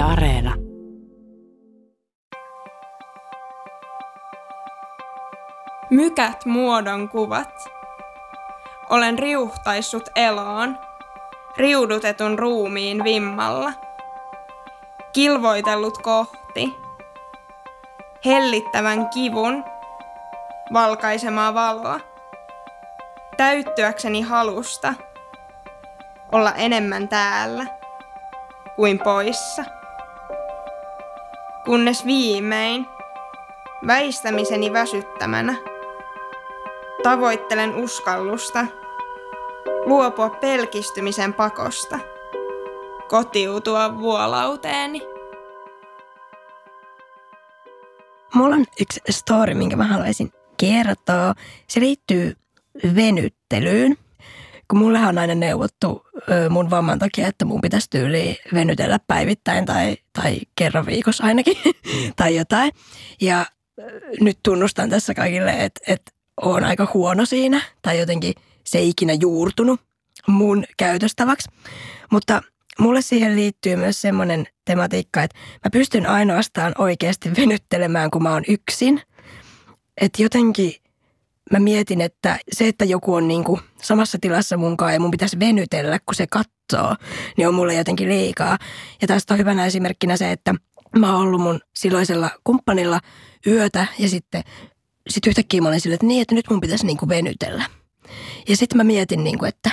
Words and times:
Areena. 0.00 0.54
Mykät 5.90 6.46
muodon 6.46 7.08
kuvat. 7.08 7.68
Olen 8.90 9.18
riuhtaissut 9.18 10.08
eloon, 10.16 10.78
riudutetun 11.56 12.38
ruumiin 12.38 13.04
vimmalla. 13.04 13.72
Kilvoitellut 15.12 15.98
kohti, 15.98 16.74
hellittävän 18.24 19.08
kivun, 19.08 19.64
valkaisemaa 20.72 21.54
valoa. 21.54 22.00
Täyttyäkseni 23.36 24.22
halusta 24.22 24.94
olla 26.32 26.52
enemmän 26.54 27.08
täällä 27.08 27.66
kuin 28.76 28.98
poissa. 28.98 29.79
Kunnes 31.70 32.06
viimein, 32.06 32.86
väistämiseni 33.86 34.72
väsyttämänä, 34.72 35.54
tavoittelen 37.02 37.74
uskallusta 37.74 38.66
luopua 39.86 40.30
pelkistymisen 40.30 41.34
pakosta, 41.34 41.98
kotiutua 43.08 43.98
vuolauteeni. 43.98 45.02
Mulla 48.34 48.54
on 48.54 48.64
yksi 48.80 49.00
story, 49.10 49.54
minkä 49.54 49.76
mä 49.76 49.84
haluaisin 49.84 50.32
kertoa. 50.56 51.34
Se 51.66 51.80
liittyy 51.80 52.36
venyttelyyn. 52.94 53.96
Kun 54.70 54.78
mullehan 54.78 55.08
on 55.08 55.18
aina 55.18 55.34
neuvottu 55.34 56.06
mun 56.50 56.70
vamman 56.70 56.98
takia, 56.98 57.26
että 57.26 57.44
mun 57.44 57.60
pitäisi 57.60 57.90
tyyli 57.90 58.38
venytellä 58.54 58.98
päivittäin 59.06 59.66
tai, 59.66 59.96
tai 60.12 60.40
kerran 60.56 60.86
viikossa 60.86 61.24
ainakin 61.24 61.56
tai 62.16 62.36
jotain. 62.36 62.72
Ja 63.20 63.46
nyt 64.20 64.38
tunnustan 64.42 64.90
tässä 64.90 65.14
kaikille, 65.14 65.50
että, 65.50 65.80
että 65.86 66.12
on 66.42 66.64
aika 66.64 66.90
huono 66.94 67.24
siinä 67.24 67.62
tai 67.82 67.98
jotenkin 67.98 68.34
se 68.64 68.78
ei 68.78 68.88
ikinä 68.88 69.12
juurtunut 69.12 69.80
mun 70.26 70.64
käytöstäväksi. 70.76 71.48
Mutta 72.10 72.42
mulle 72.78 73.02
siihen 73.02 73.36
liittyy 73.36 73.76
myös 73.76 74.00
semmoinen 74.00 74.46
tematiikka, 74.64 75.22
että 75.22 75.38
mä 75.64 75.70
pystyn 75.72 76.06
ainoastaan 76.06 76.74
oikeasti 76.78 77.30
venyttelemään, 77.36 78.10
kun 78.10 78.22
mä 78.22 78.32
oon 78.32 78.44
yksin. 78.48 79.02
Että 80.00 80.22
jotenkin 80.22 80.74
mä 81.52 81.58
mietin, 81.58 82.00
että 82.00 82.38
se, 82.52 82.68
että 82.68 82.84
joku 82.84 83.14
on 83.14 83.28
niin 83.28 83.44
kuin 83.44 83.60
samassa 83.82 84.18
tilassa 84.20 84.56
munkaan 84.56 84.94
ja 84.94 85.00
mun 85.00 85.10
pitäisi 85.10 85.38
venytellä, 85.38 85.98
kun 85.98 86.14
se 86.14 86.26
katsoo, 86.26 86.96
niin 87.36 87.48
on 87.48 87.54
mulle 87.54 87.74
jotenkin 87.74 88.08
liikaa. 88.08 88.58
Ja 89.02 89.08
tästä 89.08 89.34
on 89.34 89.38
hyvänä 89.38 89.66
esimerkkinä 89.66 90.16
se, 90.16 90.32
että 90.32 90.54
mä 90.98 91.16
oon 91.16 91.26
ollut 91.26 91.40
mun 91.40 91.60
silloisella 91.76 92.30
kumppanilla 92.44 93.00
yötä 93.46 93.86
ja 93.98 94.08
sitten 94.08 94.42
sit 95.08 95.26
yhtäkkiä 95.26 95.60
mä 95.60 95.68
olin 95.68 95.80
silleen, 95.80 95.94
että 95.94 96.06
niin, 96.06 96.22
että 96.22 96.34
nyt 96.34 96.50
mun 96.50 96.60
pitäisi 96.60 96.86
niin 96.86 96.96
kuin 96.96 97.08
venytellä. 97.08 97.64
Ja 98.48 98.56
sitten 98.56 98.76
mä 98.76 98.84
mietin, 98.84 99.24
niin 99.24 99.38
kuin, 99.38 99.48
että 99.48 99.70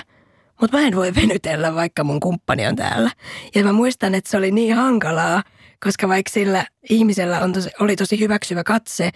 mutta 0.61 0.77
mä 0.77 0.83
en 0.87 0.95
voi 0.95 1.15
venytellä, 1.21 1.75
vaikka 1.75 2.03
mun 2.03 2.19
kumppani 2.19 2.67
on 2.67 2.75
täällä. 2.75 3.11
Ja 3.55 3.63
mä 3.63 3.71
muistan, 3.71 4.15
että 4.15 4.29
se 4.29 4.37
oli 4.37 4.51
niin 4.51 4.75
hankalaa, 4.75 5.43
koska 5.83 6.07
vaikka 6.07 6.31
sillä 6.31 6.65
ihmisellä 6.89 7.39
on 7.39 7.53
tosi, 7.53 7.69
oli 7.79 7.95
tosi 7.95 8.19
hyväksyvä 8.19 8.63
katse, 8.63 9.09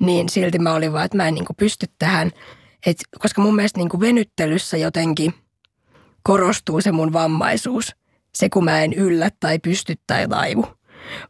niin 0.00 0.28
silti 0.28 0.58
mä 0.58 0.74
olin 0.74 0.92
vaan, 0.92 1.04
että 1.04 1.16
mä 1.16 1.28
en 1.28 1.34
niin 1.34 1.46
kuin 1.46 1.56
pysty 1.56 1.86
tähän. 1.98 2.30
Et, 2.86 2.96
koska 3.18 3.42
mun 3.42 3.56
mielestä 3.56 3.78
niin 3.78 3.88
kuin 3.88 4.00
venyttelyssä 4.00 4.76
jotenkin 4.76 5.34
korostuu 6.22 6.80
se 6.80 6.92
mun 6.92 7.12
vammaisuus. 7.12 7.96
Se, 8.34 8.48
kun 8.48 8.64
mä 8.64 8.80
en 8.80 8.92
yllä 8.92 9.30
tai 9.40 9.58
pysty 9.58 9.94
tai 10.06 10.28
taivu 10.28 10.78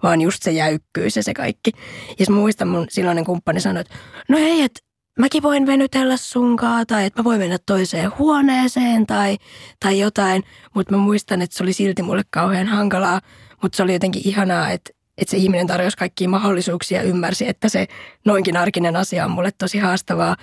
vaan 0.02 0.20
just 0.20 0.42
se 0.42 0.50
jäykkyys 0.50 1.16
ja 1.16 1.22
se 1.22 1.34
kaikki. 1.34 1.70
Ja 2.18 2.26
mä 2.30 2.36
muistan 2.36 2.68
mun 2.68 2.86
silloinen 2.90 3.24
kumppani 3.24 3.60
sanoi, 3.60 3.80
että 3.80 3.94
no 4.28 4.38
hei, 4.38 4.62
että 4.62 4.80
mäkin 5.18 5.42
voin 5.42 5.66
venytellä 5.66 6.16
sunkaa 6.16 6.86
tai 6.86 7.04
että 7.04 7.20
mä 7.20 7.24
voin 7.24 7.40
mennä 7.40 7.58
toiseen 7.66 8.12
huoneeseen 8.18 9.06
tai, 9.06 9.36
tai 9.80 9.98
jotain. 9.98 10.42
Mutta 10.74 10.94
mä 10.94 11.02
muistan, 11.02 11.42
että 11.42 11.56
se 11.56 11.62
oli 11.62 11.72
silti 11.72 12.02
mulle 12.02 12.22
kauhean 12.30 12.66
hankalaa, 12.66 13.20
mutta 13.62 13.76
se 13.76 13.82
oli 13.82 13.92
jotenkin 13.92 14.22
ihanaa, 14.24 14.70
että, 14.70 14.90
että 15.18 15.30
se 15.30 15.36
ihminen 15.36 15.66
tarjosi 15.66 15.96
kaikkia 15.96 16.28
mahdollisuuksia 16.28 17.02
ja 17.02 17.08
ymmärsi, 17.08 17.48
että 17.48 17.68
se 17.68 17.86
noinkin 18.24 18.56
arkinen 18.56 18.96
asia 18.96 19.24
on 19.24 19.30
mulle 19.30 19.50
tosi 19.58 19.78
haastavaa. 19.78 20.36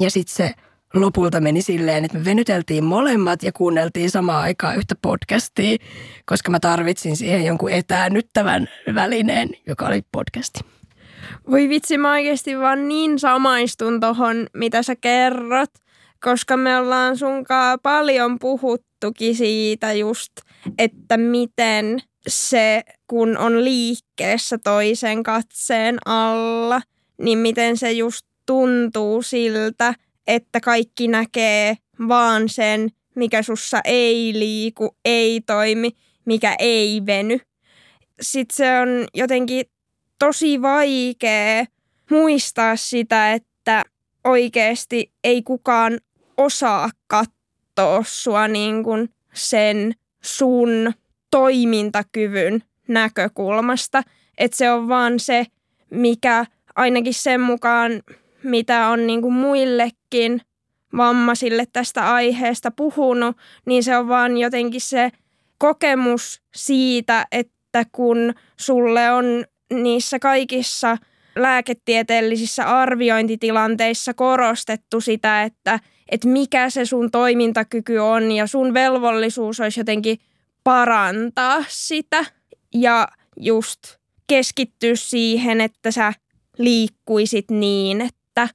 Ja 0.00 0.10
sitten 0.10 0.34
se 0.34 0.54
lopulta 0.94 1.40
meni 1.40 1.62
silleen, 1.62 2.04
että 2.04 2.18
me 2.18 2.24
venyteltiin 2.24 2.84
molemmat 2.84 3.42
ja 3.42 3.52
kuunneltiin 3.52 4.10
samaan 4.10 4.42
aikaan 4.42 4.76
yhtä 4.76 4.94
podcastia, 5.02 5.76
koska 6.26 6.50
mä 6.50 6.60
tarvitsin 6.60 7.16
siihen 7.16 7.44
jonkun 7.44 7.70
etäännyttävän 7.70 8.68
välineen, 8.94 9.50
joka 9.66 9.86
oli 9.86 10.02
podcasti. 10.12 10.60
Voi 11.50 11.68
vitsi, 11.68 11.98
mä 11.98 12.12
oikeasti 12.12 12.58
vaan 12.58 12.88
niin 12.88 13.18
samaistun 13.18 14.00
tohon, 14.00 14.46
mitä 14.54 14.82
sä 14.82 14.96
kerrot, 14.96 15.70
koska 16.20 16.56
me 16.56 16.76
ollaan 16.76 17.16
sunkaan 17.16 17.78
paljon 17.82 18.38
puhuttukin 18.38 19.36
siitä 19.36 19.92
just, 19.92 20.32
että 20.78 21.16
miten 21.16 22.02
se, 22.28 22.82
kun 23.06 23.38
on 23.38 23.64
liikkeessä 23.64 24.58
toisen 24.64 25.22
katseen 25.22 25.98
alla, 26.06 26.80
niin 27.22 27.38
miten 27.38 27.76
se 27.76 27.92
just 27.92 28.26
tuntuu 28.46 29.22
siltä, 29.22 29.94
että 30.26 30.60
kaikki 30.60 31.08
näkee 31.08 31.76
vaan 32.08 32.48
sen, 32.48 32.88
mikä 33.14 33.42
sussa 33.42 33.80
ei 33.84 34.32
liiku, 34.34 34.96
ei 35.04 35.40
toimi, 35.40 35.90
mikä 36.24 36.56
ei 36.58 37.02
veny. 37.06 37.38
Sitten 38.20 38.56
se 38.56 38.80
on 38.80 38.88
jotenkin 39.14 39.66
tosi 40.18 40.62
vaikea 40.62 41.64
muistaa 42.10 42.76
sitä, 42.76 43.32
että 43.32 43.82
oikeasti 44.24 45.12
ei 45.24 45.42
kukaan 45.42 45.98
osaa 46.36 46.90
katsoa 47.06 48.02
sua 48.06 48.48
niin 48.48 48.84
kuin 48.84 49.08
sen 49.34 49.92
sun 50.22 50.92
toimintakyvyn 51.30 52.62
näkökulmasta. 52.88 54.02
Että 54.38 54.56
se 54.56 54.70
on 54.70 54.88
vaan 54.88 55.20
se, 55.20 55.46
mikä 55.90 56.46
ainakin 56.76 57.14
sen 57.14 57.40
mukaan, 57.40 58.02
mitä 58.42 58.88
on 58.88 59.06
niin 59.06 59.22
kuin 59.22 59.34
muillekin 59.34 60.40
vammaisille 60.96 61.64
tästä 61.72 62.14
aiheesta 62.14 62.70
puhunut, 62.70 63.36
niin 63.66 63.84
se 63.84 63.96
on 63.96 64.08
vaan 64.08 64.38
jotenkin 64.38 64.80
se 64.80 65.10
kokemus 65.58 66.42
siitä, 66.54 67.26
että 67.32 67.84
kun 67.92 68.34
sulle 68.56 69.10
on 69.10 69.24
niissä 69.72 70.18
kaikissa 70.18 70.98
lääketieteellisissä 71.36 72.64
arviointitilanteissa 72.64 74.14
korostettu 74.14 75.00
sitä, 75.00 75.42
että, 75.42 75.80
että 76.08 76.28
mikä 76.28 76.70
se 76.70 76.84
sun 76.84 77.10
toimintakyky 77.10 77.98
on 77.98 78.32
ja 78.32 78.46
sun 78.46 78.74
velvollisuus 78.74 79.60
olisi 79.60 79.80
jotenkin 79.80 80.18
parantaa 80.66 81.64
sitä 81.68 82.24
ja 82.74 83.08
just 83.40 83.80
keskittyä 84.26 84.92
siihen, 84.94 85.60
että 85.60 85.90
sä 85.90 86.12
liikkuisit 86.58 87.50
niin, 87.50 88.00
että, 88.00 88.48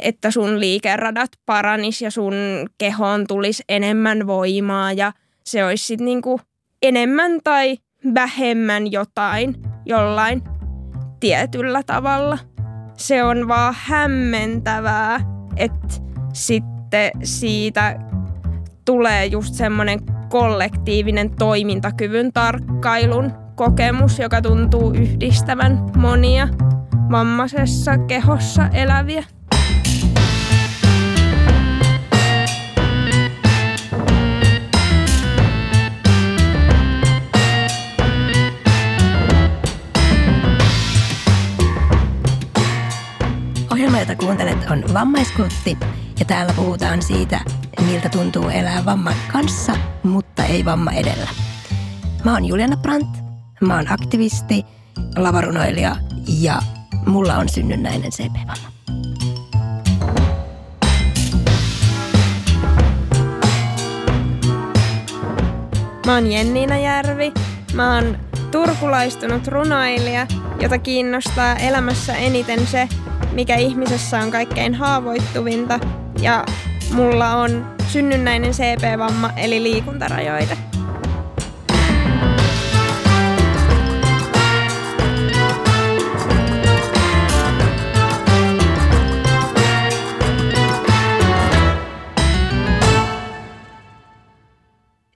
että 0.00 0.30
sun 0.30 0.60
liikeradat 0.60 1.30
paranis 1.46 2.02
ja 2.02 2.10
sun 2.10 2.34
kehoon 2.78 3.26
tulisi 3.26 3.62
enemmän 3.68 4.26
voimaa 4.26 4.92
ja 4.92 5.12
se 5.44 5.64
olisi 5.64 5.86
sitten 5.86 6.04
niinku 6.04 6.40
enemmän 6.82 7.40
tai 7.44 7.78
vähemmän 8.14 8.92
jotain 8.92 9.54
jollain 9.86 10.42
tietyllä 11.20 11.82
tavalla. 11.82 12.38
Se 12.96 13.24
on 13.24 13.48
vaan 13.48 13.74
hämmentävää, 13.78 15.20
että 15.56 15.94
sitten 16.32 17.10
siitä 17.22 17.98
tulee 18.84 19.26
just 19.26 19.54
semmoinen 19.54 20.00
kollektiivinen 20.32 21.36
toimintakyvyn 21.36 22.32
tarkkailun 22.32 23.32
kokemus, 23.54 24.18
joka 24.18 24.42
tuntuu 24.42 24.90
yhdistävän 24.90 25.90
monia 25.96 26.48
vammaisessa 27.10 27.98
kehossa 27.98 28.68
eläviä. 28.68 29.24
jota 44.02 44.16
kuuntelet, 44.16 44.58
on 44.70 44.84
Vammaiskultti 44.94 45.78
ja 46.18 46.24
täällä 46.24 46.52
puhutaan 46.56 47.02
siitä, 47.02 47.40
miltä 47.86 48.08
tuntuu 48.08 48.48
elää 48.48 48.84
vamman 48.84 49.14
kanssa, 49.32 49.76
mutta 50.02 50.44
ei 50.44 50.64
vamma 50.64 50.92
edellä. 50.92 51.28
Mä 52.24 52.32
oon 52.32 52.44
Juliana 52.44 52.76
Brandt, 52.76 53.18
mä 53.60 53.76
oon 53.76 53.92
aktivisti, 53.92 54.66
lavarunoilija 55.16 55.96
ja 56.40 56.62
mulla 57.06 57.36
on 57.36 57.48
synnynnäinen 57.48 58.10
CP-vamma. 58.10 58.72
Mä 66.06 66.14
oon 66.14 66.32
Jenniina 66.32 66.78
Järvi. 66.78 67.32
Mä 67.74 67.94
oon 67.94 68.18
turkulaistunut 68.50 69.48
runoilija, 69.48 70.26
jota 70.60 70.78
kiinnostaa 70.78 71.56
elämässä 71.56 72.16
eniten 72.16 72.66
se, 72.66 72.88
mikä 73.32 73.56
ihmisessä 73.56 74.18
on 74.18 74.30
kaikkein 74.30 74.74
haavoittuvinta 74.74 75.80
ja 76.20 76.44
mulla 76.94 77.30
on 77.30 77.74
synnynnäinen 77.88 78.52
CP-vamma 78.52 79.30
eli 79.36 79.62
liikuntarajoite. 79.62 80.58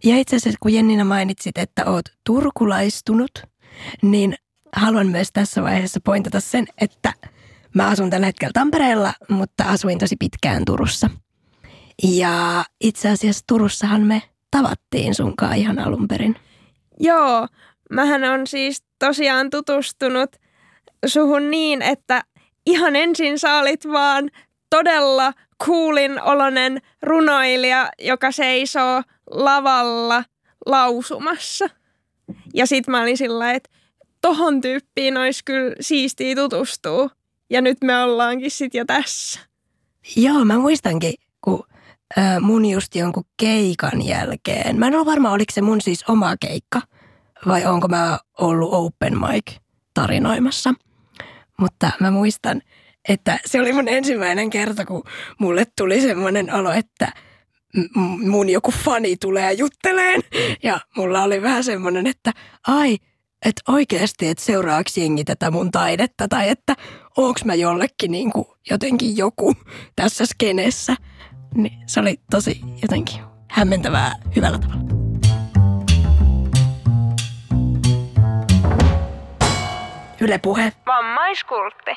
Ja 0.04 0.16
itse 0.16 0.36
asiassa 0.36 0.58
kun 0.60 0.72
Jennina 0.74 1.04
mainitsit, 1.04 1.58
että 1.58 1.84
oot 1.86 2.04
turkulaistunut, 2.26 3.30
niin 4.02 4.34
haluan 4.76 5.06
myös 5.06 5.28
tässä 5.32 5.62
vaiheessa 5.62 6.00
pointata 6.04 6.40
sen, 6.40 6.66
että 6.80 7.12
mä 7.76 7.88
asun 7.88 8.10
tällä 8.10 8.26
hetkellä 8.26 8.52
Tampereella, 8.52 9.12
mutta 9.28 9.64
asuin 9.64 9.98
tosi 9.98 10.16
pitkään 10.16 10.64
Turussa. 10.64 11.10
Ja 12.02 12.64
itse 12.80 13.08
asiassa 13.08 13.44
Turussahan 13.46 14.02
me 14.02 14.22
tavattiin 14.50 15.14
sunkaan 15.14 15.56
ihan 15.56 15.78
alun 15.78 16.08
perin. 16.08 16.36
Joo, 17.00 17.48
mähän 17.90 18.24
on 18.24 18.46
siis 18.46 18.84
tosiaan 18.98 19.50
tutustunut 19.50 20.36
suhun 21.06 21.50
niin, 21.50 21.82
että 21.82 22.22
ihan 22.66 22.96
ensin 22.96 23.38
sä 23.38 23.58
olit 23.58 23.86
vaan 23.92 24.30
todella 24.70 25.32
kuulin 25.64 26.22
olonen 26.22 26.80
runoilija, 27.02 27.88
joka 27.98 28.32
seisoo 28.32 29.02
lavalla 29.30 30.24
lausumassa. 30.66 31.68
Ja 32.54 32.66
sit 32.66 32.86
mä 32.86 33.02
olin 33.02 33.16
sillä 33.16 33.52
että 33.52 33.70
tohon 34.20 34.60
tyyppiin 34.60 35.16
olisi 35.16 35.44
kyllä 35.44 35.74
siistiä 35.80 36.34
tutustua. 36.34 37.10
Ja 37.50 37.60
nyt 37.60 37.78
me 37.84 38.02
ollaankin 38.02 38.50
sit 38.50 38.74
jo 38.74 38.84
tässä. 38.84 39.40
Joo, 40.16 40.44
mä 40.44 40.58
muistankin, 40.58 41.14
kun 41.40 41.64
äh, 42.18 42.40
mun 42.40 42.66
just 42.66 42.94
jonkun 42.94 43.24
keikan 43.36 44.02
jälkeen. 44.02 44.78
Mä 44.78 44.86
en 44.86 44.94
ole 44.94 45.06
varma, 45.06 45.30
oliko 45.30 45.52
se 45.52 45.62
mun 45.62 45.80
siis 45.80 46.04
oma 46.08 46.36
keikka 46.40 46.82
vai 47.46 47.66
onko 47.66 47.88
mä 47.88 48.18
ollut 48.38 48.74
open 48.74 49.18
mic 49.18 49.56
tarinoimassa. 49.94 50.74
Mutta 51.58 51.90
mä 52.00 52.10
muistan, 52.10 52.62
että 53.08 53.38
se 53.46 53.60
oli 53.60 53.72
mun 53.72 53.88
ensimmäinen 53.88 54.50
kerta, 54.50 54.84
kun 54.84 55.02
mulle 55.38 55.66
tuli 55.76 56.00
semmoinen 56.00 56.54
olo, 56.54 56.72
että 56.72 57.12
mun 58.24 58.48
joku 58.48 58.70
fani 58.70 59.16
tulee 59.16 59.52
jutteleen. 59.52 60.20
Ja 60.62 60.80
mulla 60.96 61.22
oli 61.22 61.42
vähän 61.42 61.64
semmoinen, 61.64 62.06
että 62.06 62.32
ai, 62.66 62.96
että 63.46 63.72
oikeasti, 63.72 64.28
että 64.28 64.44
seuraavaksi 64.44 65.00
jengi 65.00 65.24
tätä 65.24 65.50
mun 65.50 65.70
taidetta 65.70 66.28
tai 66.28 66.48
että 66.48 66.74
onks 67.16 67.44
mä 67.44 67.54
jollekin 67.54 68.10
niin 68.10 68.32
kuin 68.32 68.46
jotenkin 68.70 69.16
joku 69.16 69.54
tässä 69.96 70.26
skenessä. 70.26 70.96
Niin 71.54 71.78
se 71.86 72.00
oli 72.00 72.20
tosi 72.30 72.60
jotenkin 72.82 73.20
hämmentävää 73.50 74.14
hyvällä 74.36 74.58
tavalla. 74.58 74.82
Yle 80.20 80.38
Puhe. 80.38 80.72
Vammaiskultti. 80.86 81.90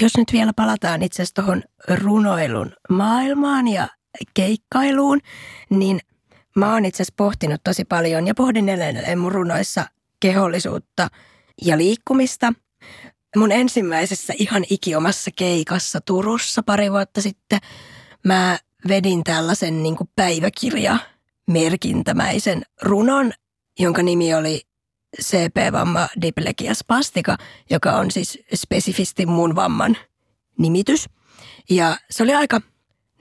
Jos 0.00 0.16
nyt 0.16 0.32
vielä 0.32 0.52
palataan 0.56 1.02
itse 1.02 1.22
asiassa 1.22 1.34
tuohon 1.34 1.62
runoilun 1.88 2.72
maailmaan 2.90 3.68
ja 3.68 3.88
keikkailuun, 4.34 5.20
niin 5.70 6.00
mä 6.56 6.72
oon 6.72 6.84
itse 6.84 7.02
asiassa 7.02 7.14
pohtinut 7.16 7.60
tosi 7.64 7.84
paljon 7.84 8.26
ja 8.26 8.34
pohdin 8.34 8.68
edelleen 8.68 9.18
mun 9.18 9.32
runoissa 9.32 9.84
kehollisuutta 10.22 11.08
ja 11.62 11.78
liikkumista. 11.78 12.52
Mun 13.36 13.52
ensimmäisessä 13.52 14.34
ihan 14.38 14.64
ikiomassa 14.70 15.30
keikassa 15.36 16.00
Turussa 16.00 16.62
pari 16.62 16.92
vuotta 16.92 17.22
sitten 17.22 17.58
mä 18.24 18.58
vedin 18.88 19.24
tällaisen 19.24 19.82
niin 19.82 19.96
päiväkirja 20.16 20.98
merkintämäisen 21.46 22.62
runon, 22.82 23.32
jonka 23.78 24.02
nimi 24.02 24.34
oli 24.34 24.60
CP-vamma 25.22 26.08
diplegia 26.22 26.74
spastika, 26.74 27.36
joka 27.70 27.92
on 27.92 28.10
siis 28.10 28.38
spesifisti 28.54 29.26
mun 29.26 29.54
vamman 29.54 29.96
nimitys. 30.58 31.08
Ja 31.70 31.96
se 32.10 32.22
oli 32.22 32.34
aika, 32.34 32.60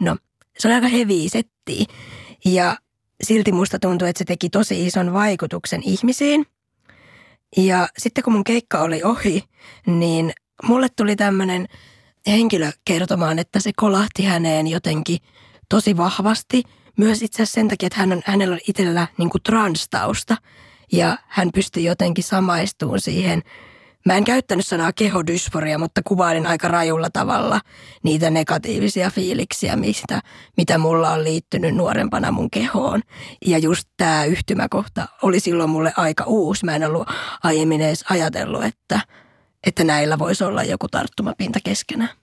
no 0.02 0.18
se 0.58 0.68
oli 0.68 0.76
aika 0.76 0.88
heavy. 0.88 1.14
Ja 2.46 2.78
silti 3.24 3.52
musta 3.52 3.80
tuntui, 3.80 4.10
että 4.10 4.18
se 4.18 4.26
teki 4.26 4.50
tosi 4.50 4.88
ison 4.88 5.14
vaikutuksen 5.14 5.82
ihmisiin. 5.84 6.46
Ja 7.58 7.88
sitten 7.98 8.24
kun 8.24 8.34
mun 8.34 8.44
keikka 8.44 8.80
oli 8.80 9.04
ohi, 9.04 9.44
niin 9.86 10.34
mulle 10.64 10.88
tuli 10.96 11.16
tämmöinen 11.16 11.68
henkilö 12.28 12.72
kertomaan, 12.86 13.40
että 13.40 13.60
se 13.60 13.72
kolahti 13.76 14.24
häneen 14.24 14.68
jotenkin 14.68 15.18
tosi 15.70 15.98
vahvasti. 15.98 16.64
Myös 16.98 17.22
itse 17.22 17.36
asiassa 17.44 17.54
sen 17.54 17.68
takia, 17.68 17.88
että 17.88 18.00
hän 18.00 18.12
on, 18.12 18.22
hänellä 18.26 18.54
on 18.54 18.60
itsellä 18.68 19.08
niin 19.18 19.30
kuin 19.30 19.44
transtausta 19.44 20.38
ja 20.92 21.18
hän 21.28 21.50
pystyi 21.54 21.84
jotenkin 21.84 22.24
samaistumaan 22.24 23.02
siihen. 23.02 23.42
Mä 24.06 24.18
en 24.18 24.24
käyttänyt 24.24 24.68
sanaa 24.68 24.94
kehodysforia, 24.94 25.78
mutta 25.78 26.02
kuvailin 26.06 26.48
aika 26.48 26.68
rajulla 26.68 27.10
tavalla 27.14 27.62
niitä 28.04 28.30
negatiivisia 28.30 29.10
fiiliksiä, 29.10 29.76
mistä, 29.76 30.22
mitä 30.58 30.78
mulla 30.78 31.10
on 31.10 31.24
liittynyt 31.24 31.76
nuorempana 31.76 32.32
mun 32.32 32.52
kehoon. 32.52 33.02
Ja 33.46 33.58
just 33.58 33.88
tämä 33.98 34.26
yhtymäkohta 34.26 35.08
oli 35.22 35.40
silloin 35.40 35.70
mulle 35.70 35.94
aika 35.98 36.24
uusi. 36.24 36.66
Mä 36.66 36.76
en 36.76 36.84
ollut 36.84 37.08
aiemmin 37.44 37.82
edes 37.82 38.06
ajatellut, 38.10 38.64
että, 38.64 39.00
että 39.68 39.84
näillä 39.84 40.20
voisi 40.20 40.44
olla 40.44 40.64
joku 40.64 40.88
tarttumapinta 40.88 41.60
keskenään 41.64 42.21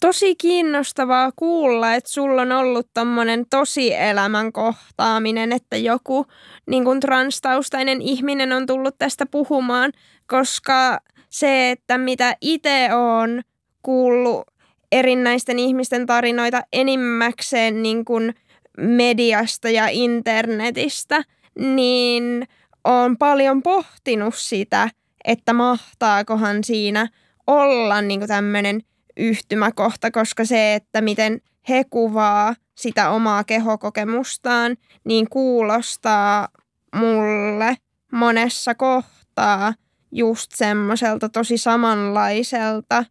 tosi 0.00 0.36
kiinnostavaa 0.36 1.32
kuulla, 1.36 1.94
että 1.94 2.10
sulla 2.10 2.42
on 2.42 2.52
ollut 2.52 2.88
tommonen 2.94 3.46
tosielämän 3.50 4.52
kohtaaminen, 4.52 5.52
että 5.52 5.76
joku 5.76 6.26
niin 6.66 6.84
kuin 6.84 7.00
transtaustainen 7.00 8.02
ihminen 8.02 8.52
on 8.52 8.66
tullut 8.66 8.94
tästä 8.98 9.26
puhumaan, 9.26 9.92
koska 10.26 11.00
se, 11.28 11.70
että 11.70 11.98
mitä 11.98 12.36
itse 12.40 12.88
on 12.94 13.42
kuullut 13.82 14.44
erinäisten 14.92 15.58
ihmisten 15.58 16.06
tarinoita 16.06 16.62
enimmäkseen 16.72 17.82
niin 17.82 18.04
kuin 18.04 18.34
mediasta 18.78 19.70
ja 19.70 19.88
internetistä, 19.88 21.22
niin 21.58 22.48
on 22.84 23.18
paljon 23.18 23.62
pohtinut 23.62 24.34
sitä, 24.34 24.90
että 25.24 25.52
mahtaakohan 25.52 26.64
siinä 26.64 27.08
olla 27.46 28.02
niin 28.02 28.28
tämmöinen– 28.28 28.80
yhtymäkohta, 29.16 30.10
koska 30.10 30.44
se, 30.44 30.74
että 30.74 31.00
miten 31.00 31.40
he 31.68 31.84
kuvaa 31.90 32.54
sitä 32.74 33.10
omaa 33.10 33.44
kehokokemustaan, 33.44 34.76
niin 35.04 35.30
kuulostaa 35.30 36.48
mulle 36.96 37.76
monessa 38.12 38.74
kohtaa 38.74 39.74
just 40.12 40.52
semmoiselta 40.54 41.28
tosi 41.28 41.58
samanlaiselta 41.58 43.04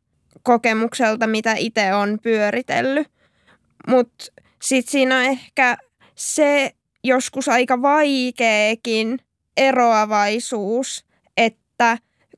kokemukselta, 0.44 1.28
mitä 1.28 1.56
itse 1.58 1.94
on 1.94 2.20
pyöritellyt. 2.24 3.08
Mutta 3.88 4.26
sitten 4.62 4.92
siinä 4.92 5.18
on 5.18 5.24
ehkä 5.24 5.78
se 6.16 6.72
joskus 7.04 7.50
aika 7.50 7.82
vaikeakin 7.82 9.20
eroavaisuus, 9.58 11.06
että 11.38 11.98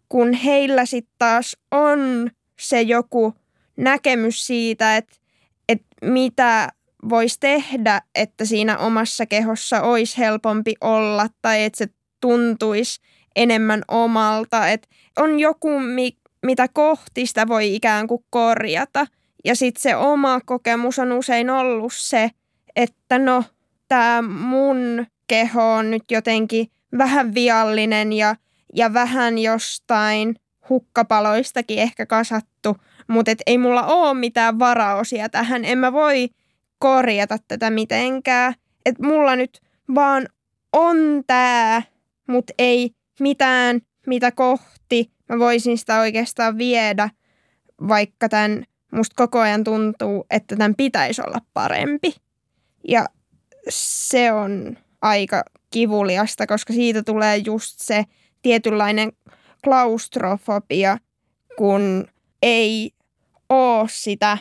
kun 0.09 0.33
heillä 0.33 0.85
sitten 0.85 1.15
taas 1.17 1.57
on 1.71 2.31
se 2.59 2.81
joku 2.81 3.33
näkemys 3.77 4.47
siitä, 4.47 4.97
että, 4.97 5.15
että 5.69 5.87
mitä 6.01 6.69
voisi 7.09 7.39
tehdä, 7.39 8.01
että 8.15 8.45
siinä 8.45 8.77
omassa 8.77 9.25
kehossa 9.25 9.81
olisi 9.81 10.17
helpompi 10.17 10.75
olla 10.81 11.27
tai 11.41 11.63
että 11.63 11.77
se 11.77 11.87
tuntuisi 12.21 13.01
enemmän 13.35 13.81
omalta. 13.87 14.69
Että 14.69 14.87
on 15.17 15.39
joku, 15.39 15.79
mi, 15.79 16.17
mitä 16.45 16.67
kohti 16.67 17.25
sitä 17.25 17.47
voi 17.47 17.75
ikään 17.75 18.07
kuin 18.07 18.23
korjata. 18.29 19.07
Ja 19.45 19.55
sitten 19.55 19.81
se 19.81 19.95
oma 19.95 20.39
kokemus 20.45 20.99
on 20.99 21.11
usein 21.11 21.49
ollut 21.49 21.93
se, 21.95 22.31
että 22.75 23.19
no, 23.19 23.43
tämä 23.87 24.21
mun 24.21 25.05
keho 25.27 25.73
on 25.73 25.91
nyt 25.91 26.03
jotenkin 26.11 26.71
vähän 26.97 27.33
viallinen 27.33 28.13
ja, 28.13 28.35
ja 28.75 28.93
vähän 28.93 29.37
jostain 29.37 30.35
hukkapaloistakin 30.69 31.79
ehkä 31.79 32.05
kasattu, 32.05 32.77
mutta 33.07 33.31
et 33.31 33.41
ei 33.45 33.57
mulla 33.57 33.85
ole 33.85 34.13
mitään 34.13 34.59
varaosia 34.59 35.29
tähän. 35.29 35.65
En 35.65 35.77
mä 35.77 35.93
voi 35.93 36.29
korjata 36.79 37.37
tätä 37.47 37.69
mitenkään. 37.69 38.53
Että 38.85 39.03
mulla 39.03 39.35
nyt 39.35 39.61
vaan 39.95 40.27
on 40.73 40.97
tää, 41.27 41.81
mutta 42.27 42.53
ei 42.57 42.91
mitään, 43.19 43.81
mitä 44.07 44.31
kohti 44.31 45.11
mä 45.29 45.39
voisin 45.39 45.77
sitä 45.77 45.99
oikeastaan 45.99 46.57
viedä, 46.57 47.09
vaikka 47.87 48.29
tämän 48.29 48.63
musta 48.91 49.13
koko 49.15 49.39
ajan 49.39 49.63
tuntuu, 49.63 50.25
että 50.29 50.55
tämän 50.55 50.75
pitäisi 50.75 51.21
olla 51.21 51.39
parempi. 51.53 52.15
Ja 52.87 53.05
se 53.69 54.31
on 54.31 54.77
aika 55.01 55.43
kivuliasta, 55.71 56.47
koska 56.47 56.73
siitä 56.73 57.03
tulee 57.03 57.37
just 57.37 57.79
se 57.79 58.03
tietynlainen 58.41 59.11
klaustrofobia, 59.63 60.97
kun 61.57 62.07
ei 62.41 62.91
ole 63.49 63.87
sitä 63.91 64.37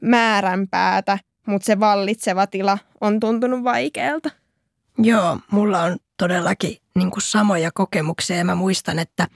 määränpäätä, 0.00 1.18
mutta 1.46 1.66
se 1.66 1.80
vallitseva 1.80 2.46
tila 2.46 2.78
on 3.00 3.20
tuntunut 3.20 3.64
vaikealta. 3.64 4.30
Joo, 4.98 5.38
mulla 5.50 5.82
on 5.82 5.96
todellakin 6.16 6.76
niin 6.94 7.10
kuin 7.10 7.22
samoja 7.22 7.70
kokemuksia 7.74 8.36
ja 8.36 8.44
mä 8.44 8.54
muistan, 8.54 8.98
että 8.98 9.28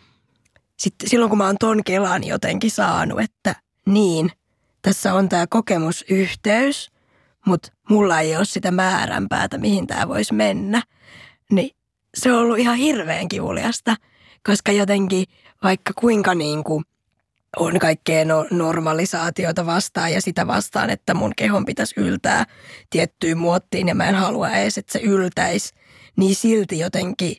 sitten 0.76 1.09
silloin 1.09 1.28
kun 1.28 1.38
mä 1.38 1.47
oon 1.47 1.56
ton 1.61 1.85
kelan 1.85 2.25
jotenkin 2.25 2.70
saanut, 2.70 3.20
että 3.20 3.54
niin, 3.87 4.32
tässä 4.82 5.14
on 5.14 5.28
tämä 5.28 5.47
kokemusyhteys, 5.47 6.90
mutta 7.47 7.73
mulla 7.90 8.20
ei 8.20 8.37
ole 8.37 8.44
sitä 8.44 8.70
määränpäätä, 8.70 9.59
mihin 9.59 9.87
tämä 9.87 10.09
voisi 10.09 10.35
mennä, 10.35 10.82
niin 11.50 11.70
se 12.14 12.32
on 12.32 12.38
ollut 12.38 12.59
ihan 12.59 12.76
hirveän 12.76 13.28
kivuliasta, 13.28 13.97
koska 14.47 14.73
jotenkin 14.73 15.25
vaikka 15.62 15.92
kuinka 16.00 16.35
niin 16.35 16.64
kuin 16.64 16.85
on 17.57 17.78
kaikkea 17.78 18.25
no, 18.25 18.47
normalisaatiota 18.50 19.66
vastaan 19.66 20.12
ja 20.12 20.21
sitä 20.21 20.47
vastaan, 20.47 20.90
että 20.90 21.14
mun 21.14 21.33
kehon 21.37 21.64
pitäisi 21.64 21.95
yltää 22.00 22.45
tiettyyn 22.90 23.38
muottiin 23.38 23.88
ja 23.88 23.95
mä 23.95 24.09
en 24.09 24.14
halua 24.14 24.50
edes, 24.50 24.78
että 24.78 24.92
se 24.92 24.99
yltäisi, 24.99 25.75
niin 26.16 26.35
silti 26.35 26.78
jotenkin 26.78 27.37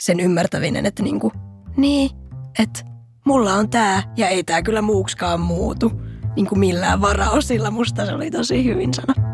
sen 0.00 0.20
ymmärtävinen, 0.20 0.86
että 0.86 1.02
niinku, 1.02 1.32
niin, 1.76 2.10
että 2.58 2.84
mulla 3.24 3.54
on 3.54 3.70
tää 3.70 4.12
ja 4.16 4.28
ei 4.28 4.44
tää 4.44 4.62
kyllä 4.62 4.82
muuksikaan 4.82 5.40
muutu 5.40 5.92
niin 6.36 6.46
kuin 6.46 6.58
millään 6.58 7.00
varaosilla. 7.00 7.70
Musta 7.70 8.06
se 8.06 8.12
oli 8.12 8.30
tosi 8.30 8.64
hyvin 8.64 8.94
sanottu. 8.94 9.31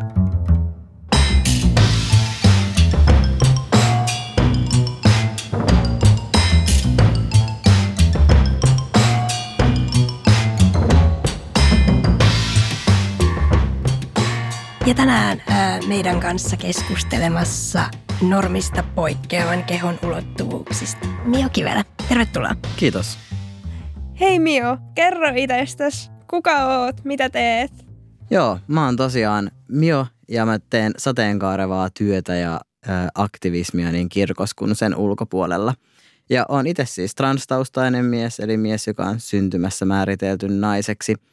Ja 14.89 14.95
tänään 14.95 15.41
ää, 15.47 15.79
meidän 15.87 16.19
kanssa 16.19 16.57
keskustelemassa 16.57 17.83
normista 18.29 18.83
poikkeavan 18.95 19.63
kehon 19.63 19.99
ulottuvuuksista. 20.03 21.07
Mio 21.25 21.49
Kivelä, 21.53 21.85
tervetuloa. 22.07 22.55
Kiitos. 22.75 23.17
Hei 24.19 24.39
Mio, 24.39 24.77
kerro 24.95 25.27
itsestäsi. 25.35 26.09
Kuka 26.29 26.65
oot? 26.65 27.03
Mitä 27.03 27.29
teet? 27.29 27.71
Joo, 28.31 28.59
mä 28.67 28.85
oon 28.85 28.95
tosiaan 28.95 29.51
Mio 29.67 30.07
ja 30.29 30.45
mä 30.45 30.59
teen 30.69 30.91
sateenkaarevaa 30.97 31.89
työtä 31.89 32.35
ja 32.35 32.61
ö, 32.85 32.89
aktivismia 33.15 33.91
niin 33.91 34.09
kirkos 34.09 34.53
kuin 34.53 34.75
sen 34.75 34.95
ulkopuolella. 34.95 35.73
Ja 36.29 36.45
on 36.49 36.67
itse 36.67 36.85
siis 36.85 37.15
transtaustainen 37.15 38.05
mies, 38.05 38.39
eli 38.39 38.57
mies, 38.57 38.87
joka 38.87 39.03
on 39.03 39.19
syntymässä 39.19 39.85
määritelty 39.85 40.47
naiseksi– 40.47 41.15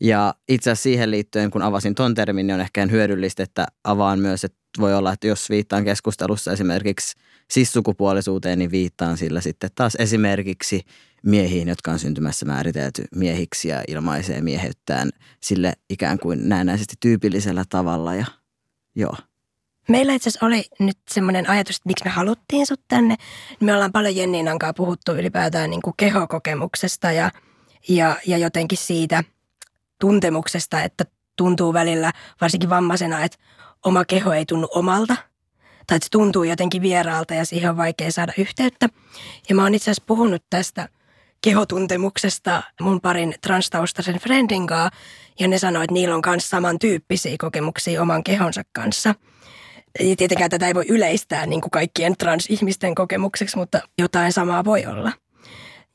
ja 0.00 0.34
itse 0.48 0.70
asiassa 0.70 0.82
siihen 0.82 1.10
liittyen, 1.10 1.50
kun 1.50 1.62
avasin 1.62 1.94
ton 1.94 2.14
termin, 2.14 2.46
niin 2.46 2.54
on 2.54 2.60
ehkä 2.60 2.86
hyödyllistä, 2.86 3.42
että 3.42 3.66
avaan 3.84 4.18
myös, 4.18 4.44
että 4.44 4.58
voi 4.78 4.94
olla, 4.94 5.12
että 5.12 5.26
jos 5.26 5.50
viittaan 5.50 5.84
keskustelussa 5.84 6.52
esimerkiksi 6.52 7.16
sissukupuolisuuteen, 7.50 8.58
niin 8.58 8.70
viittaan 8.70 9.16
sillä 9.16 9.40
sitten 9.40 9.70
taas 9.74 9.94
esimerkiksi 9.94 10.82
miehiin, 11.22 11.68
jotka 11.68 11.90
on 11.90 11.98
syntymässä 11.98 12.46
määritelty 12.46 13.04
miehiksi 13.14 13.68
ja 13.68 13.82
ilmaisee 13.88 14.40
mieheyttään 14.40 15.10
sille 15.40 15.72
ikään 15.90 16.18
kuin 16.18 16.48
näennäisesti 16.48 16.94
tyypillisellä 17.00 17.64
tavalla. 17.68 18.14
Ja, 18.14 18.26
joo. 18.94 19.16
Meillä 19.88 20.12
itse 20.12 20.28
asiassa 20.28 20.46
oli 20.46 20.64
nyt 20.78 20.98
semmoinen 21.10 21.50
ajatus, 21.50 21.76
että 21.76 21.88
miksi 21.88 22.04
me 22.04 22.10
haluttiin 22.10 22.66
sut 22.66 22.80
tänne. 22.88 23.16
Me 23.60 23.74
ollaan 23.74 23.92
paljon 23.92 24.16
Jennin 24.16 24.46
kanssa 24.46 24.74
puhuttu 24.74 25.12
ylipäätään 25.12 25.70
niin 25.70 25.82
kuin 25.82 25.94
kehokokemuksesta 25.96 27.12
ja, 27.12 27.30
ja, 27.88 28.16
ja 28.26 28.38
jotenkin 28.38 28.78
siitä– 28.78 29.24
tuntemuksesta, 30.00 30.82
että 30.82 31.04
tuntuu 31.36 31.72
välillä, 31.72 32.12
varsinkin 32.40 32.70
vammaisena, 32.70 33.24
että 33.24 33.38
oma 33.84 34.04
keho 34.04 34.32
ei 34.32 34.46
tunnu 34.46 34.68
omalta. 34.74 35.16
Tai 35.86 35.96
että 35.96 36.04
se 36.04 36.10
tuntuu 36.10 36.44
jotenkin 36.44 36.82
vieraalta 36.82 37.34
ja 37.34 37.44
siihen 37.44 37.70
on 37.70 37.76
vaikea 37.76 38.12
saada 38.12 38.32
yhteyttä. 38.38 38.88
Ja 39.48 39.54
mä 39.54 39.62
oon 39.62 39.74
itse 39.74 39.90
asiassa 39.90 40.04
puhunut 40.06 40.44
tästä 40.50 40.88
kehotuntemuksesta 41.42 42.62
mun 42.80 43.00
parin 43.00 43.34
transtaustaisen 43.40 44.18
friendin 44.18 44.66
kanssa. 44.66 44.98
Ja 45.40 45.48
ne 45.48 45.58
sanoi, 45.58 45.84
että 45.84 45.94
niillä 45.94 46.14
on 46.14 46.22
myös 46.26 46.50
samantyyppisiä 46.50 47.36
kokemuksia 47.38 48.02
oman 48.02 48.24
kehonsa 48.24 48.62
kanssa. 48.72 49.14
Ja 50.00 50.16
tietenkään 50.16 50.50
tätä 50.50 50.66
ei 50.66 50.74
voi 50.74 50.84
yleistää 50.88 51.46
niin 51.46 51.60
kuin 51.60 51.70
kaikkien 51.70 52.16
transihmisten 52.16 52.94
kokemukseksi, 52.94 53.56
mutta 53.56 53.80
jotain 53.98 54.32
samaa 54.32 54.64
voi 54.64 54.86
olla 54.86 55.12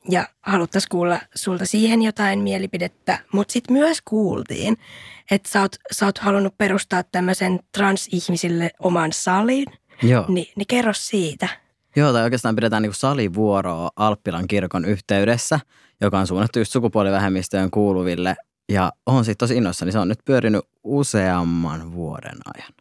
ja 0.08 0.28
haluttaisiin 0.42 0.88
kuulla 0.90 1.20
sulta 1.34 1.66
siihen 1.66 2.02
jotain 2.02 2.38
mielipidettä. 2.38 3.18
Mutta 3.32 3.52
sitten 3.52 3.76
myös 3.76 3.98
kuultiin, 4.04 4.76
että 5.30 5.48
sä 5.48 5.60
oot, 5.60 5.76
sä 5.92 6.06
oot 6.06 6.18
halunnut 6.18 6.58
perustaa 6.58 7.02
tämmöisen 7.02 7.60
transihmisille 7.72 8.70
oman 8.78 9.12
salin. 9.12 9.66
Joo. 10.02 10.24
Ni, 10.28 10.52
niin 10.56 10.66
kerro 10.66 10.92
siitä. 10.94 11.48
Joo, 11.96 12.12
tai 12.12 12.22
oikeastaan 12.22 12.56
pidetään 12.56 12.82
niinku 12.82 12.96
salivuoroa 12.96 13.90
Alppilan 13.96 14.48
kirkon 14.48 14.84
yhteydessä, 14.84 15.60
joka 16.00 16.18
on 16.18 16.26
suunnattu 16.26 16.58
just 16.58 16.72
sukupuolivähemmistöön 16.72 17.70
kuuluville. 17.70 18.36
Ja 18.68 18.92
on 19.06 19.24
sitten 19.24 19.38
tosi 19.48 19.56
innoissani. 19.56 19.92
Se 19.92 19.98
on 19.98 20.08
nyt 20.08 20.18
pyörinyt 20.24 20.64
useamman 20.84 21.92
vuoden 21.92 22.38
ajan. 22.54 22.72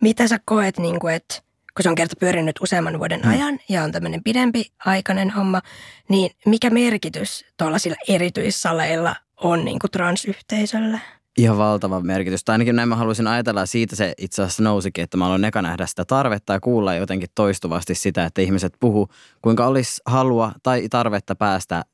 Mitä 0.00 0.28
sä 0.28 0.38
koet, 0.44 0.78
niin 0.78 1.00
kuin, 1.00 1.14
että 1.14 1.42
kun 1.80 1.82
se 1.82 1.88
on 1.88 1.94
kerta 1.94 2.16
pyörinyt 2.20 2.56
useamman 2.62 2.98
vuoden 2.98 3.20
mm. 3.20 3.30
ajan 3.30 3.58
ja 3.68 3.82
on 3.84 3.92
tämmöinen 3.92 4.22
pidempi 4.24 4.64
aikainen 4.86 5.30
homma, 5.30 5.60
niin 6.08 6.30
mikä 6.46 6.70
merkitys 6.70 7.44
tuollaisilla 7.58 7.96
erityissaleilla 8.08 9.16
on 9.36 9.64
niin 9.64 9.78
kuin 9.78 9.90
transyhteisölle? 9.90 11.00
Ihan 11.38 11.58
valtava 11.58 12.00
merkitys. 12.00 12.44
Tai 12.44 12.54
ainakin 12.54 12.76
näin 12.76 12.88
mä 12.88 12.96
haluaisin 12.96 13.26
ajatella, 13.26 13.66
siitä 13.66 13.96
se 13.96 14.14
itse 14.18 14.42
asiassa 14.42 14.62
nousikin, 14.62 15.04
että 15.04 15.16
mä 15.16 15.26
aloin 15.26 15.44
eka 15.44 15.62
nähdä 15.62 15.86
sitä 15.86 16.04
tarvetta 16.04 16.52
ja 16.52 16.60
kuulla 16.60 16.94
jotenkin 16.94 17.28
toistuvasti 17.34 17.94
sitä, 17.94 18.24
että 18.24 18.42
ihmiset 18.42 18.72
puhu, 18.80 19.08
kuinka 19.42 19.66
olisi 19.66 20.02
halua 20.06 20.52
tai 20.62 20.88
tarvetta 20.88 21.34
päästä 21.34 21.84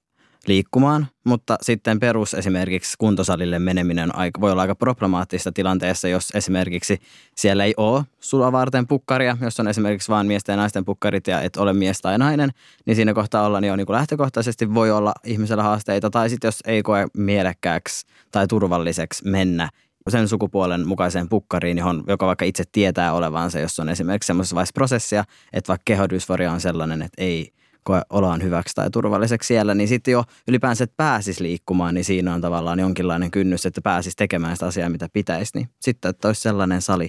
liikkumaan, 0.49 1.07
mutta 1.25 1.59
sitten 1.63 2.01
perus 2.01 2.35
esimerkiksi 2.35 2.95
kuntosalille 2.99 3.59
meneminen 3.59 4.11
voi 4.41 4.53
olla 4.53 4.63
aika 4.63 4.75
problemaattista 4.75 5.53
tilanteessa, 5.53 6.09
jos 6.09 6.31
esimerkiksi 6.35 6.99
siellä 7.35 7.65
ei 7.65 7.75
ole 7.77 8.05
sulla 8.21 8.53
varten 8.53 8.87
pukkaria, 8.87 9.37
jos 9.41 9.61
on 9.61 9.69
esimerkiksi 9.69 10.09
vain 10.09 10.27
miesten 10.27 10.53
ja 10.53 10.57
naisten 10.57 10.85
pukkarit 10.85 11.27
ja 11.27 11.41
et 11.41 11.57
ole 11.57 11.73
mies 11.73 12.01
tai 12.01 12.19
nainen, 12.19 12.51
niin 12.87 12.97
siinä 12.97 13.15
kohtaa 13.15 13.47
olla 13.47 13.61
niin 13.61 13.73
on 13.73 13.79
niin 13.79 13.87
kuin 13.87 13.97
lähtökohtaisesti 13.97 14.75
voi 14.75 14.91
olla 14.91 15.15
ihmisellä 15.25 15.63
haasteita. 15.63 16.11
Tai 16.11 16.31
sitten 16.31 16.49
jos 16.49 16.61
ei 16.67 16.83
koe 16.83 17.07
mielekkääksi 17.17 18.07
tai 18.31 18.47
turvalliseksi 18.47 19.29
mennä 19.29 19.69
sen 20.09 20.29
sukupuolen 20.29 20.87
mukaiseen 20.87 21.29
pukkariin, 21.29 21.79
johon, 21.79 22.05
joka 22.07 22.27
vaikka 22.27 22.45
itse 22.45 22.65
tietää 22.73 23.13
olevansa, 23.13 23.59
jos 23.59 23.81
on 23.81 23.89
esimerkiksi 23.89 24.27
semmoisessa 24.27 24.55
vaiheessa 24.55 24.73
prosessia, 24.75 25.25
että 25.53 25.69
vaikka 25.69 25.83
kehodysforia 25.85 26.53
on 26.53 26.61
sellainen, 26.61 27.03
että 27.03 27.23
ei 27.23 27.53
koe 27.87 28.03
oloaan 28.11 28.43
hyväksi 28.43 28.75
tai 28.75 28.91
turvalliseksi 28.91 29.47
siellä, 29.47 29.75
niin 29.75 29.89
sitten 29.89 30.13
jo 30.13 30.25
ylipäänsä, 30.49 30.85
että 30.85 30.95
pääsisi 30.97 31.43
liikkumaan, 31.43 31.95
niin 31.95 32.05
siinä 32.05 32.35
on 32.35 32.41
tavallaan 32.41 32.79
jonkinlainen 32.79 33.31
kynnys, 33.31 33.67
että 33.67 33.81
pääsisi 33.81 34.17
tekemään 34.17 34.57
sitä 34.57 34.67
asiaa, 34.67 34.89
mitä 34.89 35.09
pitäisi. 35.13 35.53
Niin 35.55 35.69
sitten, 35.81 36.09
että 36.09 36.29
olisi 36.29 36.41
sellainen 36.41 36.83
sali, 36.83 37.09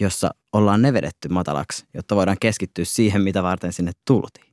jossa 0.00 0.30
ollaan 0.52 0.82
ne 0.82 0.92
vedetty 0.92 1.28
matalaksi, 1.28 1.86
jotta 1.94 2.16
voidaan 2.16 2.36
keskittyä 2.40 2.84
siihen, 2.84 3.22
mitä 3.22 3.42
varten 3.42 3.72
sinne 3.72 3.92
tultiin. 4.06 4.46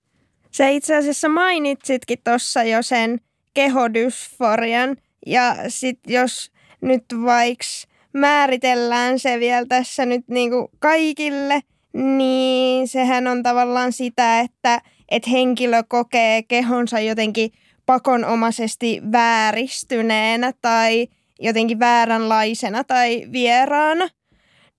Se 0.51 0.71
itse 0.71 0.95
asiassa 0.95 1.29
mainitsitkin 1.29 2.19
tuossa 2.23 2.63
jo 2.63 2.81
sen 2.81 3.19
kehodysforian 3.53 4.97
ja 5.25 5.55
sitten 5.67 6.13
jos 6.13 6.51
nyt 6.81 7.03
vaikka 7.25 7.65
määritellään 8.13 9.19
se 9.19 9.39
vielä 9.39 9.65
tässä 9.65 10.05
nyt 10.05 10.27
niinku 10.27 10.71
kaikille, 10.79 11.61
niin 11.93 12.87
sehän 12.87 13.27
on 13.27 13.43
tavallaan 13.43 13.93
sitä, 13.93 14.39
että– 14.39 14.81
että 15.11 15.29
henkilö 15.29 15.83
kokee 15.87 16.43
kehonsa 16.43 16.99
jotenkin 16.99 17.51
pakonomaisesti 17.85 19.01
vääristyneenä 19.11 20.53
tai 20.61 21.07
jotenkin 21.39 21.79
vääränlaisena 21.79 22.83
tai 22.83 23.27
vieraana. 23.31 24.07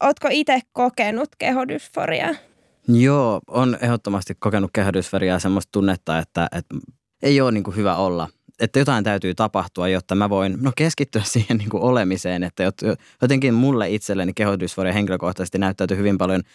Ootko 0.02 0.28
itse 0.30 0.60
kokenut 0.72 1.28
kehodysforiaa? 1.38 2.34
Joo, 2.88 3.40
on 3.46 3.78
ehdottomasti 3.80 4.34
kokenut 4.38 4.70
kehodysforiaa 4.72 5.38
semmoista 5.38 5.70
tunnetta, 5.72 6.18
että, 6.18 6.48
että 6.52 6.74
ei 7.22 7.40
ole 7.40 7.52
niin 7.52 7.64
kuin 7.64 7.76
hyvä 7.76 7.96
olla. 7.96 8.28
Että 8.60 8.78
jotain 8.78 9.04
täytyy 9.04 9.34
tapahtua, 9.34 9.88
jotta 9.88 10.14
mä 10.14 10.30
voin 10.30 10.56
no, 10.60 10.72
keskittyä 10.76 11.22
siihen 11.32 11.56
niin 11.56 11.70
kuin 11.70 11.82
olemiseen. 11.82 12.42
Että 12.42 12.64
jotenkin 13.22 13.54
mulle 13.54 13.90
itselleni 13.90 14.32
kehodysforia 14.32 14.92
henkilökohtaisesti 14.92 15.58
näyttäytyy 15.58 15.96
hyvin 15.96 16.18
paljon– 16.18 16.42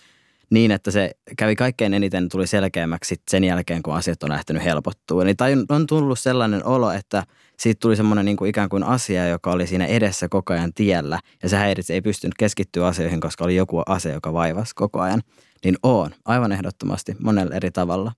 niin, 0.50 0.72
että 0.72 0.92
se 0.92 1.12
kävi 1.38 1.56
kaikkein 1.56 1.94
eniten 1.94 2.30
tuli 2.30 2.48
selkeämmäksi 2.48 3.16
sen 3.32 3.44
jälkeen, 3.44 3.84
kun 3.84 3.96
asiat 3.96 4.24
on 4.24 4.30
lähtenyt 4.30 4.64
helpottua. 4.64 5.24
Niin, 5.24 5.38
tai 5.38 5.54
on 5.70 5.88
tullut 5.88 6.20
sellainen 6.20 6.66
olo, 6.66 6.92
että 6.92 7.24
siitä 7.60 7.80
tuli 7.80 7.96
semmoinen 7.96 8.25
niin 8.25 8.38
kuin 8.38 8.50
ikään 8.50 8.70
kuin 8.70 8.84
asia, 8.84 9.28
joka 9.28 9.52
oli 9.52 9.68
siinä 9.68 9.86
edessä 9.86 10.30
koko 10.30 10.54
ajan 10.54 10.74
tiellä. 10.74 11.20
Ja 11.44 11.50
se 11.50 11.58
häiritsi, 11.58 11.94
ei 11.94 12.02
pystynyt 12.02 12.34
keskittyä 12.38 12.88
asioihin, 12.88 13.20
koska 13.20 13.44
oli 13.44 13.56
joku 13.56 13.82
asia, 13.86 14.14
joka 14.14 14.34
vaivasi 14.34 14.75
koko 14.75 15.02
ajan. 15.02 15.22
Niin 15.64 15.75
on, 15.84 16.12
aivan 16.25 16.52
ehdottomasti, 16.52 17.16
monella 17.20 17.56
eri 17.56 17.72
tavalla. 17.72 18.12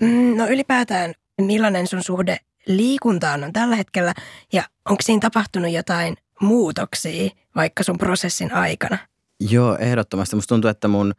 Mm, 0.00 0.36
no 0.36 0.46
ylipäätään, 0.48 1.14
millainen 1.40 1.86
sun 1.86 2.02
suhde 2.02 2.38
liikuntaan 2.66 3.44
on 3.44 3.52
tällä 3.52 3.76
hetkellä 3.76 4.14
ja 4.52 4.62
onko 4.84 5.02
siinä 5.02 5.20
tapahtunut 5.20 5.72
jotain 5.72 6.16
muutoksia 6.40 7.30
vaikka 7.56 7.82
sun 7.82 7.98
prosessin 7.98 8.52
aikana? 8.52 8.98
Joo, 9.40 9.76
ehdottomasti. 9.76 10.36
Musta 10.36 10.54
tuntuu, 10.54 10.70
että 10.70 10.88
mun, 10.88 11.14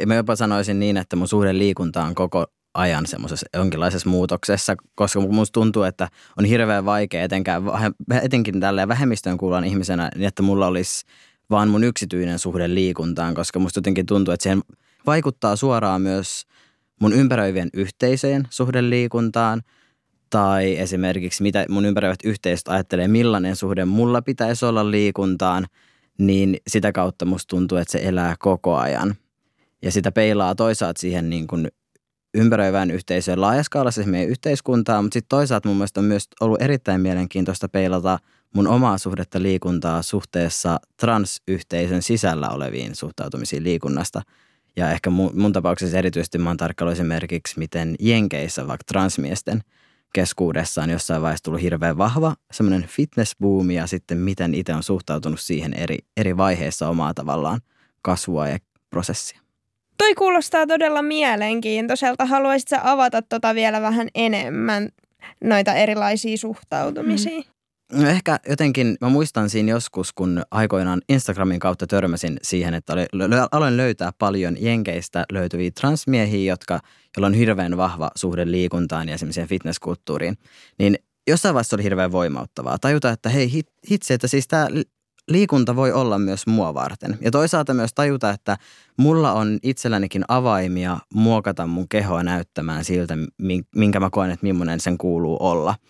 ja 0.00 0.06
mä 0.06 0.14
jopa 0.14 0.36
sanoisin 0.36 0.78
niin, 0.78 0.96
että 0.96 1.16
mun 1.16 1.28
suhde 1.28 1.58
liikuntaan 1.58 2.08
on 2.08 2.14
koko 2.14 2.46
ajan 2.74 3.06
semmoisessa 3.06 3.46
jonkinlaisessa 3.56 4.08
muutoksessa, 4.08 4.76
koska 4.94 5.20
musta 5.20 5.52
tuntuu, 5.52 5.82
että 5.82 6.08
on 6.38 6.44
hirveän 6.44 6.84
vaikea 6.84 7.22
etenkään, 7.22 7.62
etenkin 8.22 8.60
tälleen 8.60 8.88
vähemmistöön 8.88 9.38
kuuluvan 9.38 9.64
ihmisenä, 9.64 10.10
niin 10.14 10.28
että 10.28 10.42
mulla 10.42 10.66
olisi 10.66 11.04
vaan 11.50 11.68
mun 11.68 11.84
yksityinen 11.84 12.38
suhde 12.38 12.74
liikuntaan, 12.74 13.34
koska 13.34 13.58
musta 13.58 13.78
jotenkin 13.78 14.06
tuntuu, 14.06 14.34
että 14.34 14.42
siihen 14.42 14.62
vaikuttaa 15.06 15.56
suoraan 15.56 16.02
myös 16.02 16.46
mun 17.00 17.12
ympäröivien 17.12 17.70
yhteisöjen 17.74 18.48
suhde 18.50 18.90
liikuntaan– 18.90 19.62
tai 20.32 20.78
esimerkiksi 20.78 21.42
mitä 21.42 21.66
mun 21.68 21.84
ympäröivät 21.84 22.18
yhteisöt 22.24 22.68
ajattelee, 22.68 23.08
millainen 23.08 23.56
suhde 23.56 23.84
mulla 23.84 24.22
pitäisi 24.22 24.64
olla 24.64 24.90
liikuntaan, 24.90 25.66
niin 26.18 26.56
sitä 26.68 26.92
kautta 26.92 27.24
musta 27.24 27.50
tuntuu, 27.50 27.78
että 27.78 27.92
se 27.92 28.00
elää 28.02 28.34
koko 28.38 28.76
ajan. 28.76 29.14
Ja 29.82 29.90
sitä 29.90 30.12
peilaa 30.12 30.54
toisaalta 30.54 31.00
siihen 31.00 31.30
niin 31.30 31.46
kuin 31.46 31.68
ympäröivään 32.34 32.90
yhteisöön 32.90 33.40
laajaskaalassa 33.40 34.02
meidän 34.06 34.28
yhteiskuntaa, 34.28 35.02
mutta 35.02 35.14
sitten 35.14 35.28
toisaalta 35.28 35.68
mun 35.68 35.76
mielestä 35.76 36.00
on 36.00 36.06
myös 36.06 36.28
ollut 36.40 36.62
erittäin 36.62 37.00
mielenkiintoista 37.00 37.68
peilata 37.68 38.18
mun 38.54 38.66
omaa 38.66 38.98
suhdetta 38.98 39.42
liikuntaa 39.42 40.02
suhteessa 40.02 40.80
transyhteisön 40.96 42.02
sisällä 42.02 42.48
oleviin 42.48 42.94
suhtautumisiin 42.94 43.64
liikunnasta. 43.64 44.22
Ja 44.76 44.90
ehkä 44.90 45.10
mun, 45.10 45.30
mun 45.34 45.52
tapauksessa 45.52 45.98
erityisesti 45.98 46.38
mä 46.38 46.50
oon 46.50 46.56
tarkkailu 46.56 46.90
esimerkiksi, 46.90 47.58
miten 47.58 47.94
Jenkeissä 48.00 48.66
vaikka 48.66 48.84
transmiesten– 48.86 49.60
keskuudessaan 50.12 50.90
jossain 50.90 51.22
vaiheessa 51.22 51.44
tullut 51.44 51.62
hirveän 51.62 51.98
vahva 51.98 52.34
semmoinen 52.52 52.88
fitnessbuumi 52.88 53.74
ja 53.74 53.86
sitten 53.86 54.18
miten 54.18 54.54
itse 54.54 54.74
on 54.74 54.82
suhtautunut 54.82 55.40
siihen 55.40 55.74
eri, 55.74 55.98
eri 56.16 56.36
vaiheissa 56.36 56.88
omaa 56.88 57.14
tavallaan 57.14 57.60
kasvua 58.02 58.48
ja 58.48 58.58
prosessia. 58.90 59.41
Toi 60.02 60.14
kuulostaa 60.14 60.66
todella 60.66 61.02
mielenkiintoiselta. 61.02 62.26
Haluaisitko 62.26 62.76
avata 62.82 63.22
tota 63.22 63.54
vielä 63.54 63.82
vähän 63.82 64.08
enemmän, 64.14 64.88
noita 65.44 65.74
erilaisia 65.74 66.36
suhtautumisia? 66.36 67.38
Mm. 67.92 68.02
No 68.02 68.08
ehkä 68.08 68.38
jotenkin, 68.48 68.96
mä 69.00 69.08
muistan 69.08 69.50
siinä 69.50 69.70
joskus, 69.70 70.12
kun 70.12 70.42
aikoinaan 70.50 71.00
Instagramin 71.08 71.60
kautta 71.60 71.86
törmäsin 71.86 72.36
siihen, 72.42 72.74
että 72.74 72.92
oli, 72.92 73.06
aloin 73.52 73.76
löytää 73.76 74.12
paljon 74.18 74.56
jenkeistä 74.60 75.24
löytyviä 75.32 75.70
transmiehiä, 75.70 76.52
jotka, 76.52 76.80
joilla 77.16 77.26
on 77.26 77.34
hirveän 77.34 77.76
vahva 77.76 78.10
suhde 78.14 78.50
liikuntaan 78.50 79.08
ja 79.08 79.14
esimerkiksi 79.14 79.42
fitnesskulttuuriin. 79.42 80.38
Niin 80.78 80.96
jossain 81.26 81.54
vaiheessa 81.54 81.76
oli 81.76 81.82
hirveän 81.82 82.12
voimauttavaa 82.12 82.78
tajuta, 82.78 83.10
että 83.10 83.28
hei 83.28 83.52
hitsi, 83.90 84.14
että 84.14 84.28
siis 84.28 84.48
tämä 84.48 84.68
liikunta 85.28 85.76
voi 85.76 85.92
olla 85.92 86.18
myös 86.18 86.46
mua 86.46 86.74
varten. 86.74 87.18
Ja 87.20 87.30
toisaalta 87.30 87.74
myös 87.74 87.94
tajuta, 87.94 88.30
että 88.30 88.56
mulla 88.96 89.32
on 89.32 89.58
itsellänikin 89.62 90.24
avaimia 90.28 90.98
muokata 91.14 91.66
mun 91.66 91.88
kehoa 91.88 92.22
näyttämään 92.22 92.84
siltä, 92.84 93.14
minkä 93.76 94.00
mä 94.00 94.10
koen, 94.10 94.30
että 94.30 94.46
millainen 94.46 94.80
sen 94.80 94.98
kuuluu 94.98 95.36
olla– 95.40 95.74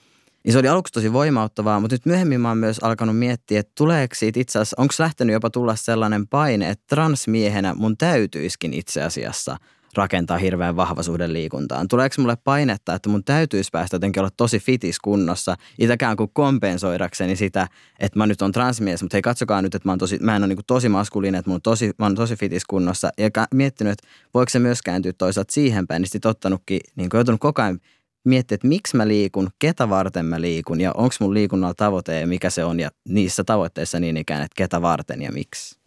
niin 0.44 0.52
se 0.52 0.58
oli 0.58 0.68
aluksi 0.68 0.92
tosi 0.92 1.12
voimauttavaa, 1.12 1.80
mutta 1.80 1.94
nyt 1.94 2.06
myöhemmin 2.06 2.40
mä 2.40 2.48
oon 2.48 2.58
myös 2.58 2.78
alkanut 2.78 3.18
miettiä, 3.18 3.60
että 3.60 3.72
tuleeko 3.74 4.14
siitä 4.14 4.40
itse 4.40 4.58
asiassa, 4.58 4.76
onko 4.78 4.94
lähtenyt 4.98 5.32
jopa 5.32 5.50
tulla 5.50 5.76
sellainen 5.76 6.28
paine, 6.28 6.70
että 6.70 6.84
transmiehenä 6.88 7.74
mun 7.74 7.96
täytyiskin 7.96 8.74
itse 8.74 9.02
asiassa 9.02 9.56
rakentaa 9.96 10.38
hirveän 10.38 10.76
vahva 10.76 11.02
suhde 11.02 11.32
liikuntaan. 11.32 11.88
Tuleeko 11.88 12.14
mulle 12.18 12.37
painetta, 12.44 12.94
että 12.94 13.08
mun 13.08 13.25
täytyisi 13.25 13.70
päästä 13.72 13.94
jotenkin 13.94 14.20
olla 14.20 14.30
tosi 14.37 14.58
fitis 14.58 14.99
kunnossa, 15.00 15.56
itäkään 15.78 16.16
kuin 16.16 16.30
kompensoidakseni 16.32 17.37
sitä, 17.37 17.68
että 17.98 18.18
mä 18.18 18.26
nyt 18.26 18.42
on 18.42 18.52
transmies, 18.52 19.02
mutta 19.02 19.16
hei 19.16 19.22
katsokaa 19.22 19.62
nyt, 19.62 19.74
että 19.74 19.88
mä, 19.88 19.92
oon 19.92 19.98
tosi, 19.98 20.18
mä 20.20 20.37
en 20.37 20.42
ole 20.42 20.55
niin 20.55 20.64
tosi 20.66 20.88
maskuliinen, 20.88 21.38
että 21.38 21.50
mun 21.50 21.55
on 21.55 21.62
tosi, 21.62 21.90
mä 21.98 22.05
oon 22.05 22.14
tosi 22.14 22.37
fitis 22.37 22.64
kunnossa. 22.64 23.11
Ja 23.18 23.31
miettinyt, 23.55 23.92
että 23.92 24.09
voiko 24.35 24.50
se 24.50 24.59
myös 24.59 24.83
kääntyä 24.83 25.12
toisaalta 25.12 25.52
siihen 25.52 25.87
päin, 25.87 26.02
niin 26.02 26.11
sitten 26.11 26.31
ottanutkin, 26.31 26.81
niin 26.96 27.09
joutunut 27.14 27.40
koko 27.40 27.62
ajan 27.62 27.81
miettiä, 28.24 28.55
että 28.55 28.68
miksi 28.68 28.96
mä 28.96 29.09
liikun, 29.09 29.48
ketä 29.59 29.88
varten 29.88 30.26
mä 30.26 30.40
liikun 30.40 30.81
ja 30.81 30.92
onko 30.92 31.14
mun 31.20 31.35
liikunnalla 31.35 31.74
tavoite 31.74 32.20
ja 32.20 32.26
mikä 32.26 32.50
se 32.50 32.64
on 32.64 32.81
ja 32.81 32.90
niissä 33.09 33.44
tavoitteissa 33.44 34.00
niin 34.00 34.16
ikään, 34.16 34.42
että 34.42 34.57
ketä 34.57 34.83
varten 34.83 35.22
ja 35.22 35.33
miksi. 35.33 35.82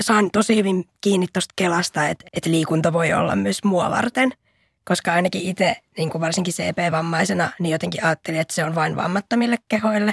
Saan 0.00 0.30
tosi 0.30 0.56
hyvin 0.56 0.84
kiinni 1.00 1.26
tuosta 1.32 1.52
Kelasta, 1.56 2.08
että, 2.08 2.24
että 2.32 2.50
liikunta 2.50 2.92
voi 2.92 3.12
olla 3.12 3.36
myös 3.36 3.64
mua 3.64 3.90
varten, 3.90 4.32
koska 4.84 5.12
ainakin 5.12 5.42
itse, 5.42 5.76
niin 5.98 6.10
kuin 6.10 6.22
varsinkin 6.22 6.54
CP-vammaisena, 6.54 7.50
niin 7.58 7.72
jotenkin 7.72 8.04
ajattelin, 8.04 8.40
että 8.40 8.54
se 8.54 8.64
on 8.64 8.74
vain 8.74 8.96
vammattomille 8.96 9.56
kehoille 9.68 10.12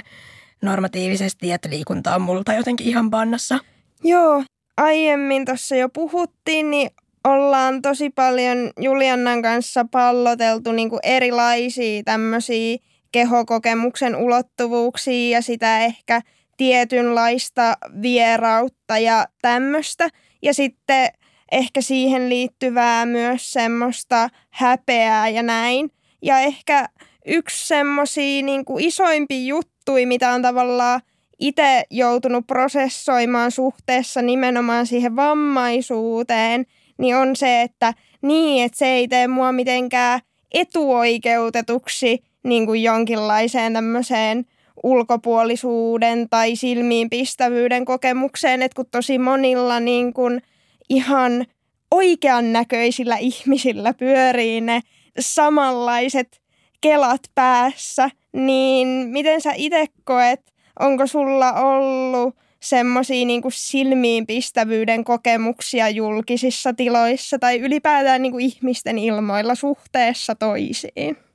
normatiivisesti, 0.62 1.52
että 1.52 1.70
liikunta 1.70 2.14
on 2.14 2.22
multa 2.22 2.54
jotenkin 2.54 2.86
ihan 2.86 3.10
pannassa. 3.10 3.58
Joo, 4.04 4.44
aiemmin 4.76 5.44
tuossa 5.44 5.76
jo 5.76 5.88
puhuttiin, 5.88 6.70
niin 6.70 6.90
ollaan 7.24 7.82
tosi 7.82 8.10
paljon 8.10 8.70
Juliannan 8.80 9.42
kanssa 9.42 9.84
palloteltu 9.90 10.72
niin 10.72 10.90
kuin 10.90 11.00
erilaisia 11.02 12.02
tämmöisiä 12.02 12.78
kehokokemuksen 13.12 14.16
ulottuvuuksia 14.16 15.36
ja 15.36 15.42
sitä 15.42 15.80
ehkä 15.80 16.22
tietynlaista 16.58 17.76
vierautta 18.02 18.98
ja 18.98 19.26
tämmöistä. 19.42 20.08
Ja 20.42 20.54
sitten 20.54 21.08
ehkä 21.52 21.80
siihen 21.80 22.28
liittyvää 22.28 23.06
myös 23.06 23.52
semmoista 23.52 24.28
häpeää 24.50 25.28
ja 25.28 25.42
näin. 25.42 25.90
Ja 26.22 26.38
ehkä 26.40 26.88
yksi 27.26 27.66
semmoisia 27.68 28.42
niin 28.42 28.64
isoimpia 28.78 29.46
juttuja, 29.46 30.06
mitä 30.06 30.30
on 30.30 30.42
tavallaan 30.42 31.00
itse 31.38 31.84
joutunut 31.90 32.46
prosessoimaan 32.46 33.50
suhteessa 33.50 34.22
nimenomaan 34.22 34.86
siihen 34.86 35.16
vammaisuuteen– 35.16 36.66
niin 36.98 37.16
on 37.16 37.36
se, 37.36 37.62
että 37.62 37.94
niin, 38.22 38.64
että 38.64 38.78
se 38.78 38.86
ei 38.86 39.08
tee 39.08 39.28
mua 39.28 39.52
mitenkään 39.52 40.20
etuoikeutetuksi 40.54 42.24
niin 42.44 42.66
kuin 42.66 42.82
jonkinlaiseen 42.82 43.72
tämmöiseen 43.72 44.44
ulkopuolisuuden 44.82 46.28
tai 46.28 46.56
silmiinpistävyyden 46.56 47.84
kokemukseen, 47.84 48.62
että 48.62 48.76
kun 48.76 48.86
tosi 48.90 49.18
monilla 49.18 49.80
niin 49.80 50.12
kuin 50.12 50.42
ihan 50.88 51.46
oikean 51.90 52.52
näköisillä 52.52 53.16
ihmisillä 53.16 53.94
pyörii 53.94 54.60
ne 54.60 54.80
samanlaiset 55.20 56.40
kelat 56.80 57.20
päässä, 57.34 58.10
niin 58.32 58.88
miten 58.88 59.40
sä 59.40 59.52
itse 59.56 59.86
koet, 60.04 60.40
onko 60.80 61.06
sulla 61.06 61.52
ollut 61.52 62.34
semmoisia 62.60 63.26
niin 63.26 63.42
silmiinpistävyyden 63.48 65.04
kokemuksia 65.04 65.88
julkisissa 65.88 66.72
tiloissa 66.74 67.38
tai 67.38 67.58
ylipäätään 67.58 68.22
niin 68.22 68.32
kuin 68.32 68.44
ihmisten 68.44 68.98
ilmoilla 68.98 69.54
suhteessa 69.54 70.34
toisiin? 70.34 71.27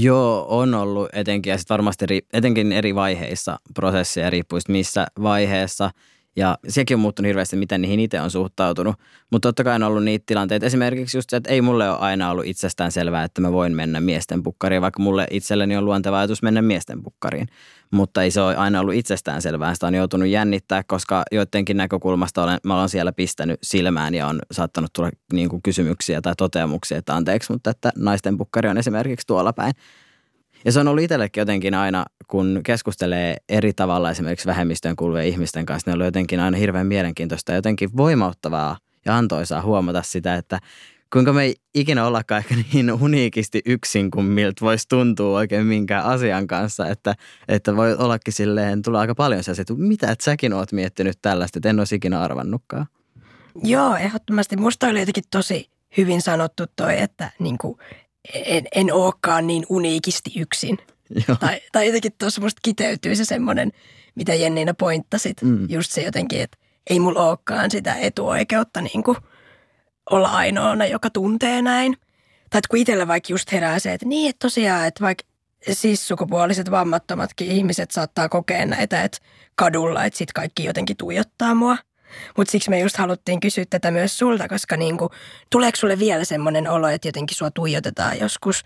Joo, 0.00 0.46
on 0.48 0.74
ollut 0.74 1.08
etenkin 1.12 1.50
ja 1.50 1.58
sitten 1.58 1.74
varmasti 1.74 2.04
etenkin 2.32 2.72
eri 2.72 2.94
vaiheissa 2.94 3.58
prosesseja 3.74 4.30
riippuu 4.30 4.58
missä 4.68 5.06
vaiheessa– 5.22 5.90
ja 6.38 6.58
sekin 6.68 6.94
on 6.94 7.00
muuttunut 7.00 7.28
hirveästi, 7.28 7.56
miten 7.56 7.80
niihin 7.80 8.00
itse 8.00 8.20
on 8.20 8.30
suhtautunut. 8.30 8.96
Mutta 9.30 9.48
totta 9.48 9.64
kai 9.64 9.74
on 9.74 9.82
ollut 9.82 10.04
niitä 10.04 10.22
tilanteita. 10.26 10.66
Esimerkiksi 10.66 11.18
just 11.18 11.30
se, 11.30 11.36
että 11.36 11.50
ei 11.50 11.62
mulle 11.62 11.90
ole 11.90 11.98
aina 11.98 12.30
ollut 12.30 12.46
itsestään 12.46 12.92
selvää, 12.92 13.24
että 13.24 13.40
mä 13.40 13.52
voin 13.52 13.74
mennä 13.74 14.00
miesten 14.00 14.42
pukkariin, 14.42 14.82
vaikka 14.82 15.02
mulle 15.02 15.26
itselleni 15.30 15.76
on 15.76 15.84
luonteva 15.84 16.18
ajatus 16.18 16.42
mennä 16.42 16.62
miesten 16.62 17.02
pukkariin. 17.02 17.48
Mutta 17.90 18.22
ei 18.22 18.30
se 18.30 18.40
ole 18.40 18.56
aina 18.56 18.80
ollut 18.80 18.94
itsestään 18.94 19.42
selvää. 19.42 19.74
Sitä 19.74 19.86
on 19.86 19.94
joutunut 19.94 20.28
jännittää, 20.28 20.82
koska 20.86 21.22
joidenkin 21.32 21.76
näkökulmasta 21.76 22.42
olen, 22.42 22.58
mä 22.64 22.76
olen 22.76 22.88
siellä 22.88 23.12
pistänyt 23.12 23.58
silmään 23.62 24.14
ja 24.14 24.26
on 24.26 24.38
saattanut 24.50 24.92
tulla 24.92 25.10
niin 25.32 25.48
kuin 25.48 25.62
kysymyksiä 25.62 26.20
tai 26.20 26.34
toteamuksia, 26.36 26.98
että 26.98 27.16
anteeksi, 27.16 27.52
mutta 27.52 27.70
että 27.70 27.90
naisten 27.96 28.38
pukkari 28.38 28.68
on 28.68 28.78
esimerkiksi 28.78 29.26
tuolla 29.26 29.52
päin. 29.52 29.72
Ja 30.64 30.72
se 30.72 30.80
on 30.80 30.88
ollut 30.88 31.04
itsellekin 31.04 31.40
jotenkin 31.40 31.74
aina, 31.74 32.04
kun 32.28 32.60
keskustelee 32.64 33.36
eri 33.48 33.72
tavalla 33.72 34.10
esimerkiksi 34.10 34.46
vähemmistöön 34.46 34.96
kuuluvien 34.96 35.26
ihmisten 35.26 35.66
kanssa, 35.66 35.90
ne 35.90 35.92
on 35.92 35.94
ollut 35.94 36.06
jotenkin 36.06 36.40
aina 36.40 36.56
hirveän 36.56 36.86
mielenkiintoista 36.86 37.52
ja 37.52 37.56
jotenkin 37.56 37.90
voimauttavaa 37.96 38.76
ja 39.04 39.16
antoisaa 39.16 39.62
huomata 39.62 40.02
sitä, 40.02 40.34
että 40.34 40.58
kuinka 41.12 41.32
me 41.32 41.42
ei 41.42 41.56
ikinä 41.74 42.06
ollakaan 42.06 42.38
ehkä 42.38 42.54
niin 42.72 42.92
uniikisti 42.92 43.62
yksin 43.66 44.10
kuin 44.10 44.26
miltä 44.26 44.64
voisi 44.64 44.88
tuntua 44.88 45.38
oikein 45.38 45.66
minkään 45.66 46.04
asian 46.04 46.46
kanssa, 46.46 46.88
että, 46.88 47.14
että 47.48 47.76
voi 47.76 47.94
ollakin 47.94 48.32
silleen, 48.32 48.82
tulee 48.82 49.00
aika 49.00 49.14
paljon 49.14 49.44
se, 49.44 49.52
että 49.52 49.74
mitä 49.74 50.10
et 50.12 50.20
säkin 50.20 50.52
oot 50.52 50.72
miettinyt 50.72 51.18
tällaista, 51.22 51.58
että 51.58 51.68
en 51.68 51.78
olisi 51.78 51.94
ikinä 51.94 52.20
arvannutkaan. 52.20 52.86
Joo, 53.64 53.96
ehdottomasti. 53.96 54.56
Musta 54.56 54.86
oli 54.86 55.00
jotenkin 55.00 55.24
tosi 55.30 55.70
hyvin 55.96 56.22
sanottu 56.22 56.64
toi, 56.76 57.00
että 57.00 57.30
niin 57.38 57.58
kuin, 57.58 57.78
en, 58.34 58.64
en 58.74 58.92
olekaan 58.92 59.46
niin 59.46 59.66
uniikisti 59.68 60.30
yksin. 60.36 60.78
Joo. 61.28 61.36
Tai, 61.40 61.60
tai 61.72 61.86
jotenkin 61.86 62.12
tuossa 62.18 62.40
musta 62.40 62.60
kiteytyy 62.62 63.16
se 63.16 63.24
semmoinen, 63.24 63.72
mitä 64.14 64.34
Jenniina 64.34 64.74
pointtasit. 64.74 65.42
Mm. 65.42 65.66
Just 65.68 65.92
se 65.92 66.02
jotenkin, 66.02 66.40
että 66.40 66.58
ei 66.90 67.00
mulla 67.00 67.28
olekaan 67.28 67.70
sitä 67.70 67.94
etuoikeutta 67.94 68.80
niin 68.80 69.02
kuin 69.02 69.16
olla 70.10 70.28
ainoana, 70.28 70.86
joka 70.86 71.10
tuntee 71.10 71.62
näin. 71.62 71.96
Tai 72.50 72.58
että 72.58 72.68
kun 72.70 72.78
itsellä 72.78 73.08
vaikka 73.08 73.32
just 73.32 73.52
herää 73.52 73.78
se, 73.78 73.92
että 73.92 74.06
niin, 74.06 74.30
että 74.30 74.46
tosiaan, 74.46 74.86
että 74.86 75.04
vaikka 75.04 75.24
siis 75.70 76.08
sukupuoliset 76.08 76.70
vammattomatkin 76.70 77.48
ihmiset 77.48 77.90
saattaa 77.90 78.28
kokea 78.28 78.66
näitä, 78.66 79.02
että 79.02 79.18
kadulla, 79.54 80.04
että 80.04 80.18
sitten 80.18 80.34
kaikki 80.34 80.64
jotenkin 80.64 80.96
tuijottaa 80.96 81.54
mua. 81.54 81.76
Mutta 82.36 82.50
siksi 82.50 82.70
me 82.70 82.78
just 82.78 82.96
haluttiin 82.96 83.40
kysyä 83.40 83.64
tätä 83.70 83.90
myös 83.90 84.18
sulta, 84.18 84.48
koska 84.48 84.76
niinku, 84.76 85.10
tuleeko 85.50 85.76
sulle 85.76 85.98
vielä 85.98 86.24
semmoinen 86.24 86.68
olo, 86.68 86.88
että 86.88 87.08
jotenkin 87.08 87.36
sua 87.36 87.50
tuijotetaan 87.50 88.20
joskus, 88.20 88.64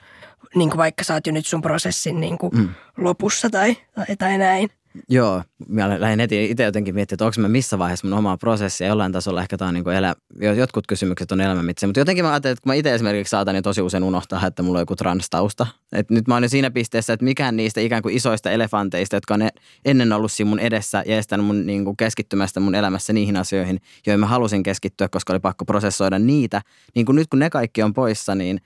niinku 0.55 0.77
vaikka 0.77 1.05
sä 1.05 1.15
oot 1.15 1.27
jo 1.27 1.33
nyt 1.33 1.47
sun 1.47 1.63
prosessin 1.63 2.21
niinku 2.21 2.51
mm. 2.51 2.69
lopussa 2.97 3.51
tai, 3.51 3.77
tai, 3.95 4.17
tai 4.19 4.39
näin? 4.39 4.71
Joo, 5.09 5.43
mä 5.69 6.01
lähdin 6.01 6.21
heti 6.21 6.51
itse 6.51 6.65
jotenkin 6.65 6.95
miettimään, 6.95 7.17
että 7.17 7.25
onko 7.25 7.35
mä 7.41 7.49
missä 7.49 7.79
vaiheessa 7.79 8.07
mun 8.07 8.19
omaa 8.19 8.37
prosessia. 8.37 8.87
Jollain 8.87 9.13
tasolla 9.13 9.43
ehkä 9.43 9.57
tämä 9.57 9.69
on 9.69 9.75
niin 9.75 9.85
kuin 9.85 9.97
elä, 9.97 10.15
jotkut 10.57 10.87
kysymykset 10.87 11.33
on 11.33 11.41
elämänmitse. 11.41 11.87
Mutta 11.87 12.01
jotenkin 12.01 12.25
mä 12.25 12.31
ajattelin, 12.31 12.53
että 12.53 12.63
kun 12.63 12.71
mä 12.71 12.75
itse 12.75 12.95
esimerkiksi 12.95 13.31
saatan 13.31 13.55
niin 13.55 13.63
tosi 13.63 13.83
usein 13.83 14.05
unohtaa, 14.05 14.47
että 14.47 14.63
mulla 14.63 14.79
on 14.79 14.83
joku 14.83 14.97
transtausta. 14.97 15.67
Et 15.93 16.11
nyt 16.11 16.29
mä 16.29 16.35
oon 16.35 16.49
siinä 16.49 16.71
pisteessä, 16.71 17.13
että 17.13 17.25
mikään 17.25 17.57
niistä 17.57 17.81
ikään 17.81 18.03
kuin 18.03 18.17
isoista 18.17 18.51
elefanteista, 18.51 19.17
jotka 19.17 19.35
on 19.35 19.43
e-, 19.43 19.49
ennen 19.85 20.13
ollut 20.13 20.33
siinä 20.33 20.49
mun 20.49 20.59
edessä 20.59 21.03
ja 21.07 21.19
estänyt 21.19 21.47
mun 21.47 21.67
niin 21.67 21.85
kuin 21.85 21.97
keskittymästä 21.97 22.61
mun 22.61 22.75
elämässä 22.75 23.13
niihin 23.13 23.37
asioihin, 23.37 23.81
joihin 24.07 24.21
mä 24.21 24.27
halusin 24.27 24.63
keskittyä, 24.63 25.09
koska 25.09 25.33
oli 25.33 25.41
pakko 25.41 25.65
prosessoida 25.65 26.19
niitä. 26.19 26.63
Niin 26.95 27.07
kuin 27.07 27.17
nyt 27.17 27.29
kun 27.31 27.39
ne 27.39 27.51
kaikki 27.51 27.83
on 27.83 27.95
poissa, 27.95 28.35
niin, 28.35 28.61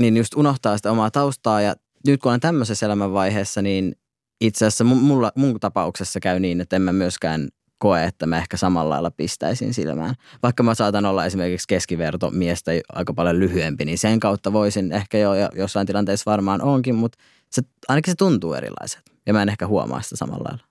niin 0.00 0.16
just 0.16 0.34
unohtaa 0.34 0.76
sitä 0.76 0.90
omaa 0.90 1.10
taustaa 1.10 1.60
ja 1.60 1.74
nyt 2.06 2.20
kun 2.20 2.30
olen 2.30 2.40
tämmöisessä 2.40 2.86
elämänvaiheessa, 2.86 3.62
niin 3.62 3.96
itse 4.42 4.66
asiassa 4.66 4.84
mulla, 4.84 5.32
mun 5.36 5.60
tapauksessa 5.60 6.20
käy 6.20 6.40
niin, 6.40 6.60
että 6.60 6.76
en 6.76 6.82
mä 6.82 6.92
myöskään 6.92 7.48
koe, 7.78 8.04
että 8.04 8.26
mä 8.26 8.38
ehkä 8.38 8.56
samalla 8.56 8.94
lailla 8.94 9.10
pistäisin 9.10 9.74
silmään. 9.74 10.14
Vaikka 10.42 10.62
mä 10.62 10.74
saatan 10.74 11.06
olla 11.06 11.24
esimerkiksi 11.24 11.68
keskiverto 11.68 12.30
miestä 12.30 12.72
aika 12.92 13.14
paljon 13.14 13.40
lyhyempi, 13.40 13.84
niin 13.84 13.98
sen 13.98 14.20
kautta 14.20 14.52
voisin 14.52 14.92
ehkä 14.92 15.18
jo, 15.18 15.30
jossain 15.54 15.86
tilanteessa 15.86 16.30
varmaan 16.30 16.62
onkin, 16.62 16.94
mutta 16.94 17.18
se, 17.50 17.62
ainakin 17.88 18.12
se 18.12 18.16
tuntuu 18.16 18.54
erilaiset. 18.54 19.00
Ja 19.26 19.32
mä 19.32 19.42
en 19.42 19.48
ehkä 19.48 19.66
huomaa 19.66 20.02
sitä 20.02 20.16
samalla 20.16 20.44
lailla. 20.44 20.64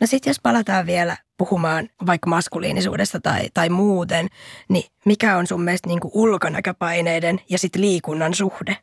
No 0.00 0.06
sitten 0.06 0.30
jos 0.30 0.40
palataan 0.42 0.86
vielä 0.86 1.16
puhumaan 1.36 1.88
vaikka 2.06 2.30
maskuliinisuudesta 2.30 3.20
tai, 3.20 3.48
tai 3.54 3.68
muuten, 3.68 4.28
niin 4.68 4.84
mikä 5.04 5.36
on 5.36 5.46
sun 5.46 5.62
mielestä 5.62 5.88
niin 5.88 6.00
ulkonäköpaineiden 6.02 7.40
ja 7.50 7.58
sitten 7.58 7.82
liikunnan 7.82 8.34
suhde? 8.34 8.76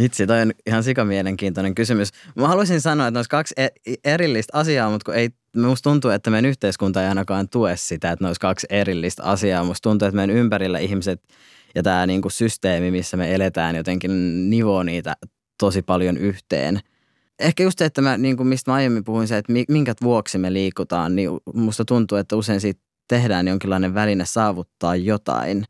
Vitsi, 0.00 0.26
toi 0.26 0.42
on 0.42 0.52
ihan 0.66 0.84
sikamielenkiintoinen 0.84 1.74
kysymys. 1.74 2.08
Mä 2.36 2.48
haluaisin 2.48 2.80
sanoa, 2.80 3.06
että 3.06 3.18
olisi 3.18 3.30
kaksi 3.30 3.54
e- 3.56 3.94
erillistä 4.04 4.58
asiaa, 4.58 4.90
mutta 4.90 5.04
kun 5.04 5.14
ei, 5.14 5.30
musta 5.56 5.90
tuntuu, 5.90 6.10
että 6.10 6.30
meidän 6.30 6.50
yhteiskunta 6.50 7.02
ei 7.02 7.08
ainakaan 7.08 7.48
tue 7.48 7.76
sitä, 7.76 8.10
että 8.10 8.24
ne 8.24 8.26
olisi 8.26 8.40
kaksi 8.40 8.66
erillistä 8.70 9.22
asiaa. 9.22 9.64
Musta 9.64 9.90
tuntuu, 9.90 10.08
että 10.08 10.16
meidän 10.16 10.36
ympärillä 10.36 10.78
ihmiset 10.78 11.22
ja 11.74 11.82
tämä 11.82 12.06
niinku 12.06 12.30
systeemi, 12.30 12.90
missä 12.90 13.16
me 13.16 13.34
eletään, 13.34 13.76
jotenkin 13.76 14.50
nivoo 14.50 14.82
niitä 14.82 15.16
tosi 15.58 15.82
paljon 15.82 16.16
yhteen. 16.16 16.80
Ehkä 17.38 17.62
just 17.62 17.78
se, 17.78 17.84
että 17.84 18.02
mä, 18.02 18.16
niin 18.16 18.36
kuin 18.36 18.46
mistä 18.46 18.70
mä 18.70 18.74
aiemmin 18.74 19.04
puhuin 19.04 19.28
se, 19.28 19.36
että 19.36 19.52
minkä 19.68 19.94
vuoksi 20.02 20.38
me 20.38 20.52
liikutaan, 20.52 21.16
niin 21.16 21.30
musta 21.54 21.84
tuntuu, 21.84 22.18
että 22.18 22.36
usein 22.36 22.60
siitä 22.60 22.80
tehdään 23.08 23.48
jonkinlainen 23.48 23.94
väline 23.94 24.24
saavuttaa 24.24 24.96
jotain. 24.96 25.64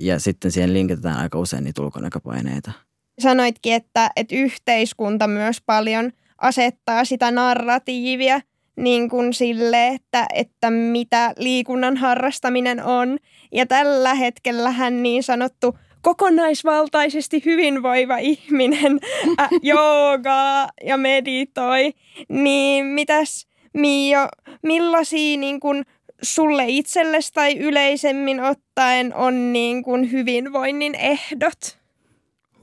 Ja 0.00 0.20
sitten 0.20 0.50
siihen 0.50 0.72
linkitetään 0.72 1.18
aika 1.18 1.38
usein 1.38 1.64
niitä 1.64 1.82
ulkonäköpaineita 1.82 2.85
sanoitkin, 3.18 3.74
että, 3.74 4.10
että 4.16 4.36
yhteiskunta 4.36 5.26
myös 5.26 5.60
paljon 5.66 6.12
asettaa 6.38 7.04
sitä 7.04 7.30
narratiivia 7.30 8.40
niin 8.76 9.08
kuin 9.08 9.34
sille, 9.34 9.88
että, 9.88 10.26
että 10.34 10.70
mitä 10.70 11.34
liikunnan 11.36 11.96
harrastaminen 11.96 12.84
on. 12.84 13.18
Ja 13.52 13.66
tällä 13.66 14.14
hetkellä 14.14 14.70
hän 14.70 15.02
niin 15.02 15.22
sanottu 15.22 15.78
kokonaisvaltaisesti 16.02 17.42
hyvinvoiva 17.44 18.16
ihminen 18.16 19.00
äh, 19.40 19.48
joogaa 19.62 20.68
ja 20.84 20.96
meditoi, 20.96 21.92
niin 22.28 22.86
mitäs 22.86 23.46
Mio, 23.72 24.28
millaisia 24.62 25.38
niin 25.38 25.60
kuin 25.60 25.84
sulle 26.22 26.64
itsellesi 26.66 27.32
tai 27.32 27.56
yleisemmin 27.58 28.40
ottaen 28.40 29.14
on 29.14 29.52
niin 29.52 29.82
kuin 29.82 30.12
hyvinvoinnin 30.12 30.94
ehdot? 30.94 31.78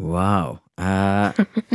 Wow. 0.02 0.56
Ää, 0.78 1.34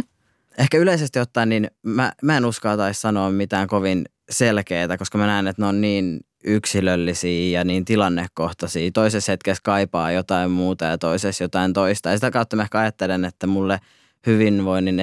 ehkä 0.58 0.78
yleisesti 0.78 1.18
ottaen, 1.18 1.48
niin 1.48 1.70
mä, 1.82 2.12
mä 2.22 2.36
en 2.36 2.44
uskaltaisi 2.44 3.00
sanoa 3.00 3.30
mitään 3.30 3.68
kovin 3.68 4.04
selkeää, 4.30 4.98
koska 4.98 5.18
mä 5.18 5.26
näen, 5.26 5.46
että 5.46 5.62
ne 5.62 5.66
on 5.66 5.80
niin 5.80 6.20
yksilöllisiä 6.44 7.58
ja 7.58 7.64
niin 7.64 7.84
tilannekohtaisia. 7.84 8.90
Toisessa 8.94 9.32
hetkessä 9.32 9.60
kaipaa 9.64 10.12
jotain 10.12 10.50
muuta 10.50 10.84
ja 10.84 10.98
toisessa 10.98 11.44
jotain 11.44 11.72
toista. 11.72 12.10
Ja 12.10 12.16
sitä 12.16 12.30
kautta 12.30 12.56
mä 12.56 12.62
ehkä 12.62 12.78
ajattelen, 12.78 13.24
että 13.24 13.46
mulle 13.46 13.80
hyvinvoinnin 14.26 15.00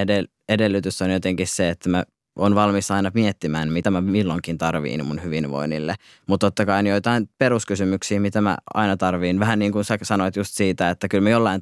edellytys 0.50 1.02
on 1.02 1.12
jotenkin 1.12 1.48
se, 1.48 1.70
että 1.70 1.90
mä 1.90 2.04
on 2.36 2.56
valmis 2.56 2.92
aina 2.92 3.12
miettimään, 3.14 3.72
mitä 3.72 3.92
mä 3.92 4.02
milloinkin 4.02 4.58
tarviin 4.58 5.06
mun 5.06 5.24
hyvinvoinnille. 5.24 5.96
Mutta 6.28 6.48
totta 6.48 6.66
kai 6.66 6.88
joitain 6.88 7.30
peruskysymyksiä, 7.38 8.20
mitä 8.20 8.42
mä 8.42 8.58
aina 8.74 8.98
tarviin. 8.98 9.40
Vähän 9.40 9.60
niin 9.60 9.72
kuin 9.72 9.86
sä 9.86 9.98
sanoit 10.02 10.36
just 10.36 10.54
siitä, 10.54 10.90
että 10.90 11.08
kyllä 11.08 11.24
me 11.24 11.30
jollain 11.30 11.62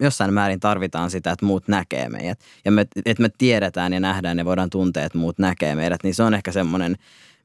jossain 0.00 0.34
määrin 0.34 0.60
tarvitaan 0.60 1.10
sitä, 1.10 1.30
että 1.30 1.46
muut 1.46 1.68
näkee 1.68 2.08
meidät. 2.08 2.40
Ja 2.64 2.72
me, 2.72 2.86
että 3.06 3.22
me 3.22 3.30
tiedetään 3.38 3.92
ja 3.92 4.00
nähdään 4.00 4.38
ja 4.38 4.44
voidaan 4.44 4.70
tuntea, 4.70 5.04
että 5.04 5.18
muut 5.18 5.38
näkee 5.38 5.74
meidät. 5.74 6.02
Niin 6.02 6.14
se 6.14 6.22
on 6.22 6.34
ehkä 6.34 6.52
semmoinen, 6.52 6.96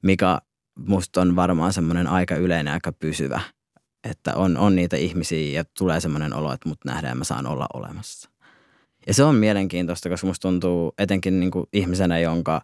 mikä 0.02 0.40
musta 0.88 1.22
on 1.22 1.36
varmaan 1.36 1.74
semmoinen 1.74 2.08
aika 2.08 2.36
yleinen, 2.36 2.74
aika 2.74 2.92
pysyvä. 2.92 3.42
Että 4.04 4.36
on, 4.36 4.58
on 4.58 4.76
niitä 4.76 4.98
ihmisiä 4.98 5.60
ja 5.60 5.64
tulee 5.78 6.00
semmoinen 6.00 6.34
olo, 6.34 6.54
että 6.54 6.70
mut 6.70 6.86
nähdään 6.86 7.18
mä 7.18 7.24
saan 7.24 7.48
olla 7.48 7.66
olemassa. 7.74 8.29
Ja 9.08 9.14
se 9.14 9.24
on 9.24 9.36
mielenkiintoista, 9.36 10.10
koska 10.10 10.28
musta 10.28 10.48
tuntuu 10.48 10.94
etenkin 10.98 11.40
niin 11.40 11.52
kuin 11.52 11.66
ihmisenä, 11.74 12.20
jonka 12.20 12.62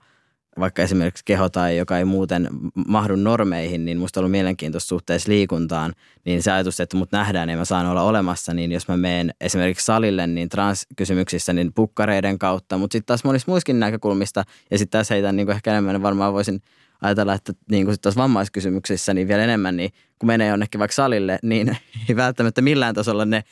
vaikka 0.60 0.82
esimerkiksi 0.82 1.26
keho 1.26 1.50
tai 1.50 1.78
joka 1.78 1.98
ei 1.98 2.06
muuten 2.06 2.50
mahdu 2.88 3.16
normeihin, 3.16 3.86
niin 3.86 3.98
musta 3.98 4.20
on 4.20 4.22
ollut 4.22 4.32
mielenkiintoista 4.32 4.88
suhteessa 4.88 5.32
liikuntaan, 5.32 5.94
niin 6.26 6.44
se 6.44 6.52
ajatus, 6.52 6.80
että 6.80 6.98
mut 6.98 7.12
nähdään 7.12 7.50
ja 7.50 7.58
mä 7.58 7.66
saan 7.66 7.86
olla 7.86 8.02
olemassa, 8.02 8.54
niin 8.54 8.72
jos 8.72 8.88
mä 8.88 8.98
menen 8.98 9.34
esimerkiksi 9.42 9.86
salille, 9.86 10.28
niin 10.28 10.50
transkysymyksissä, 10.50 11.54
niin 11.54 11.74
pukkareiden 11.74 12.40
kautta, 12.40 12.78
mutta 12.78 12.94
sitten 12.94 13.06
taas 13.06 13.24
monissa 13.24 13.52
muissakin 13.52 13.80
näkökulmista, 13.80 14.44
ja 14.72 14.78
sitten 14.78 14.98
taas 14.98 15.10
heitän 15.10 15.36
niin 15.36 15.52
ehkä 15.52 15.72
enemmän, 15.72 16.02
varmaan 16.02 16.34
voisin 16.34 16.62
ajatella, 17.02 17.34
että 17.34 17.54
niin 17.72 17.86
kuin 17.86 17.98
taas 18.02 18.16
vammaiskysymyksissä, 18.16 19.14
niin 19.14 19.28
vielä 19.28 19.44
enemmän, 19.44 19.78
niin 19.78 19.92
kun 20.20 20.28
menee 20.28 20.48
jonnekin 20.48 20.80
vaikka 20.80 20.96
salille, 20.96 21.40
niin 21.44 21.78
ei 22.10 22.16
välttämättä 22.16 22.62
millään 22.62 22.96
tasolla 22.96 23.26
ne 23.26 23.44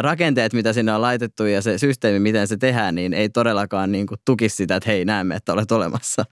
rakenteet, 0.00 0.52
mitä 0.52 0.72
sinne 0.72 0.92
on 0.92 1.02
laitettu 1.02 1.44
ja 1.44 1.62
se 1.62 1.78
systeemi, 1.78 2.18
miten 2.18 2.48
se 2.48 2.56
tehdään, 2.56 2.94
niin 2.94 3.14
ei 3.14 3.28
todellakaan 3.28 3.92
niin 3.92 4.06
kuin 4.06 4.20
tuki 4.24 4.48
sitä, 4.48 4.76
että 4.76 4.90
hei, 4.90 5.04
näemme, 5.04 5.34
että 5.34 5.52
olet 5.52 5.72
olemassa. 5.72 6.24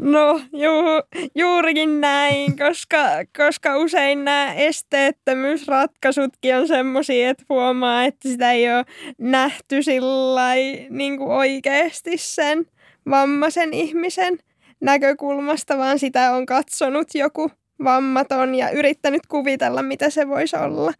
No 0.00 0.40
juu, 0.52 1.02
juurikin 1.34 2.00
näin, 2.00 2.58
koska, 2.58 2.98
koska 3.36 3.76
usein 3.76 4.24
nämä 4.24 4.54
esteettömyysratkaisutkin 4.54 6.56
on 6.56 6.68
semmoisia, 6.68 7.30
että 7.30 7.44
huomaa, 7.48 8.04
että 8.04 8.28
sitä 8.28 8.52
ei 8.52 8.74
ole 8.74 8.84
nähty 9.18 9.82
sillä 9.82 10.54
niin 10.90 11.18
kuin 11.18 11.30
oikeasti 11.30 12.12
sen 12.16 12.66
vammaisen 13.10 13.74
ihmisen 13.74 14.38
näkökulmasta, 14.80 15.78
vaan 15.78 15.98
sitä 15.98 16.32
on 16.32 16.46
katsonut 16.46 17.08
joku 17.14 17.50
vammaton 17.84 18.54
ja 18.54 18.70
yrittänyt 18.70 19.26
kuvitella, 19.26 19.82
mitä 19.82 20.10
se 20.10 20.28
voisi 20.28 20.56
olla 20.56 20.92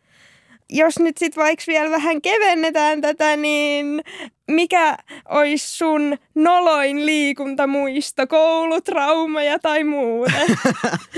jos 0.70 0.98
nyt 0.98 1.18
sitten 1.18 1.42
vaikka 1.42 1.64
vielä 1.66 1.90
vähän 1.90 2.22
kevennetään 2.22 3.00
tätä, 3.00 3.36
niin 3.36 4.02
mikä 4.50 4.96
olisi 5.28 5.76
sun 5.76 6.18
noloin 6.34 7.06
liikuntamuisto, 7.06 8.26
koulutraumaja 8.26 9.58
tai 9.58 9.84
muuta? 9.84 10.32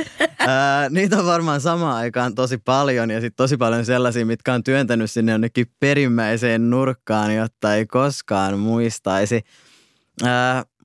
niitä 0.91 1.19
on 1.19 1.27
varmaan 1.27 1.61
samaan 1.61 1.97
aikaan 1.97 2.35
tosi 2.35 2.59
paljon 2.59 3.11
ja 3.11 3.21
sitten 3.21 3.37
tosi 3.37 3.57
paljon 3.57 3.85
sellaisia, 3.85 4.27
mitkä 4.27 4.55
on 4.55 4.65
työntänyt 4.65 5.11
sinne 5.11 5.33
jonnekin 5.33 5.67
perimmäiseen 5.81 6.71
nurkkaan, 6.71 7.35
jotta 7.35 7.75
ei 7.75 7.87
koskaan 7.87 8.59
muistaisi. 8.59 9.45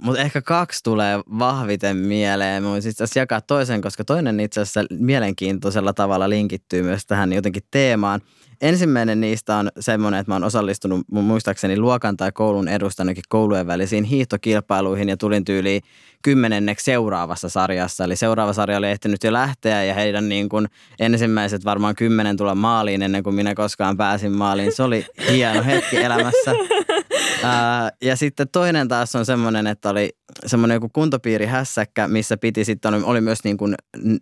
Mutta 0.01 0.21
ehkä 0.21 0.41
kaksi 0.41 0.79
tulee 0.83 1.19
vahviten 1.39 1.97
mieleen. 1.97 2.63
Mä 2.63 2.69
voisin 2.69 2.91
itse 2.91 3.03
asiassa 3.03 3.19
jakaa 3.19 3.41
toisen, 3.41 3.81
koska 3.81 4.03
toinen 4.03 4.39
itse 4.39 4.61
asiassa 4.61 4.83
mielenkiintoisella 4.89 5.93
tavalla 5.93 6.29
linkittyy 6.29 6.83
myös 6.83 7.05
tähän 7.05 7.33
jotenkin 7.33 7.63
teemaan– 7.71 8.21
Ensimmäinen 8.61 9.21
niistä 9.21 9.55
on 9.55 9.69
semmoinen, 9.79 10.19
että 10.19 10.31
mä 10.31 10.35
oon 10.35 10.43
osallistunut 10.43 11.01
mun 11.11 11.23
muistaakseni 11.23 11.79
luokan 11.79 12.17
tai 12.17 12.31
koulun 12.31 12.67
edustanakin 12.67 13.23
koulujen 13.29 13.67
välisiin 13.67 14.03
hiihtokilpailuihin 14.03 15.09
ja 15.09 15.17
tulin 15.17 15.45
tyyliin 15.45 15.81
kymmenenneksi 16.23 16.85
seuraavassa 16.85 17.49
sarjassa. 17.49 18.03
Eli 18.03 18.15
seuraava 18.15 18.53
sarja 18.53 18.77
oli 18.77 18.87
ehtinyt 18.87 19.23
jo 19.23 19.33
lähteä 19.33 19.83
ja 19.83 19.93
heidän 19.93 20.29
niin 20.29 20.49
kuin 20.49 20.67
ensimmäiset 20.99 21.65
varmaan 21.65 21.95
kymmenen 21.95 22.37
tulla 22.37 22.55
maaliin 22.55 23.01
ennen 23.01 23.23
kuin 23.23 23.35
minä 23.35 23.55
koskaan 23.55 23.97
pääsin 23.97 24.31
maaliin. 24.31 24.75
Se 24.75 24.83
oli 24.83 25.05
hieno 25.31 25.63
hetki 25.63 25.97
elämässä. 25.97 26.51
Ää, 27.43 27.91
ja 28.01 28.15
sitten 28.15 28.47
toinen 28.51 28.87
taas 28.87 29.15
on 29.15 29.25
semmoinen, 29.25 29.67
että 29.67 29.89
oli 29.89 30.09
semmoinen 30.45 30.75
joku 30.75 30.89
kuntopiiri 30.89 31.45
hässäkkä, 31.45 32.07
missä 32.07 32.37
piti 32.37 32.65
sitten, 32.65 32.93
oli, 32.93 33.03
oli 33.03 33.21
myös 33.21 33.43
niin 33.43 33.57
kuin 33.57 33.75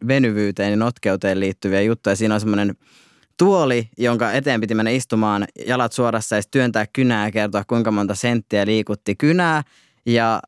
venyvyyteen 0.08 0.72
ja 0.72 0.78
notkeuteen 0.78 1.40
liittyviä 1.40 1.82
juttuja. 1.82 2.16
Siinä 2.16 2.34
on 2.34 2.40
semmoinen 2.40 2.76
tuoli, 3.38 3.90
jonka 3.98 4.32
eteen 4.32 4.62
piti 4.62 4.76
mennä 4.76 4.92
istumaan 4.92 5.46
jalat 5.68 5.92
suorassa 5.92 6.36
ja 6.36 6.42
työntää 6.52 6.86
kynää 6.94 7.28
ja 7.28 7.32
kertoa, 7.32 7.64
kuinka 7.64 7.92
monta 7.92 8.16
senttiä 8.16 8.66
liikutti 8.66 9.16
kynää. 9.16 9.64
Ja 10.06 10.42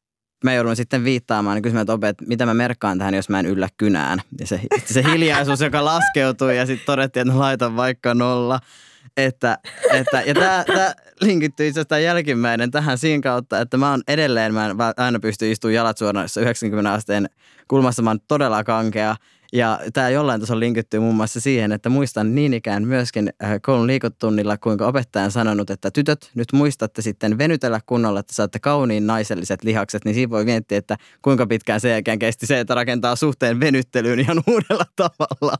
mä 0.44 0.54
joudun 0.54 0.76
sitten 0.76 1.04
viittaamaan 1.04 1.56
niin 1.56 1.64
kysymään, 1.64 1.82
että 1.82 1.94
opet, 1.94 2.18
mitä 2.28 2.46
mä 2.46 2.54
merkkaan 2.54 2.98
tähän, 2.98 3.14
jos 3.14 3.30
mä 3.30 3.40
en 3.40 3.46
yllä 3.46 3.70
kynään. 3.78 4.22
Ja 4.40 4.48
se, 4.48 4.62
se 4.94 5.04
hiljaisuus, 5.04 5.62
joka 5.62 5.86
laskeutui 5.86 6.58
ja 6.58 6.66
sitten 6.66 6.86
todettiin, 6.86 7.28
että 7.28 7.40
laitan 7.40 7.76
vaikka 7.76 8.14
nolla. 8.14 8.60
Että, 9.18 9.58
että, 9.94 10.22
ja 10.22 10.34
tämä 10.34 10.64
linkittyy 11.22 11.68
itse 11.68 11.80
asiassa 11.80 12.00
jälkimmäinen 12.00 12.72
tähän 12.72 12.98
siinä 12.98 13.22
kautta, 13.22 13.60
että 13.60 13.78
mä 13.78 13.90
oon 13.90 14.02
edelleen, 14.08 14.54
mä 14.54 14.66
en 14.66 14.76
aina 14.98 15.20
pysty 15.20 15.52
istumaan 15.52 15.74
jalat 15.74 15.98
suorassa 15.98 16.42
90 16.42 16.94
asteen 16.94 17.30
kulmassa, 17.68 18.02
mä 18.02 18.10
oon 18.10 18.20
todella 18.28 18.64
kankea. 18.64 19.16
Ja 19.54 19.80
tämä 19.94 20.10
jollain 20.10 20.42
tasolla 20.42 20.60
linkittyy 20.60 21.00
muun 21.00 21.16
muassa 21.16 21.40
siihen, 21.40 21.72
että 21.72 21.90
muistan 21.90 22.36
niin 22.36 22.54
ikään 22.54 22.88
myöskin 22.88 23.34
äh, 23.44 23.52
koulun 23.62 23.88
liikotunnilla, 23.88 24.58
kuinka 24.58 24.88
opettaja 24.88 25.26
on 25.26 25.32
sanonut, 25.32 25.70
että 25.70 25.92
tytöt, 25.92 26.32
nyt 26.36 26.48
muistatte 26.54 27.02
sitten 27.02 27.38
venytellä 27.38 27.80
kunnolla, 27.86 28.20
että 28.20 28.34
saatte 28.34 28.60
kauniin 28.60 29.08
naiselliset 29.08 29.64
lihakset, 29.64 30.06
niin 30.06 30.16
siinä 30.16 30.30
voi 30.30 30.46
miettiä, 30.46 30.78
että 30.78 30.98
kuinka 31.22 31.48
pitkään 31.48 31.82
sen 31.82 31.92
jälkeen 31.92 32.20
kesti 32.20 32.46
se, 32.46 32.60
että 32.60 32.76
rakentaa 32.76 33.16
suhteen 33.16 33.60
venyttelyyn 33.60 34.20
ihan 34.20 34.44
uudella 34.48 34.86
tavalla. 34.96 35.56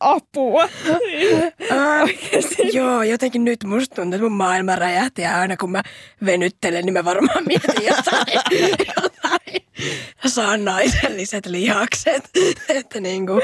Apua. 0.00 0.64
uh, 0.64 0.70
joo, 2.72 3.02
jotenkin 3.02 3.44
nyt 3.44 3.64
musta 3.64 3.94
tuntuu, 3.94 4.14
että 4.14 4.28
mun 4.28 4.36
maailma 4.36 4.76
räjähti 4.76 5.22
ja 5.22 5.40
aina 5.40 5.56
kun 5.56 5.70
mä 5.70 5.82
venyttelen, 6.24 6.84
niin 6.84 6.92
mä 6.92 7.04
varmaan 7.04 7.44
mietin 7.46 7.84
jotain, 7.84 8.40
jotain 8.96 9.65
saan 10.26 10.64
naiselliset 10.64 11.46
lihakset. 11.46 12.30
että 12.68 13.00
niinku, 13.00 13.40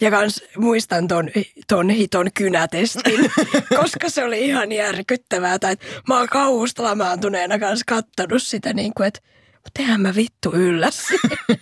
ja 0.00 0.10
kans 0.10 0.44
muistan 0.56 1.08
ton, 1.08 1.30
ton 1.68 1.90
hiton 1.90 2.26
kynätestin, 2.34 3.30
koska 3.80 4.08
se 4.08 4.24
oli 4.24 4.44
ihan 4.44 4.72
järkyttävää. 4.72 5.58
Tai 5.58 5.76
mä 6.08 6.18
oon 6.18 6.28
kauhusta 6.28 6.82
lamaantuneena 6.82 7.58
kanssa 7.58 7.84
kattonut 7.88 8.42
sitä, 8.42 8.72
niinku, 8.72 9.02
että 9.02 9.20
mutta 9.64 9.98
mä 9.98 10.14
vittu 10.14 10.50
ylläs. 10.52 11.06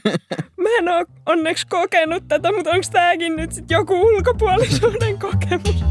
mä 0.63 0.69
en 0.79 0.89
oo 0.89 1.05
onneksi 1.27 1.67
kokenut 1.67 2.29
tätä, 2.29 2.53
mutta 2.53 2.71
onko 2.71 2.87
tääkin 2.93 3.37
nyt 3.37 3.53
sit 3.53 3.71
joku 3.71 4.01
ulkopuolisuuden 4.01 5.19
kokemus? 5.19 5.85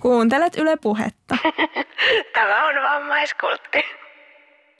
Kuuntelet 0.00 0.56
Yle 0.56 0.76
Puhetta. 0.76 1.36
Tämä 2.34 2.68
on 2.68 2.74
vammaiskultti. 2.82 3.78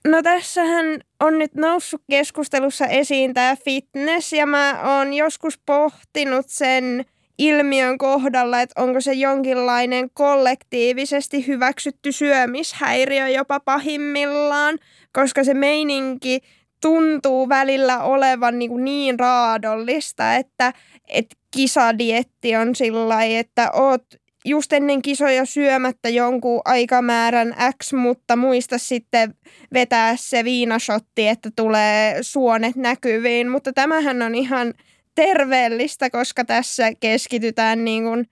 No 0.05 0.23
tässähän 0.23 1.01
on 1.21 1.39
nyt 1.39 1.55
noussut 1.55 2.03
keskustelussa 2.11 2.87
esiin 2.87 3.35
tämä 3.35 3.57
fitness 3.65 4.33
ja 4.33 4.47
mä 4.47 4.81
oon 4.85 5.15
joskus 5.15 5.59
pohtinut 5.67 6.47
sen 6.49 7.05
ilmiön 7.39 7.99
kohdalla, 7.99 8.61
että 8.61 8.83
onko 8.83 9.01
se 9.01 9.13
jonkinlainen 9.13 10.11
kollektiivisesti 10.15 11.47
hyväksytty 11.47 12.13
syömishäiriö 12.13 13.29
jopa 13.29 13.61
pahimmillaan, 13.61 14.79
koska 15.13 15.45
se 15.45 15.55
meininki 15.55 16.41
tuntuu 16.81 17.49
välillä 17.49 18.03
olevan 18.03 18.59
niin, 18.59 18.71
kuin 18.71 18.85
niin 18.85 19.19
raadollista, 19.19 20.35
että, 20.35 20.73
että 21.09 21.37
kisadietti 21.51 22.57
on 22.57 22.75
sillä 22.75 23.25
että 23.25 23.71
oot 23.73 24.05
just 24.49 24.73
ennen 24.73 25.03
kisoja 25.03 25.45
syömättä 25.45 26.09
jonkun 26.09 26.61
aikamäärän 26.65 27.55
X, 27.83 27.93
mutta 27.93 28.37
muista 28.37 28.79
sitten 28.79 29.35
vetää 29.73 30.15
se 30.17 30.45
viinashotti, 30.45 31.29
että 31.29 31.51
tulee 31.57 32.19
suonet 32.23 32.77
näkyviin. 32.77 33.49
Mutta 33.51 33.73
tämähän 33.73 34.23
on 34.23 34.35
ihan 34.35 34.75
terveellistä, 35.15 36.11
koska 36.11 36.45
tässä 36.45 36.93
keskitytään 37.01 37.85
niin 37.85 38.05
kuin 38.05 38.27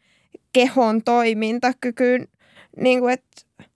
kehon 0.53 1.03
toimintakykyyn. 1.03 2.29
Niin 2.77 3.01
kuin, 3.01 3.13
että 3.13 3.67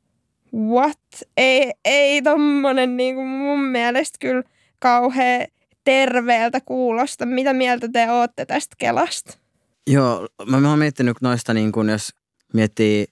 what? 0.54 0.98
Ei, 1.36 1.72
ei 1.84 2.22
tommonen 2.22 2.96
niin 2.96 3.14
kuin 3.14 3.28
mun 3.28 3.60
mielestä 3.60 4.16
kyllä 4.20 4.42
kauhean 4.78 5.46
terveeltä 5.84 6.60
kuulosta. 6.60 7.26
Mitä 7.26 7.52
mieltä 7.52 7.88
te 7.92 8.10
olette 8.10 8.46
tästä 8.46 8.74
Kelasta? 8.78 9.38
Joo, 9.86 10.28
mä, 10.46 10.60
mä 10.60 10.70
oon 10.70 10.78
miettinyt 10.78 11.16
noista, 11.20 11.54
niin 11.54 11.72
kun 11.72 11.88
jos 11.88 12.10
miettii, 12.52 13.06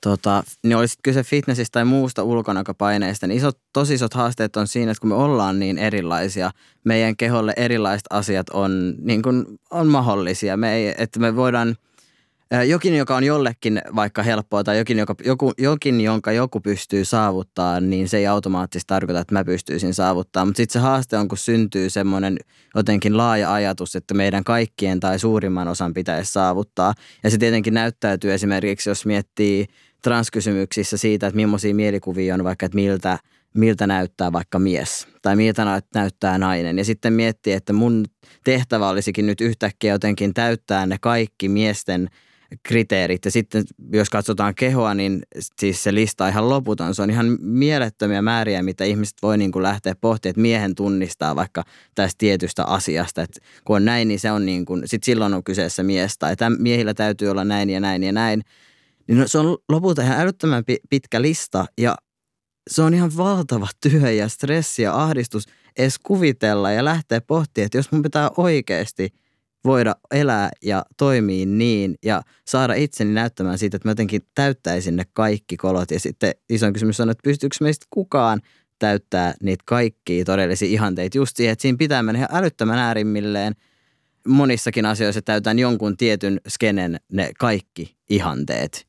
tota, 0.00 0.42
niin 0.62 0.76
olisi 0.76 0.98
kyse 1.02 1.22
fitnessistä 1.22 1.72
tai 1.72 1.84
muusta 1.84 2.22
ulkonäköpaineista, 2.22 3.26
niin 3.26 3.38
isot, 3.38 3.58
tosi 3.72 3.94
isot 3.94 4.14
haasteet 4.14 4.56
on 4.56 4.66
siinä, 4.66 4.90
että 4.92 5.00
kun 5.00 5.10
me 5.10 5.14
ollaan 5.14 5.58
niin 5.58 5.78
erilaisia, 5.78 6.50
meidän 6.84 7.16
keholle 7.16 7.52
erilaiset 7.56 8.06
asiat 8.10 8.48
on, 8.48 8.94
niin 9.00 9.22
kuin, 9.22 9.44
on 9.70 9.86
mahdollisia. 9.86 10.56
Me 10.56 10.74
ei, 10.74 10.94
että 10.98 11.20
me 11.20 11.36
voidaan– 11.36 11.76
jokin, 12.66 12.96
joka 12.96 13.16
on 13.16 13.24
jollekin 13.24 13.82
vaikka 13.96 14.22
helppoa 14.22 14.64
tai 14.64 14.78
jokin, 14.78 14.98
joka, 14.98 15.14
joku, 15.24 15.52
jokin, 15.58 16.00
jonka 16.00 16.32
joku 16.32 16.60
pystyy 16.60 17.04
saavuttaa, 17.04 17.80
niin 17.80 18.08
se 18.08 18.16
ei 18.16 18.26
automaattisesti 18.26 18.88
tarkoita, 18.88 19.20
että 19.20 19.34
mä 19.34 19.44
pystyisin 19.44 19.94
saavuttaa. 19.94 20.44
Mutta 20.44 20.56
sitten 20.56 20.72
se 20.72 20.78
haaste 20.78 21.16
on, 21.16 21.28
kun 21.28 21.38
syntyy 21.38 21.90
semmoinen 21.90 22.36
jotenkin 22.74 23.16
laaja 23.16 23.52
ajatus, 23.52 23.96
että 23.96 24.14
meidän 24.14 24.44
kaikkien 24.44 25.00
tai 25.00 25.18
suurimman 25.18 25.68
osan 25.68 25.94
pitäisi 25.94 26.32
saavuttaa. 26.32 26.94
Ja 27.24 27.30
se 27.30 27.38
tietenkin 27.38 27.74
näyttäytyy 27.74 28.32
esimerkiksi, 28.32 28.90
jos 28.90 29.06
miettii 29.06 29.66
transkysymyksissä 30.02 30.96
siitä, 30.96 31.26
että 31.26 31.36
millaisia 31.36 31.74
mielikuvia 31.74 32.34
on 32.34 32.44
vaikka, 32.44 32.66
että 32.66 32.76
miltä, 32.76 33.18
miltä 33.54 33.86
näyttää 33.86 34.32
vaikka 34.32 34.58
mies 34.58 35.08
tai 35.22 35.36
miltä 35.36 35.82
näyttää 35.94 36.38
nainen. 36.38 36.78
Ja 36.78 36.84
sitten 36.84 37.12
miettii, 37.12 37.52
että 37.52 37.72
mun 37.72 38.04
tehtävä 38.44 38.88
olisikin 38.88 39.26
nyt 39.26 39.40
yhtäkkiä 39.40 39.92
jotenkin 39.92 40.34
täyttää 40.34 40.86
ne 40.86 40.96
kaikki 41.00 41.48
miesten– 41.48 42.08
kriteerit. 42.62 43.24
Ja 43.24 43.30
sitten 43.30 43.64
jos 43.92 44.10
katsotaan 44.10 44.54
kehoa, 44.54 44.94
niin 44.94 45.22
siis 45.60 45.82
se 45.82 45.94
lista 45.94 46.24
on 46.24 46.30
ihan 46.30 46.48
loputon. 46.48 46.94
Se 46.94 47.02
on 47.02 47.10
ihan 47.10 47.38
mielettömiä 47.40 48.22
määriä, 48.22 48.62
mitä 48.62 48.84
ihmiset 48.84 49.14
voi 49.22 49.38
niin 49.38 49.52
kuin 49.52 49.62
lähteä 49.62 49.94
pohtimaan, 50.00 50.30
että 50.30 50.40
miehen 50.40 50.74
tunnistaa 50.74 51.36
vaikka 51.36 51.64
tästä 51.94 52.18
tietystä 52.18 52.64
asiasta. 52.64 53.22
Että 53.22 53.40
kun 53.64 53.76
on 53.76 53.84
näin, 53.84 54.08
niin 54.08 54.20
se 54.20 54.32
on 54.32 54.46
niin 54.46 54.64
kuin, 54.64 54.82
sit 54.84 55.04
silloin 55.04 55.34
on 55.34 55.44
kyseessä 55.44 55.82
mies. 55.82 56.18
Tai 56.18 56.36
miehillä 56.58 56.94
täytyy 56.94 57.28
olla 57.28 57.44
näin 57.44 57.70
ja 57.70 57.80
näin 57.80 58.02
ja 58.02 58.12
näin. 58.12 58.42
Niin 59.08 59.18
no, 59.18 59.28
se 59.28 59.38
on 59.38 59.58
lopulta 59.68 60.02
ihan 60.02 60.20
älyttömän 60.20 60.64
pitkä 60.90 61.22
lista 61.22 61.66
ja 61.78 61.96
se 62.70 62.82
on 62.82 62.94
ihan 62.94 63.16
valtava 63.16 63.68
työ 63.80 64.10
ja 64.10 64.28
stressi 64.28 64.82
ja 64.82 65.02
ahdistus 65.02 65.44
edes 65.78 65.98
kuvitella 65.98 66.70
ja 66.70 66.84
lähteä 66.84 67.20
pohtimaan, 67.20 67.66
että 67.66 67.78
jos 67.78 67.92
mun 67.92 68.02
pitää 68.02 68.30
oikeasti– 68.36 69.08
voida 69.64 69.94
elää 70.10 70.50
ja 70.62 70.84
toimia 70.96 71.46
niin 71.46 71.94
ja 72.04 72.22
saada 72.46 72.74
itseni 72.74 73.12
näyttämään 73.12 73.58
siitä, 73.58 73.76
että 73.76 73.88
mä 73.88 73.90
jotenkin 73.90 74.22
täyttäisin 74.34 74.96
ne 74.96 75.04
kaikki 75.12 75.56
kolot. 75.56 75.90
Ja 75.90 76.00
sitten 76.00 76.34
isoin 76.48 76.72
kysymys 76.72 77.00
on, 77.00 77.10
että 77.10 77.22
pystyykö 77.24 77.56
meistä 77.60 77.86
kukaan 77.90 78.40
täyttää 78.78 79.34
niitä 79.42 79.64
kaikkia 79.66 80.24
todellisia 80.24 80.68
ihanteita 80.68 81.18
just 81.18 81.36
siihen, 81.36 81.52
että 81.52 81.62
siinä 81.62 81.78
pitää 81.78 82.02
mennä 82.02 82.18
ihan 82.18 82.28
älyttömän 82.32 82.78
äärimmilleen. 82.78 83.54
Monissakin 84.28 84.86
asioissa 84.86 85.22
täytään 85.22 85.58
jonkun 85.58 85.96
tietyn 85.96 86.40
skenen 86.48 87.00
ne 87.12 87.30
kaikki 87.38 87.96
ihanteet. 88.10 88.86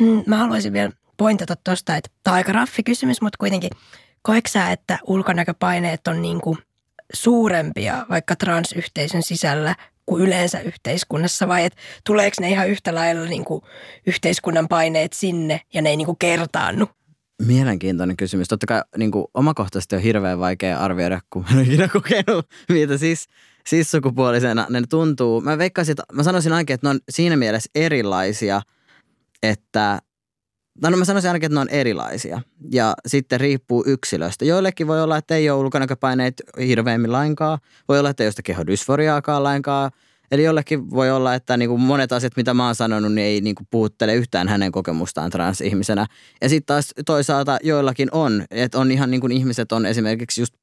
Mm, 0.00 0.22
mä 0.26 0.36
haluaisin 0.36 0.72
vielä 0.72 0.92
pointata 1.16 1.56
tuosta, 1.56 1.96
että 1.96 2.10
tämä 2.22 2.34
on 2.34 2.36
aika 2.36 2.52
raffi 2.52 2.82
kysymys, 2.82 3.22
mutta 3.22 3.36
kuitenkin 3.38 3.70
koeksää, 4.22 4.72
että 4.72 4.98
ulkonäköpaineet 5.06 6.08
on 6.08 6.22
niin 6.22 6.40
kuin– 6.40 6.58
suurempia 7.12 8.06
vaikka 8.10 8.36
transyhteisön 8.36 9.22
sisällä 9.22 9.74
kuin 10.06 10.22
yleensä 10.22 10.60
yhteiskunnassa 10.60 11.48
vai 11.48 11.64
että 11.64 11.78
tuleeko 12.06 12.36
ne 12.40 12.50
ihan 12.50 12.68
yhtä 12.68 12.94
lailla 12.94 13.26
niin 13.26 13.44
kuin 13.44 13.62
yhteiskunnan 14.06 14.68
paineet 14.68 15.12
sinne 15.12 15.60
ja 15.74 15.82
ne 15.82 15.90
ei 15.90 15.96
niin 15.96 16.06
kuin 16.06 16.18
kertaannu? 16.18 16.86
Mielenkiintoinen 17.42 18.16
kysymys. 18.16 18.48
Totta 18.48 18.66
kai 18.66 18.82
niin 18.96 19.10
kuin 19.10 19.24
omakohtaisesti 19.34 19.96
on 19.96 20.02
hirveän 20.02 20.38
vaikea 20.38 20.78
arvioida, 20.78 21.20
kun 21.30 21.44
mä 21.44 21.60
en 21.60 21.66
ikinä 21.66 21.88
kokenut, 21.88 22.46
mitä 22.68 22.98
siis, 22.98 23.26
siis 23.66 23.90
sukupuolisena 23.90 24.66
ne 24.70 24.82
tuntuu. 24.88 25.40
Mä 25.40 25.58
veikkaisin, 25.58 25.92
että 25.92 26.02
mä 26.12 26.22
sanoisin 26.22 26.52
ainakin, 26.52 26.74
että 26.74 26.86
ne 26.86 26.90
on 26.90 27.00
siinä 27.10 27.36
mielessä 27.36 27.70
erilaisia, 27.74 28.62
että 29.42 29.98
No, 30.82 30.90
no 30.90 30.96
mä 30.96 31.04
sanoisin 31.04 31.30
ainakin, 31.30 31.46
että 31.46 31.54
ne 31.54 31.60
on 31.60 31.68
erilaisia 31.68 32.40
ja 32.72 32.94
sitten 33.06 33.40
riippuu 33.40 33.84
yksilöstä. 33.86 34.44
Joillekin 34.44 34.86
voi 34.86 35.02
olla, 35.02 35.16
että 35.16 35.36
ei 35.36 35.50
ole 35.50 35.60
ulkonäköpaineet 35.60 36.42
hirveämmin 36.66 37.12
lainkaan. 37.12 37.58
Voi 37.88 37.98
olla, 37.98 38.10
että 38.10 38.22
ei 38.22 38.26
ole 38.26 38.32
sitä 38.32 38.42
kehodysforiaakaan 38.42 39.42
lainkaan. 39.42 39.90
Eli 40.30 40.44
jollekin 40.44 40.90
voi 40.90 41.10
olla, 41.10 41.34
että 41.34 41.56
niin 41.56 41.68
kuin 41.68 41.80
monet 41.80 42.12
asiat, 42.12 42.36
mitä 42.36 42.54
mä 42.54 42.66
oon 42.66 42.74
sanonut, 42.74 43.12
niin 43.12 43.26
ei 43.26 43.40
niin 43.40 43.54
kuin 43.54 43.66
puhuttele 43.70 44.14
yhtään 44.14 44.48
hänen 44.48 44.72
kokemustaan 44.72 45.30
transihmisenä. 45.30 46.06
Ja 46.40 46.48
sitten 46.48 46.66
taas 46.66 46.92
toisaalta 47.06 47.58
joillakin 47.62 48.08
on, 48.12 48.44
että 48.50 48.78
on 48.78 48.90
ihan 48.90 49.10
niin 49.10 49.20
kuin 49.20 49.32
ihmiset 49.32 49.72
on 49.72 49.86
esimerkiksi 49.86 50.40
just 50.40 50.54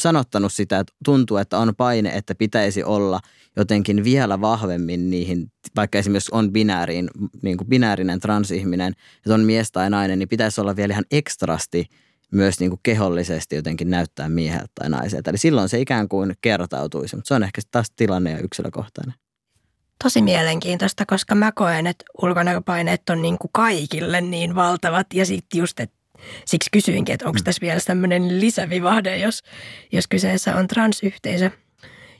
sanottanut 0.00 0.52
sitä, 0.52 0.78
että 0.78 0.94
tuntuu, 1.04 1.36
että 1.36 1.58
on 1.58 1.76
paine, 1.76 2.10
että 2.16 2.34
pitäisi 2.34 2.84
olla 2.84 3.20
jotenkin 3.56 4.04
vielä 4.04 4.40
vahvemmin 4.40 5.10
niihin, 5.10 5.52
vaikka 5.76 5.98
esimerkiksi 5.98 6.30
on 6.34 6.52
binääriin, 6.52 7.10
niin 7.42 7.56
kuin 7.56 7.68
binäärinen 7.68 8.20
transihminen, 8.20 8.92
että 9.16 9.34
on 9.34 9.40
mies 9.40 9.72
tai 9.72 9.90
nainen, 9.90 10.18
niin 10.18 10.28
pitäisi 10.28 10.60
olla 10.60 10.76
vielä 10.76 10.92
ihan 10.92 11.04
ekstrasti 11.10 11.86
myös 12.32 12.60
niin 12.60 12.70
kuin 12.70 12.80
kehollisesti 12.82 13.56
jotenkin 13.56 13.90
näyttää 13.90 14.28
mieheltä 14.28 14.72
tai 14.74 14.90
naiselta. 14.90 15.30
Eli 15.30 15.38
silloin 15.38 15.68
se 15.68 15.80
ikään 15.80 16.08
kuin 16.08 16.34
kertautuisi, 16.40 17.16
mutta 17.16 17.28
se 17.28 17.34
on 17.34 17.42
ehkä 17.42 17.60
taas 17.70 17.90
tilanne 17.96 18.30
ja 18.30 18.38
yksilökohtainen. 18.38 19.14
Tosi 20.02 20.22
mielenkiintoista, 20.22 21.06
koska 21.06 21.34
mä 21.34 21.52
koen, 21.52 21.86
että 21.86 22.04
ulkonäköpaineet 22.22 23.10
on 23.10 23.22
niin 23.22 23.38
kuin 23.38 23.50
kaikille 23.52 24.20
niin 24.20 24.54
valtavat 24.54 25.06
ja 25.14 25.26
sitten 25.26 25.58
just, 25.58 25.80
että 25.80 25.96
siksi 26.44 26.70
kysyinkin, 26.72 27.12
että 27.12 27.26
onko 27.26 27.38
mm. 27.38 27.44
tässä 27.44 27.60
vielä 27.60 27.80
tämmöinen 27.86 28.40
lisävivahde, 28.40 29.16
jos, 29.16 29.42
jos 29.92 30.06
kyseessä 30.06 30.56
on 30.56 30.68
transyhteisö. 30.68 31.50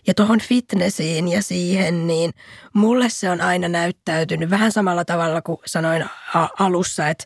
Ja 0.06 0.14
tuohon 0.14 0.40
fitnessiin 0.40 1.28
ja 1.28 1.42
siihen, 1.42 2.06
niin 2.06 2.30
mulle 2.74 3.08
se 3.08 3.30
on 3.30 3.40
aina 3.40 3.68
näyttäytynyt 3.68 4.50
vähän 4.50 4.72
samalla 4.72 5.04
tavalla 5.04 5.42
kuin 5.42 5.58
sanoin 5.66 6.04
alussa, 6.58 7.08
että 7.08 7.24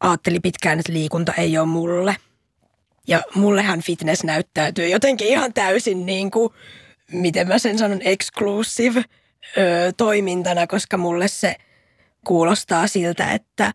ajattelin 0.00 0.42
pitkään, 0.42 0.78
että 0.78 0.92
liikunta 0.92 1.32
ei 1.32 1.58
ole 1.58 1.66
mulle. 1.66 2.16
Ja 3.08 3.22
mullehan 3.34 3.80
fitness 3.80 4.24
näyttäytyy 4.24 4.88
jotenkin 4.88 5.28
ihan 5.28 5.52
täysin 5.52 6.06
niin 6.06 6.30
kuin, 6.30 6.52
miten 7.12 7.48
mä 7.48 7.58
sen 7.58 7.78
sanon, 7.78 8.02
exclusive 8.02 9.04
ö, 9.58 9.92
toimintana, 9.96 10.66
koska 10.66 10.96
mulle 10.96 11.28
se 11.28 11.56
kuulostaa 12.26 12.86
siltä, 12.86 13.32
että 13.32 13.72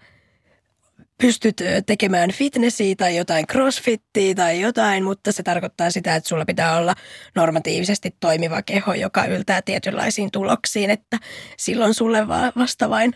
pystyt 1.22 1.62
tekemään 1.86 2.32
fitnessiä 2.32 2.96
tai 2.96 3.16
jotain 3.16 3.48
crossfittiä 3.48 4.36
tai 4.36 4.62
jotain, 4.62 5.04
mutta 5.04 5.32
se 5.32 5.44
tarkoittaa 5.44 5.92
sitä, 5.92 6.16
että 6.16 6.30
sulla 6.30 6.46
pitää 6.46 6.78
olla 6.78 6.96
normatiivisesti 7.36 8.16
toimiva 8.20 8.62
keho, 8.62 8.94
joka 8.94 9.26
yltää 9.26 9.62
tietynlaisiin 9.62 10.32
tuloksiin, 10.32 10.90
että 10.90 11.18
silloin 11.58 11.94
sulle 11.94 12.28
vasta 12.56 12.90
vain 12.90 13.14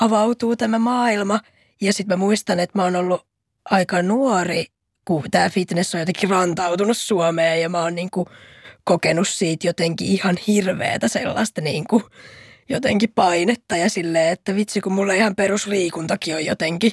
avautuu 0.00 0.56
tämä 0.56 0.78
maailma– 0.78 1.40
ja 1.80 1.92
sitten 1.92 2.18
mä 2.18 2.24
muistan, 2.24 2.60
että 2.60 2.78
mä 2.78 2.84
oon 2.84 2.96
ollut 2.96 3.26
aika 3.64 4.02
nuori, 4.02 4.66
kun 5.04 5.24
tämä 5.30 5.50
fitness 5.50 5.94
on 5.94 6.00
jotenkin 6.00 6.30
rantautunut 6.30 6.96
Suomeen 6.96 7.60
ja 7.60 7.68
mä 7.68 7.82
oon 7.82 7.94
niin 7.94 8.10
kuin 8.10 8.26
kokenut 8.84 9.28
siitä 9.28 9.66
jotenkin 9.66 10.08
ihan 10.08 10.36
hirveätä 10.46 11.08
sellaista 11.08 11.60
niin 11.60 11.84
kuin 11.90 12.02
jotenkin 12.68 13.12
painetta 13.14 13.76
ja 13.76 13.90
silleen, 13.90 14.32
että 14.32 14.54
vitsi 14.54 14.80
kun 14.80 14.92
mulla 14.92 15.12
ihan 15.12 15.36
perusliikuntakin 15.36 16.34
on 16.34 16.44
jotenkin 16.44 16.92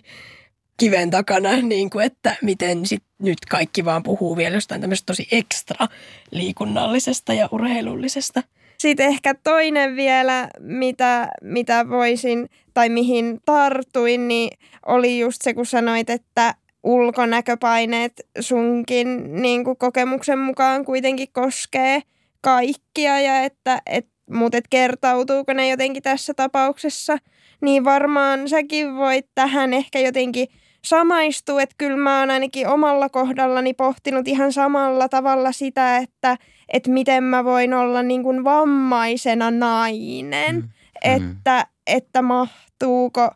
kiven 0.82 1.10
takana, 1.10 1.50
niin 1.62 1.90
kuin, 1.90 2.06
että 2.06 2.36
miten 2.42 2.86
sit 2.86 3.04
nyt 3.20 3.38
kaikki 3.50 3.86
vaan 3.86 4.04
puhuu 4.04 4.38
vielä 4.38 4.56
jostain 4.56 4.82
tämmöistä 4.82 5.06
tosi 5.06 5.28
ekstra 5.32 5.88
liikunnallisesta 6.32 7.34
ja 7.34 7.50
urheilullisesta. 7.52 8.44
Sitten 8.78 9.08
ehkä 9.08 9.34
toinen 9.44 9.96
vielä, 9.96 10.50
mitä, 10.60 11.28
mitä 11.42 11.90
voisin 11.90 12.50
tai 12.74 12.90
mihin 12.90 13.40
tartuin, 13.46 14.28
niin 14.28 14.50
oli 14.86 15.20
just 15.20 15.42
se, 15.42 15.54
kun 15.54 15.66
sanoit, 15.66 16.10
että 16.10 16.56
ulkonäköpaineet 16.84 18.14
sunkin 18.40 19.42
niin 19.42 19.64
kuin 19.64 19.78
kokemuksen 19.78 20.40
mukaan 20.40 20.86
kuitenkin 20.86 21.28
koskee 21.32 22.02
kaikkia 22.42 23.20
ja 23.20 23.40
että 23.40 23.82
et, 23.86 24.08
mutta 24.30 24.58
et 24.58 24.68
kertautuuko 24.70 25.54
ne 25.54 25.70
jotenkin 25.70 26.04
tässä 26.04 26.34
tapauksessa, 26.34 27.18
niin 27.62 27.84
varmaan 27.84 28.50
säkin 28.50 28.96
voit 28.96 29.26
tähän 29.36 29.74
ehkä 29.74 30.00
jotenkin 30.00 30.48
samaistua, 30.86 31.62
että 31.62 31.76
kyllä 31.78 31.98
mä 31.98 32.20
oon 32.20 32.30
ainakin 32.30 32.68
omalla 32.68 33.10
kohdallani 33.10 33.74
pohtinut 33.74 34.28
ihan 34.28 34.54
samalla 34.54 35.10
tavalla 35.10 35.52
sitä, 35.52 35.98
että– 35.98 36.38
että 36.72 36.92
miten 36.92 37.24
mä 37.24 37.44
voin 37.44 37.74
olla 37.74 38.04
niin 38.04 38.24
kuin 38.24 38.44
vammaisena 38.44 39.52
nainen, 39.52 40.56
mm. 40.56 40.70
että, 41.04 41.68
että 41.88 42.22
mahtuuko 42.22 43.32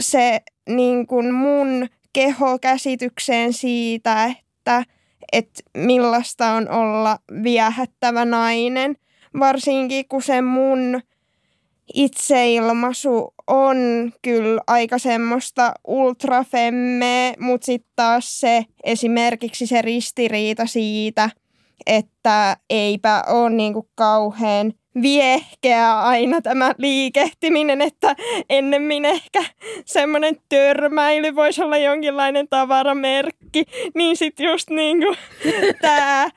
se 0.00 0.40
niin 0.68 1.06
kuin 1.06 1.34
mun 1.34 1.86
kehokäsitykseen 2.12 3.52
siitä, 3.52 4.24
että, 4.24 4.84
että 5.32 5.62
millaista 5.76 6.52
on 6.52 6.68
olla 6.68 7.18
viehättävä 7.42 8.24
nainen, 8.24 8.96
varsinkin 9.38 10.08
kun 10.08 10.22
se 10.22 10.42
mun 10.42 11.00
itseilmaisu 11.94 13.34
on 13.46 13.76
kyllä 14.22 14.60
aika 14.66 14.98
semmoista 14.98 15.72
ultrafemme, 15.86 17.34
mutta 17.38 17.64
sitten 17.64 17.92
taas 17.96 18.40
se 18.40 18.64
esimerkiksi 18.84 19.66
se 19.66 19.82
ristiriita 19.82 20.66
siitä– 20.66 21.30
että 21.86 22.56
eipä 22.70 23.24
ole 23.28 23.50
niin 23.50 23.72
kuin 23.72 23.88
kauhean 23.94 24.72
viehkeä 25.02 25.98
aina 25.98 26.40
tämä 26.40 26.72
liikehtiminen, 26.78 27.82
että 27.82 28.16
ennemmin 28.50 29.04
ehkä 29.04 29.44
semmoinen 29.84 30.36
törmäily 30.48 31.34
voisi 31.34 31.62
olla 31.62 31.76
jonkinlainen 31.78 32.48
tavaramerkki, 32.48 33.64
niin 33.94 34.16
sitten 34.16 34.46
just 34.46 34.70
niin 34.70 34.98
kuin 35.00 35.16
tämä, 35.80 36.28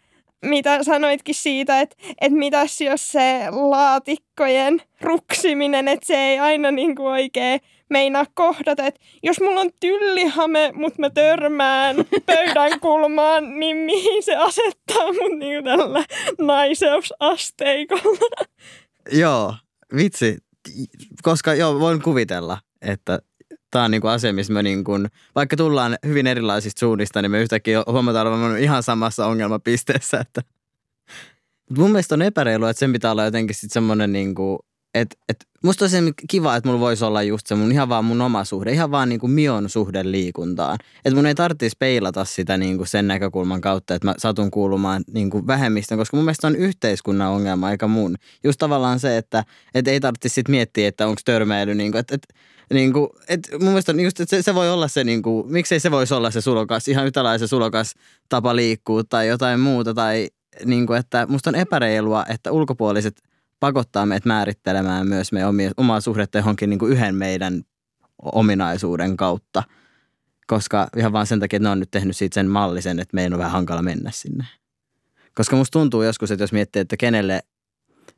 mitä 0.41 0.83
sanoitkin 0.83 1.35
siitä, 1.35 1.81
että, 1.81 1.95
että 2.21 2.37
mitäs 2.37 2.81
jos 2.81 3.11
se 3.11 3.47
laatikkojen 3.49 4.81
ruksiminen, 5.01 5.87
että 5.87 6.07
se 6.07 6.15
ei 6.15 6.39
aina 6.39 6.71
niin 6.71 6.95
kuin 6.95 7.07
oikein 7.07 7.59
meinaa 7.89 8.25
kohdata, 8.33 8.85
että 8.85 8.99
jos 9.23 9.41
mulla 9.41 9.61
on 9.61 9.71
tyllihame, 9.79 10.71
mutta 10.75 11.01
mä 11.01 11.09
törmään 11.09 11.95
pöydän 12.25 12.79
kulmaan, 12.79 13.59
niin 13.59 13.77
mihin 13.77 14.23
se 14.23 14.35
asettaa 14.35 15.07
mut 15.07 15.39
niin 15.39 15.63
tällä 15.63 16.05
naiseusasteikolla? 16.39 18.45
Joo, 19.11 19.55
vitsi. 19.95 20.37
Koska 21.23 21.53
joo, 21.53 21.79
voin 21.79 22.01
kuvitella, 22.01 22.57
että 22.81 23.19
tämä 23.71 23.85
on 23.85 23.91
niinku 23.91 24.07
asia, 24.07 24.33
missä 24.33 24.53
me 24.53 24.63
niinku, 24.63 24.91
vaikka 25.35 25.57
tullaan 25.57 25.97
hyvin 26.05 26.27
erilaisista 26.27 26.79
suunnista, 26.79 27.21
niin 27.21 27.31
me 27.31 27.41
yhtäkkiä 27.41 27.83
huomataan 27.87 28.27
olevan 28.27 28.59
ihan 28.59 28.83
samassa 28.83 29.25
ongelmapisteessä. 29.25 30.19
Että. 30.19 30.41
mun 31.77 31.91
mielestä 31.91 32.15
on 32.15 32.21
epäreilu, 32.21 32.65
että 32.65 32.79
sen 32.79 32.93
pitää 32.93 33.11
olla 33.11 33.25
jotenkin 33.25 33.55
sitten 33.55 33.73
semmoinen 33.73 34.13
niinku, 34.13 34.59
et, 34.93 35.17
et, 35.29 35.37
musta 35.63 35.85
olisi 35.85 35.97
kiva, 36.29 36.55
että 36.55 36.69
mulla 36.69 36.79
voisi 36.79 37.05
olla 37.05 37.23
just 37.23 37.47
se 37.47 37.55
mun 37.55 37.71
ihan 37.71 37.89
vaan 37.89 38.05
mun 38.05 38.21
oma 38.21 38.43
suhde, 38.43 38.71
ihan 38.71 38.91
vaan 38.91 39.09
niinku 39.09 39.27
mion 39.27 39.69
suhde 39.69 40.11
liikuntaan. 40.11 40.77
Että 41.05 41.15
mun 41.15 41.25
ei 41.25 41.35
tarvitsisi 41.35 41.75
peilata 41.79 42.25
sitä 42.25 42.57
niinku 42.57 42.85
sen 42.85 43.07
näkökulman 43.07 43.61
kautta, 43.61 43.95
että 43.95 44.07
mä 44.07 44.15
satun 44.17 44.51
kuulumaan 44.51 45.03
niinku 45.13 45.47
vähemmistön, 45.47 45.97
koska 45.97 46.17
mun 46.17 46.23
mielestä 46.25 46.47
on 46.47 46.55
yhteiskunnan 46.55 47.31
ongelma 47.31 47.71
eikä 47.71 47.87
mun. 47.87 48.15
Just 48.43 48.57
tavallaan 48.59 48.99
se, 48.99 49.17
että 49.17 49.43
et 49.75 49.87
ei 49.87 49.99
tarvitsisi 49.99 50.35
sit 50.35 50.47
miettiä, 50.47 50.87
että 50.87 51.07
onko 51.07 51.21
törmäily, 51.25 51.75
niinku, 51.75 51.97
että 51.97 52.15
et, 52.15 52.27
niinku, 52.73 53.09
et 53.27 53.39
mun 53.51 53.69
mielestä 53.69 53.91
on 53.91 53.99
just, 53.99 54.19
että 54.19 54.35
se, 54.35 54.41
se 54.41 54.55
voi 54.55 54.69
olla 54.69 54.87
se, 54.87 55.03
niinku, 55.03 55.45
miksei 55.49 55.79
se 55.79 55.91
voisi 55.91 56.13
olla 56.13 56.31
se 56.31 56.41
sulokas, 56.41 56.87
ihan 56.87 57.05
yhtäläisen 57.05 57.47
sulokas 57.47 57.93
tapa 58.29 58.55
liikkua 58.55 59.03
tai 59.03 59.27
jotain 59.27 59.59
muuta. 59.59 59.93
Tai 59.93 60.29
niinku, 60.65 60.93
että 60.93 61.27
musta 61.29 61.49
on 61.49 61.55
epäreilua, 61.55 62.25
että 62.29 62.51
ulkopuoliset– 62.51 63.21
pakottaa 63.61 64.05
meitä 64.05 64.27
määrittelemään 64.27 65.07
myös 65.07 65.31
meidän 65.31 65.49
omia, 65.49 65.71
omaa 65.77 66.01
suhdetta 66.01 66.37
johonkin 66.37 66.69
niin 66.69 66.79
kuin 66.79 66.91
yhden 66.91 67.15
meidän 67.15 67.61
ominaisuuden 68.21 69.17
kautta. 69.17 69.63
Koska 70.47 70.87
ihan 70.97 71.13
vaan 71.13 71.27
sen 71.27 71.39
takia, 71.39 71.57
että 71.57 71.67
ne 71.67 71.71
on 71.71 71.79
nyt 71.79 71.91
tehnyt 71.91 72.17
siitä 72.17 72.33
sen 72.33 72.47
mallisen, 72.47 72.99
että 72.99 73.15
meidän 73.15 73.33
on 73.33 73.39
vähän 73.39 73.51
hankala 73.51 73.81
mennä 73.81 74.11
sinne. 74.13 74.45
Koska 75.35 75.55
musta 75.55 75.79
tuntuu 75.79 76.03
joskus, 76.03 76.31
että 76.31 76.43
jos 76.43 76.51
miettii, 76.51 76.79
että 76.79 76.97
kenelle 76.97 77.41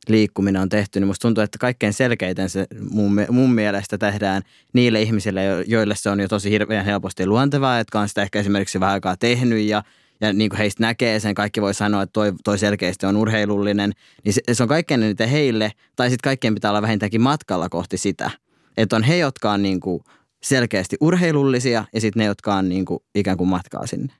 liikkuminen 0.07 0.61
on 0.61 0.69
tehty, 0.69 0.99
niin 0.99 1.07
musta 1.07 1.21
tuntuu, 1.21 1.43
että 1.43 1.57
kaikkein 1.57 1.93
selkeiten 1.93 2.49
se 2.49 2.67
mun, 2.89 3.19
mun 3.29 3.53
mielestä 3.53 3.97
tehdään 3.97 4.41
niille 4.73 5.01
ihmisille, 5.01 5.41
joille 5.67 5.95
se 5.95 6.09
on 6.09 6.19
jo 6.19 6.27
tosi 6.27 6.49
hirveän 6.51 6.85
helposti 6.85 7.25
luontevaa, 7.25 7.77
jotka 7.77 7.99
on 7.99 8.09
sitä 8.09 8.21
ehkä 8.21 8.39
esimerkiksi 8.39 8.79
vähän 8.79 8.93
aikaa 8.93 9.17
tehnyt 9.17 9.59
ja 9.59 9.83
ja 10.23 10.33
niin 10.33 10.49
kuin 10.49 10.57
heistä 10.57 10.83
näkee 10.83 11.19
sen, 11.19 11.35
kaikki 11.35 11.61
voi 11.61 11.73
sanoa, 11.73 12.01
että 12.01 12.13
toi, 12.13 12.33
toi 12.43 12.57
selkeästi 12.57 13.05
on 13.05 13.17
urheilullinen, 13.17 13.91
niin 14.23 14.33
se, 14.33 14.41
se 14.53 14.63
on 14.63 14.69
kaikkein 14.69 15.03
eniten 15.03 15.29
heille, 15.29 15.71
tai 15.95 16.09
sitten 16.09 16.29
kaikkien 16.29 16.53
pitää 16.53 16.71
olla 16.71 16.81
vähintäänkin 16.81 17.21
matkalla 17.21 17.69
kohti 17.69 17.97
sitä. 17.97 18.31
Että 18.77 18.95
on 18.95 19.03
he, 19.03 19.17
jotka 19.17 19.51
on 19.51 19.63
niin 19.63 19.79
kuin 19.79 20.03
selkeästi 20.43 20.97
urheilullisia, 21.01 21.85
ja 21.93 22.01
sitten 22.01 22.19
ne, 22.19 22.25
jotka 22.25 22.55
on 22.55 22.69
niin 22.69 22.85
kuin 22.85 22.99
ikään 23.15 23.37
kuin 23.37 23.49
matkaa 23.49 23.87
sinne. 23.87 24.13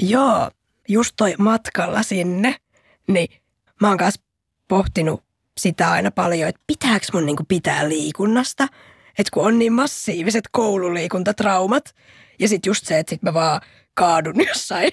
Joo, 0.00 0.50
just 0.88 1.12
toi 1.16 1.34
matkalla 1.38 2.02
sinne, 2.02 2.56
niin 3.08 3.28
mä 3.80 3.88
oon 3.88 3.98
kanssa 3.98 4.22
pohtinut 4.68 5.22
sitä 5.58 5.90
aina 5.90 6.10
paljon, 6.10 6.48
että 6.48 6.60
pitääkö 6.66 7.06
mun 7.12 7.26
niin 7.26 7.36
kuin 7.36 7.46
pitää 7.46 7.88
liikunnasta, 7.88 8.68
että 9.18 9.30
kun 9.32 9.46
on 9.46 9.58
niin 9.58 9.72
massiiviset 9.72 10.44
koululiikuntatraumat, 10.52 11.94
ja 12.38 12.48
sitten 12.48 12.70
just 12.70 12.86
se, 12.86 12.98
että 12.98 13.10
sit 13.10 13.22
mä 13.22 13.34
vaan 13.34 13.60
kaadun 13.96 14.46
jossain 14.48 14.92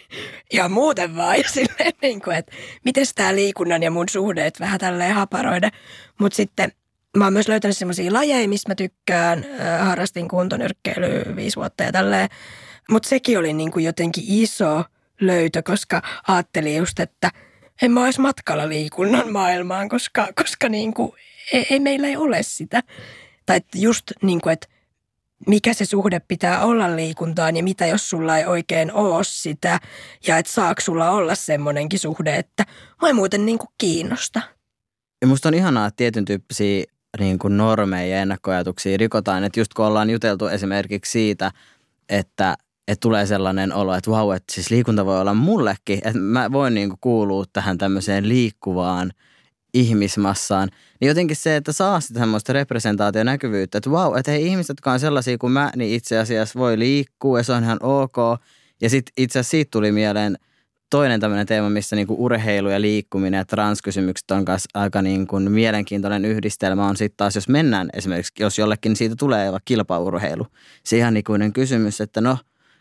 ja 0.54 0.70
muuten 0.70 1.16
vaan. 1.16 1.38
Ja 1.38 1.50
silleen, 1.50 1.94
niin 2.02 2.22
kuin, 2.22 2.38
että 2.38 2.52
miten 2.86 3.06
tämä 3.16 3.36
liikunnan 3.36 3.84
ja 3.84 3.92
mun 3.92 4.10
suhde, 4.10 4.46
että 4.46 4.64
vähän 4.64 4.80
tälleen 4.80 5.16
haparoida. 5.16 5.70
Mutta 6.20 6.36
sitten 6.36 6.72
mä 7.18 7.24
oon 7.24 7.34
myös 7.34 7.48
löytänyt 7.48 7.78
semmoisia 7.78 8.14
lajeja, 8.14 8.48
mistä 8.48 8.72
mä 8.72 8.76
tykkään. 8.76 9.46
Harrastin 9.80 10.28
kuntonyrkkeilyä 10.28 11.36
viisi 11.36 11.56
vuotta 11.56 11.84
ja 11.84 11.92
tälleen. 11.92 12.30
Mutta 12.90 13.10
sekin 13.10 13.40
oli 13.40 13.54
niin 13.54 13.72
kuin 13.72 13.86
jotenkin 13.86 14.24
iso 14.28 14.84
löytö, 15.22 15.62
koska 15.64 16.02
ajattelin 16.28 16.76
just, 16.76 17.00
että 17.00 17.32
en 17.82 17.92
mä 17.92 18.04
olisi 18.04 18.22
matkalla 18.22 18.70
liikunnan 18.70 19.32
maailmaan, 19.32 19.90
koska, 19.90 20.28
koska 20.36 20.70
niin 20.70 20.94
kuin, 20.94 21.12
ei, 21.54 21.68
ei 21.70 21.80
meillä 21.80 22.08
ei 22.08 22.18
ole 22.18 22.44
sitä. 22.44 22.84
Tai 23.46 23.62
just 23.76 24.12
niin 24.22 24.42
kuin, 24.42 24.54
että 24.54 24.68
mikä 25.48 25.74
se 25.74 25.86
suhde 25.86 26.20
pitää 26.20 26.66
olla 26.66 26.96
liikuntaan 26.96 27.56
ja 27.56 27.64
mitä 27.64 27.86
jos 27.86 28.10
sulla 28.10 28.38
ei 28.38 28.46
oikein 28.46 28.94
ole 28.94 29.24
sitä. 29.24 29.80
Ja 30.28 30.38
että 30.38 30.52
saako 30.52 30.82
sulla 30.82 31.12
olla 31.12 31.36
semmoinenkin 31.36 32.00
suhde, 32.00 32.36
että 32.36 32.66
mä 33.02 33.08
ei 33.08 33.14
muuten 33.14 33.46
niin 33.46 33.58
kuin 33.58 33.70
kiinnosta. 33.78 34.42
Ja 35.22 35.28
musta 35.28 35.50
on 35.50 35.54
ihanaa, 35.54 35.88
että 35.88 35.98
tietyn 35.98 36.26
tyyppisiä 36.26 36.84
niin 37.20 37.40
kuin 37.40 37.58
normeja 37.58 38.16
ja 38.16 38.22
ennakkoajatuksia 38.22 38.98
rikotaan. 38.98 39.44
Että 39.44 39.60
just 39.60 39.74
kun 39.74 39.86
ollaan 39.86 40.10
juteltu 40.10 40.48
esimerkiksi 40.48 41.12
siitä, 41.12 41.52
että, 42.10 42.56
että 42.88 43.02
tulee 43.02 43.26
sellainen 43.26 43.74
olo, 43.74 43.96
että 43.96 44.12
vau, 44.12 44.32
että 44.32 44.54
siis 44.54 44.72
liikunta 44.72 45.06
voi 45.06 45.22
olla 45.22 45.34
mullekin. 45.34 45.98
Että 45.98 46.20
mä 46.20 46.52
voin 46.52 46.74
niin 46.74 46.90
kuin 46.90 47.00
kuulua 47.02 47.46
tähän 47.54 47.78
tämmöiseen 47.78 48.30
liikkuvaan 48.30 49.12
ihmismassaan. 49.74 50.70
Niin 51.02 51.08
jotenkin 51.08 51.36
se, 51.36 51.56
että 51.56 51.72
saa 51.72 52.00
sitä 52.00 52.20
semmoista 52.20 52.54
representaationäkyvyyttä, 52.54 53.78
että 53.78 53.92
vau, 53.92 54.16
että 54.16 54.32
hei 54.32 54.48
ihmiset, 54.48 54.70
jotka 54.70 54.92
on 54.92 55.00
sellaisia 55.00 55.38
kuin 55.38 55.54
mä, 55.54 55.72
niin 55.76 55.96
itse 55.96 56.18
asiassa 56.18 56.60
voi 56.60 56.80
liikkua 56.80 57.40
ja 57.40 57.44
se 57.44 57.54
on 57.54 57.64
ihan 57.64 57.80
ok. 57.82 58.18
Ja 58.82 58.90
sitten 58.90 59.14
itse 59.18 59.40
asiassa 59.40 59.52
siitä 59.52 59.72
tuli 59.72 59.92
mieleen– 59.92 60.38
toinen 60.98 61.20
tämmöinen 61.20 61.46
teema, 61.48 61.70
missä 61.70 61.96
niinku 61.96 62.16
urheilu 62.26 62.70
ja 62.70 62.82
liikkuminen 62.82 63.38
ja 63.38 63.46
transkysymykset 63.46 64.32
on 64.32 64.46
kanssa 64.46 64.70
aika 64.74 65.02
niinku 65.02 65.40
mielenkiintoinen 65.40 66.26
yhdistelmä 66.26 66.88
on 66.88 66.98
sitten 66.98 67.18
taas, 67.18 67.36
jos 67.36 67.48
mennään 67.48 67.90
esimerkiksi, 67.94 68.34
jos 68.40 68.60
jollekin 68.60 68.96
siitä 68.96 69.16
tulee 69.16 69.52
kilpaurheilu. 69.66 70.48
Se 70.84 70.98
ihan 70.98 71.18
ikuinen 71.18 71.54
kysymys, 71.54 72.02
että 72.02 72.22
no, 72.22 72.38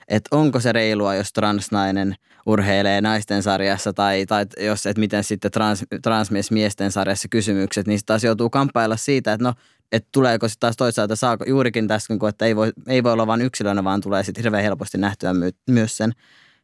että 0.09 0.37
onko 0.37 0.61
se 0.61 0.73
reilua, 0.73 1.15
jos 1.15 1.33
transnainen 1.33 2.15
urheilee 2.47 3.01
naisten 3.01 3.43
sarjassa 3.43 3.93
tai, 3.93 4.27
tai 4.27 4.47
jos, 4.61 4.87
että 4.87 5.01
miten 5.01 5.25
sitten 5.25 5.51
trans, 5.51 5.85
transmies 6.03 6.51
miesten 6.51 6.93
sarjassa 6.93 7.29
kysymykset, 7.29 7.87
niin 7.87 8.01
taas 8.07 8.25
joutuu 8.25 8.51
kamppailla 8.51 8.97
siitä, 8.97 9.33
että 9.33 9.45
no, 9.45 9.55
että 9.93 10.09
tuleeko 10.13 10.49
sitten 10.49 10.61
taas 10.61 10.77
toisaalta, 10.77 11.17
saako 11.17 11.45
juurikin 11.45 11.89
tässä, 11.89 12.15
että 12.29 12.45
ei 12.45 12.57
voi, 12.57 12.73
ei 12.89 13.03
voi 13.03 13.13
olla 13.13 13.27
vain 13.27 13.43
yksilönä, 13.43 13.85
vaan 13.85 14.01
tulee 14.01 14.25
sitten 14.25 14.45
hirveän 14.45 14.65
helposti 14.65 14.99
nähtyä 14.99 15.35
my, 15.35 15.51
myös 15.71 15.97
sen 15.97 16.13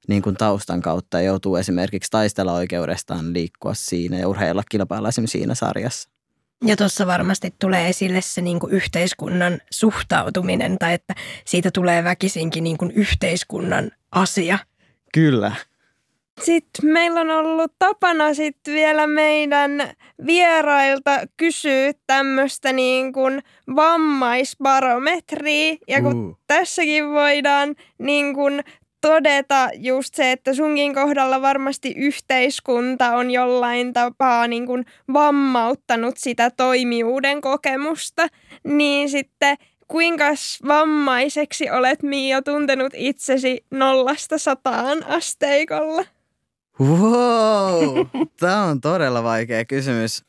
niin 0.08 0.22
kuin 0.22 0.36
taustan 0.36 0.82
kautta 0.82 1.18
ja 1.18 1.24
joutuu 1.24 1.56
esimerkiksi 1.56 2.10
taistella 2.10 2.52
oikeudestaan 2.52 3.32
liikkua 3.32 3.74
siinä 3.74 4.18
ja 4.18 4.28
urheilla 4.28 4.62
kilpailla 4.70 5.08
esimerkiksi 5.08 5.38
siinä 5.38 5.54
sarjassa. 5.54 6.08
Ja 6.64 6.76
tuossa 6.76 7.06
varmasti 7.06 7.54
tulee 7.58 7.88
esille 7.88 8.20
se 8.20 8.40
niin 8.40 8.60
kuin 8.60 8.72
yhteiskunnan 8.72 9.60
suhtautuminen 9.70 10.78
tai 10.78 10.94
että 10.94 11.14
siitä 11.44 11.70
tulee 11.70 12.04
väkisinkin 12.04 12.64
niin 12.64 12.78
kuin 12.78 12.90
yhteiskunnan 12.90 13.90
asia. 14.12 14.58
Kyllä. 15.14 15.52
Sitten 16.42 16.90
meillä 16.90 17.20
on 17.20 17.30
ollut 17.30 17.72
tapana 17.78 18.34
sitten 18.34 18.74
vielä 18.74 19.06
meidän 19.06 19.70
vierailta 20.26 21.20
kysyä 21.36 21.92
tämmöistä 22.06 22.72
niin 22.72 23.12
kuin 23.12 23.42
vammaisbarometriä. 23.76 25.76
Ja 25.88 26.02
kun 26.02 26.28
uh. 26.28 26.38
tässäkin 26.46 27.08
voidaan 27.08 27.74
niin 27.98 28.34
kuin 28.34 28.64
todeta 29.00 29.70
just 29.74 30.14
se, 30.14 30.32
että 30.32 30.54
sunkin 30.54 30.94
kohdalla 30.94 31.42
varmasti 31.42 31.94
yhteiskunta 31.96 33.16
on 33.16 33.30
jollain 33.30 33.92
tapaa 33.92 34.46
niin 34.46 34.66
kuin 34.66 34.84
vammauttanut 35.12 36.16
sitä 36.16 36.50
toimijuuden 36.50 37.40
kokemusta, 37.40 38.26
niin 38.64 39.10
sitten 39.10 39.56
kuinka 39.88 40.24
vammaiseksi 40.68 41.70
olet 41.70 42.02
Mia 42.02 42.42
tuntenut 42.42 42.92
itsesi 42.96 43.64
nollasta 43.70 44.38
sataan 44.38 45.06
asteikolla? 45.06 46.04
Wow, 46.80 48.06
tämä 48.40 48.64
on 48.64 48.80
todella 48.80 49.22
vaikea 49.22 49.64
kysymys. 49.64 50.24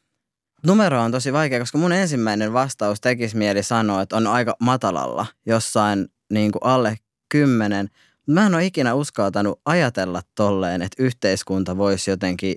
Numero 0.66 1.02
on 1.02 1.12
tosi 1.12 1.34
vaikea, 1.34 1.60
koska 1.60 1.78
mun 1.78 1.92
ensimmäinen 1.92 2.54
vastaus 2.54 3.02
tekisi 3.02 3.38
mieli 3.38 3.64
sanoa, 3.64 4.02
että 4.02 4.18
on 4.18 4.28
aika 4.28 4.56
matalalla, 4.60 5.26
jossain 5.46 6.08
niin 6.30 6.52
kuin 6.52 6.64
alle 6.64 6.98
kymmenen– 7.30 7.90
Mä 8.30 8.46
en 8.46 8.56
ole 8.56 8.66
ikinä 8.66 8.94
uskaltanut 8.94 9.62
ajatella 9.66 10.22
tolleen, 10.36 10.82
että 10.82 11.04
yhteiskunta 11.04 11.78
voisi 11.78 12.12
jotenkin 12.12 12.56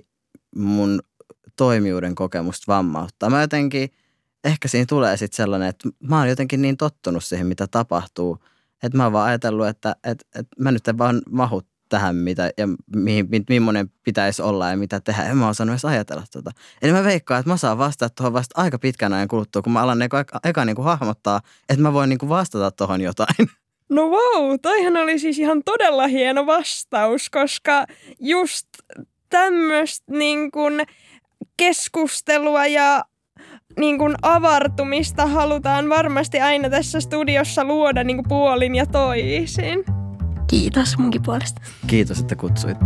mun 0.55 0.99
toimijuuden 1.55 2.15
kokemusta 2.15 2.63
vammauttaa. 2.67 3.29
Mä 3.29 3.41
jotenkin, 3.41 3.89
ehkä 4.43 4.67
siinä 4.67 4.85
tulee 4.85 5.17
sitten 5.17 5.37
sellainen, 5.37 5.69
että 5.69 5.89
mä 6.09 6.19
oon 6.19 6.29
jotenkin 6.29 6.61
niin 6.61 6.77
tottunut 6.77 7.23
siihen, 7.23 7.47
mitä 7.47 7.67
tapahtuu, 7.67 8.37
että 8.83 8.97
mä 8.97 9.03
oon 9.03 9.13
vaan 9.13 9.27
ajatellut, 9.27 9.67
että, 9.67 9.95
että, 10.03 10.25
että 10.39 10.55
mä 10.59 10.71
nyt 10.71 10.87
en 10.87 10.97
vaan 10.97 11.21
mahu 11.29 11.61
tähän, 11.89 12.15
mitä, 12.15 12.51
ja 12.57 12.67
mihin, 12.95 13.29
millainen 13.49 13.91
pitäisi 14.03 14.41
olla 14.41 14.69
ja 14.69 14.77
mitä 14.77 14.99
tehdä. 14.99 15.23
En 15.23 15.37
mä 15.37 15.49
osannut 15.49 15.73
edes 15.73 15.85
ajatella 15.85 16.23
tota. 16.31 16.51
Eli 16.81 16.91
mä 16.91 17.03
veikkaan, 17.03 17.39
että 17.39 17.49
mä 17.49 17.57
saan 17.57 17.77
vastata 17.77 18.15
tuohon 18.15 18.33
vasta 18.33 18.61
aika 18.61 18.79
pitkän 18.79 19.13
ajan 19.13 19.27
kuluttua, 19.27 19.61
kun 19.61 19.73
mä 19.73 19.81
alan 19.81 20.01
eka, 20.01 20.25
eka 20.43 20.65
niin 20.65 20.75
kuin 20.75 20.85
hahmottaa, 20.85 21.41
että 21.69 21.81
mä 21.81 21.93
voin 21.93 22.09
niin 22.09 22.19
kuin 22.19 22.29
vastata 22.29 22.71
tuohon 22.71 23.01
jotain. 23.01 23.35
No 23.93 24.09
wow, 24.09 24.55
toihan 24.61 24.97
oli 24.97 25.19
siis 25.19 25.39
ihan 25.39 25.61
todella 25.65 26.07
hieno 26.07 26.45
vastaus, 26.45 27.29
koska 27.29 27.85
just 28.19 28.67
tämmöistä 29.29 30.05
niin 30.09 30.51
keskustelua 31.57 32.65
ja 32.65 33.03
niin 33.79 33.97
kuin 33.97 34.15
avartumista 34.21 35.25
halutaan 35.25 35.89
varmasti 35.89 36.39
aina 36.41 36.69
tässä 36.69 36.99
studiossa 36.99 37.65
luoda 37.65 38.03
niin 38.03 38.17
kuin 38.17 38.27
puolin 38.29 38.75
ja 38.75 38.85
toisin. 38.85 39.85
Kiitos 40.49 40.97
munkin 40.97 41.23
puolesta. 41.23 41.61
Kiitos, 41.87 42.19
että 42.19 42.35
kutsuitte. 42.35 42.85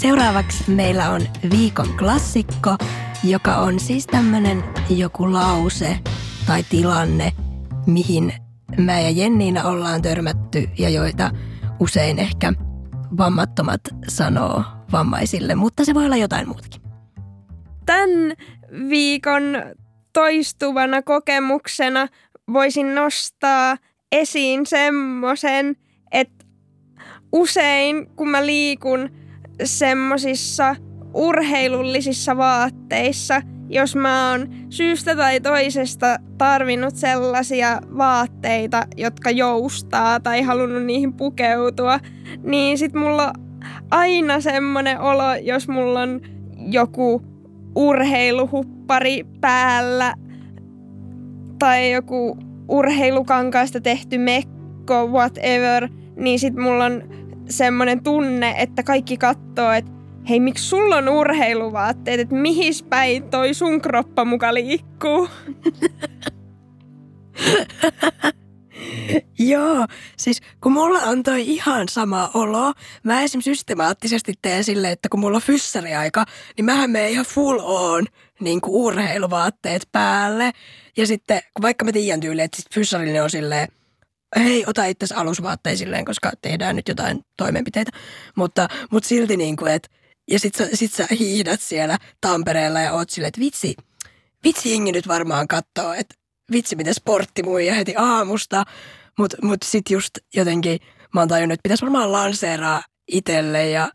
Seuraavaksi 0.00 0.70
meillä 0.70 1.10
on 1.10 1.20
viikon 1.50 1.96
klassikko, 1.98 2.76
joka 3.24 3.56
on 3.56 3.80
siis 3.80 4.06
tämmöinen 4.06 4.64
joku 4.90 5.32
lause 5.32 5.98
tai 6.46 6.62
tilanne, 6.70 7.32
mihin 7.86 8.32
mä 8.78 9.00
ja 9.00 9.10
Jenniina 9.10 9.64
ollaan 9.64 10.02
törmätty 10.02 10.68
ja 10.78 10.88
joita 10.88 11.30
usein 11.80 12.18
ehkä 12.18 12.52
vammattomat 13.16 13.80
sanoo 14.08 14.64
vammaisille, 14.92 15.54
mutta 15.54 15.84
se 15.84 15.94
voi 15.94 16.04
olla 16.04 16.16
jotain 16.16 16.48
muutakin. 16.48 16.82
Tämän 17.86 18.32
viikon 18.88 19.42
toistuvana 20.12 21.02
kokemuksena 21.02 22.08
voisin 22.52 22.94
nostaa 22.94 23.76
esiin 24.12 24.66
semmoisen, 24.66 25.76
että 26.12 26.44
usein 27.32 28.06
kun 28.16 28.28
mä 28.28 28.46
liikun 28.46 29.19
semmosissa 29.64 30.76
urheilullisissa 31.14 32.36
vaatteissa, 32.36 33.42
jos 33.68 33.96
mä 33.96 34.30
oon 34.30 34.48
syystä 34.68 35.16
tai 35.16 35.40
toisesta 35.40 36.16
tarvinnut 36.38 36.96
sellaisia 36.96 37.80
vaatteita, 37.98 38.82
jotka 38.96 39.30
joustaa 39.30 40.20
tai 40.20 40.42
halunnut 40.42 40.82
niihin 40.82 41.12
pukeutua, 41.12 41.98
niin 42.42 42.78
sit 42.78 42.94
mulla 42.94 43.26
on 43.26 43.34
aina 43.90 44.40
semmonen 44.40 45.00
olo, 45.00 45.34
jos 45.42 45.68
mulla 45.68 46.00
on 46.00 46.20
joku 46.56 47.22
urheiluhuppari 47.76 49.24
päällä 49.40 50.14
tai 51.58 51.92
joku 51.92 52.38
urheilukankaasta 52.68 53.80
tehty 53.80 54.18
mekko, 54.18 55.06
whatever, 55.06 55.88
niin 56.16 56.38
sit 56.38 56.54
mulla 56.54 56.84
on 56.84 57.02
semmoinen 57.50 58.02
tunne, 58.02 58.54
että 58.58 58.82
kaikki 58.82 59.16
katsoo, 59.16 59.72
että 59.72 59.92
hei, 60.28 60.40
miksi 60.40 60.68
sulla 60.68 60.96
on 60.96 61.08
urheiluvaatteet, 61.08 62.20
että 62.20 62.34
mihin 62.34 62.74
päin 62.88 63.30
toi 63.30 63.54
sun 63.54 63.80
kroppa 63.80 64.24
muka 64.24 64.54
liikkuu? 64.54 65.28
Joo, 69.38 69.86
siis 70.16 70.40
kun 70.60 70.72
mulla 70.72 70.98
on 70.98 71.22
toi 71.22 71.42
ihan 71.46 71.88
sama 71.88 72.30
olo, 72.34 72.72
mä 73.02 73.22
esimerkiksi 73.22 73.54
systemaattisesti 73.54 74.34
teen 74.42 74.64
silleen, 74.64 74.92
että 74.92 75.08
kun 75.08 75.20
mulla 75.20 75.36
on 75.36 75.42
fyssäriaika, 75.42 76.24
niin 76.56 76.64
mähän 76.64 76.90
menen 76.90 77.10
ihan 77.10 77.24
full 77.24 77.58
on 77.62 78.06
niin 78.40 78.60
kuin 78.60 78.74
urheiluvaatteet 78.74 79.88
päälle. 79.92 80.52
Ja 80.96 81.06
sitten, 81.06 81.40
kun 81.54 81.62
vaikka 81.62 81.84
mä 81.84 81.92
tiedän 81.92 82.20
tyyliin, 82.20 82.44
että 82.44 82.62
fyssarille 82.74 83.22
on 83.22 83.30
silleen, 83.30 83.68
hei, 84.36 84.64
ota 84.66 84.84
itse 84.84 85.14
alusvaatteilleen, 85.14 86.04
koska 86.04 86.32
tehdään 86.42 86.76
nyt 86.76 86.88
jotain 86.88 87.24
toimenpiteitä. 87.36 87.90
Mutta, 88.36 88.68
mutta 88.90 89.08
silti 89.08 89.36
niin 89.36 89.56
kuin, 89.56 89.72
että 89.72 89.88
ja 90.30 90.38
sit 90.38 90.54
sä, 90.54 90.68
sit 90.74 90.92
sä 90.92 91.06
hiihdät 91.18 91.60
siellä 91.60 91.98
Tampereella 92.20 92.80
ja 92.80 92.92
oot 92.92 93.10
silleen, 93.10 93.28
että 93.28 93.40
vitsi, 93.40 93.76
vitsi 94.44 94.70
jengi 94.70 94.92
nyt 94.92 95.08
varmaan 95.08 95.48
katsoo, 95.48 95.92
että 95.92 96.14
vitsi 96.52 96.76
miten 96.76 96.94
sporttimuija 96.94 97.74
heti 97.74 97.94
aamusta. 97.96 98.64
Mutta 99.18 99.36
mut 99.42 99.62
sit 99.64 99.90
just 99.90 100.18
jotenkin 100.34 100.78
mä 101.14 101.20
oon 101.20 101.28
tajunnut, 101.28 101.54
että 101.54 101.62
pitäisi 101.62 101.82
varmaan 101.82 102.12
lanseeraa 102.12 102.82
itselle 103.08 103.70
ja 103.70 103.88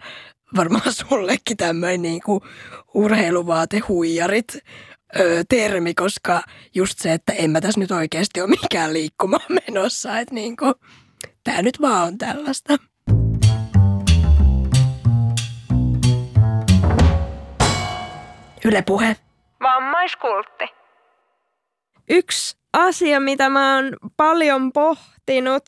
varmaan 0.56 0.94
sullekin 0.94 1.58
tämmöinen 1.58 2.02
niinku 2.02 2.42
urheiluvaatehuijarit 2.94 4.58
ö, 5.20 5.44
termi, 5.50 5.94
koska 5.94 6.42
just 6.76 7.00
se, 7.00 7.14
että 7.14 7.34
en 7.34 7.52
mä 7.52 7.62
tässä 7.62 7.80
nyt 7.80 7.92
oikeasti 7.92 8.42
ole 8.42 8.50
mikään 8.50 8.94
liikkumaan 8.94 9.46
menossa, 9.68 10.20
että 10.20 10.36
niinku, 10.36 10.66
tää 11.44 11.62
nyt 11.62 11.82
vaan 11.82 12.08
on 12.08 12.18
tällaista. 12.18 12.78
Yle 18.66 18.82
Puhe. 18.82 19.16
Vammaiskultti. 19.62 20.66
Yksi 22.10 22.58
asia, 22.74 23.20
mitä 23.20 23.50
mä 23.50 23.76
oon 23.76 23.98
paljon 24.18 24.72
pohtinut 24.72 25.64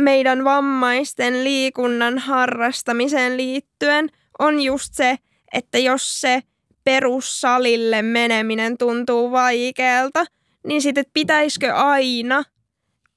meidän 0.00 0.44
vammaisten 0.44 1.44
liikunnan 1.44 2.18
harrastamiseen 2.18 3.36
liittyen, 3.36 4.08
on 4.38 4.60
just 4.60 4.94
se, 4.94 5.16
että 5.52 5.78
jos 5.78 6.20
se 6.20 6.42
perussalille 6.84 8.02
meneminen 8.02 8.78
tuntuu 8.78 9.30
vaikealta, 9.30 10.24
niin 10.66 10.82
sitten 10.82 11.04
pitäisikö 11.14 11.74
aina 11.74 12.44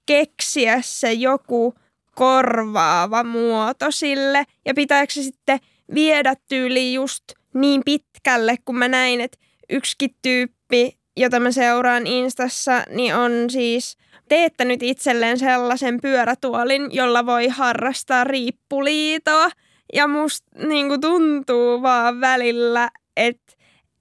keksiä 0.06 0.80
se 0.82 1.14
joku 1.14 1.74
korvaava 2.16 3.24
muoto 3.24 3.92
sille 3.92 4.44
ja 4.66 4.74
pitääkö 4.74 5.14
se 5.14 5.24
sitten 5.24 5.60
viedä 5.94 6.34
tyyli 6.50 6.94
just 6.94 7.24
niin 7.54 7.82
pitkälle, 7.86 8.56
kun 8.66 8.78
mä 8.78 8.88
näin, 8.88 9.22
että 9.22 9.38
yksikin 9.70 10.16
tyyppi, 10.22 10.98
jota 11.18 11.40
mä 11.40 11.52
seuraan 11.52 12.08
Instassa, 12.08 12.84
niin 12.90 13.16
on 13.16 13.32
siis 13.50 13.98
teettänyt 14.30 14.84
itselleen 14.84 15.40
sellaisen 15.40 16.02
pyörätuolin, 16.02 16.90
jolla 16.92 17.26
voi 17.26 17.48
harrastaa 17.48 18.24
riippuliitoa. 18.24 19.50
Ja 19.94 20.08
musta 20.08 20.68
niin 20.68 21.02
tuntuu 21.02 21.82
vaan 21.82 22.22
välillä, 22.22 22.90
että, 23.18 23.54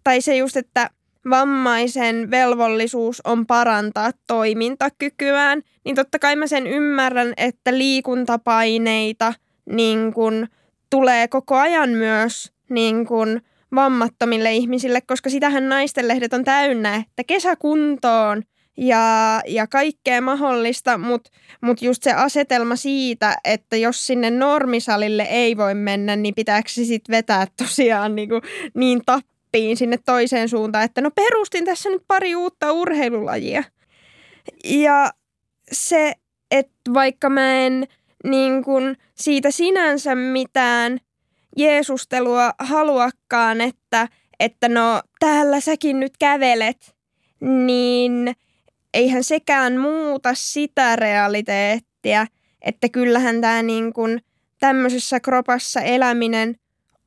tai 0.06 0.20
se 0.20 0.36
just, 0.36 0.56
että 0.56 0.90
vammaisen 1.30 2.30
velvollisuus 2.30 3.22
on 3.24 3.46
parantaa 3.46 4.10
toimintakykyään, 4.26 5.62
niin 5.84 5.96
totta 5.96 6.18
kai 6.18 6.36
mä 6.36 6.46
sen 6.46 6.66
ymmärrän, 6.66 7.32
että 7.36 7.78
liikuntapaineita 7.78 9.34
niin 9.70 10.12
kun, 10.12 10.46
tulee 10.90 11.28
koko 11.28 11.56
ajan 11.56 11.90
myös 11.90 12.52
niin 12.70 13.06
kun, 13.06 13.40
vammattomille 13.74 14.52
ihmisille, 14.52 15.00
koska 15.00 15.30
sitähän 15.30 15.68
naistenlehdet 15.68 16.32
on 16.32 16.44
täynnä, 16.44 16.94
että 16.96 17.24
kesäkuntoon 17.26 18.42
ja, 18.76 19.40
ja 19.46 19.66
kaikkea 19.66 20.20
mahdollista, 20.20 20.98
mutta 20.98 21.30
mut 21.60 21.82
just 21.82 22.02
se 22.02 22.12
asetelma 22.12 22.76
siitä, 22.76 23.36
että 23.44 23.76
jos 23.76 24.06
sinne 24.06 24.30
normisalille 24.30 25.22
ei 25.22 25.56
voi 25.56 25.74
mennä, 25.74 26.16
niin 26.16 26.34
pitääkö 26.34 26.68
se 26.68 26.84
sitten 26.84 27.12
vetää 27.12 27.46
tosiaan 27.56 28.16
niin, 28.16 28.28
kuin 28.28 28.42
niin 28.74 29.02
tappiin 29.56 29.76
sinne 29.76 29.98
toiseen 30.04 30.48
suuntaan, 30.48 30.84
että 30.84 31.00
no 31.00 31.10
perustin 31.10 31.64
tässä 31.64 31.90
nyt 31.90 32.02
pari 32.08 32.36
uutta 32.36 32.72
urheilulajia. 32.72 33.64
Ja 34.64 35.10
se, 35.72 36.12
että 36.50 36.94
vaikka 36.94 37.30
mä 37.30 37.52
en 37.52 37.86
niin 38.24 38.64
kuin 38.64 38.96
siitä 39.14 39.50
sinänsä 39.50 40.14
mitään 40.14 40.98
Jeesustelua 41.56 42.52
haluakaan, 42.58 43.60
että, 43.60 44.08
että 44.40 44.68
no 44.68 45.02
täällä 45.20 45.60
säkin 45.60 46.00
nyt 46.00 46.12
kävelet, 46.18 46.94
niin 47.40 48.34
eihän 48.94 49.24
sekään 49.24 49.78
muuta 49.80 50.30
sitä 50.34 50.96
realiteettia, 50.96 52.26
että 52.62 52.88
kyllähän 52.88 53.40
tämä 53.40 53.62
niin 53.62 53.92
kuin 53.92 54.20
tämmöisessä 54.60 55.20
kropassa 55.20 55.80
eläminen 55.80 56.56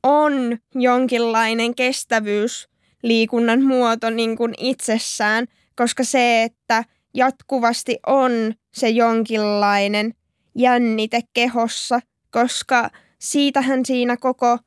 on 0.02 0.58
jonkinlainen 0.74 1.74
kestävyys 1.74 2.68
liikunnan 3.02 3.62
muoto 3.62 4.10
niin 4.10 4.36
kuin 4.36 4.54
itsessään, 4.58 5.46
koska 5.76 6.04
se, 6.04 6.42
että 6.42 6.84
jatkuvasti 7.14 7.98
on 8.06 8.54
se 8.74 8.88
jonkinlainen 8.88 10.14
jännite 10.54 11.20
kehossa, 11.32 12.00
koska 12.30 12.90
siitähän 13.18 13.86
siinä 13.86 14.16
koko 14.16 14.58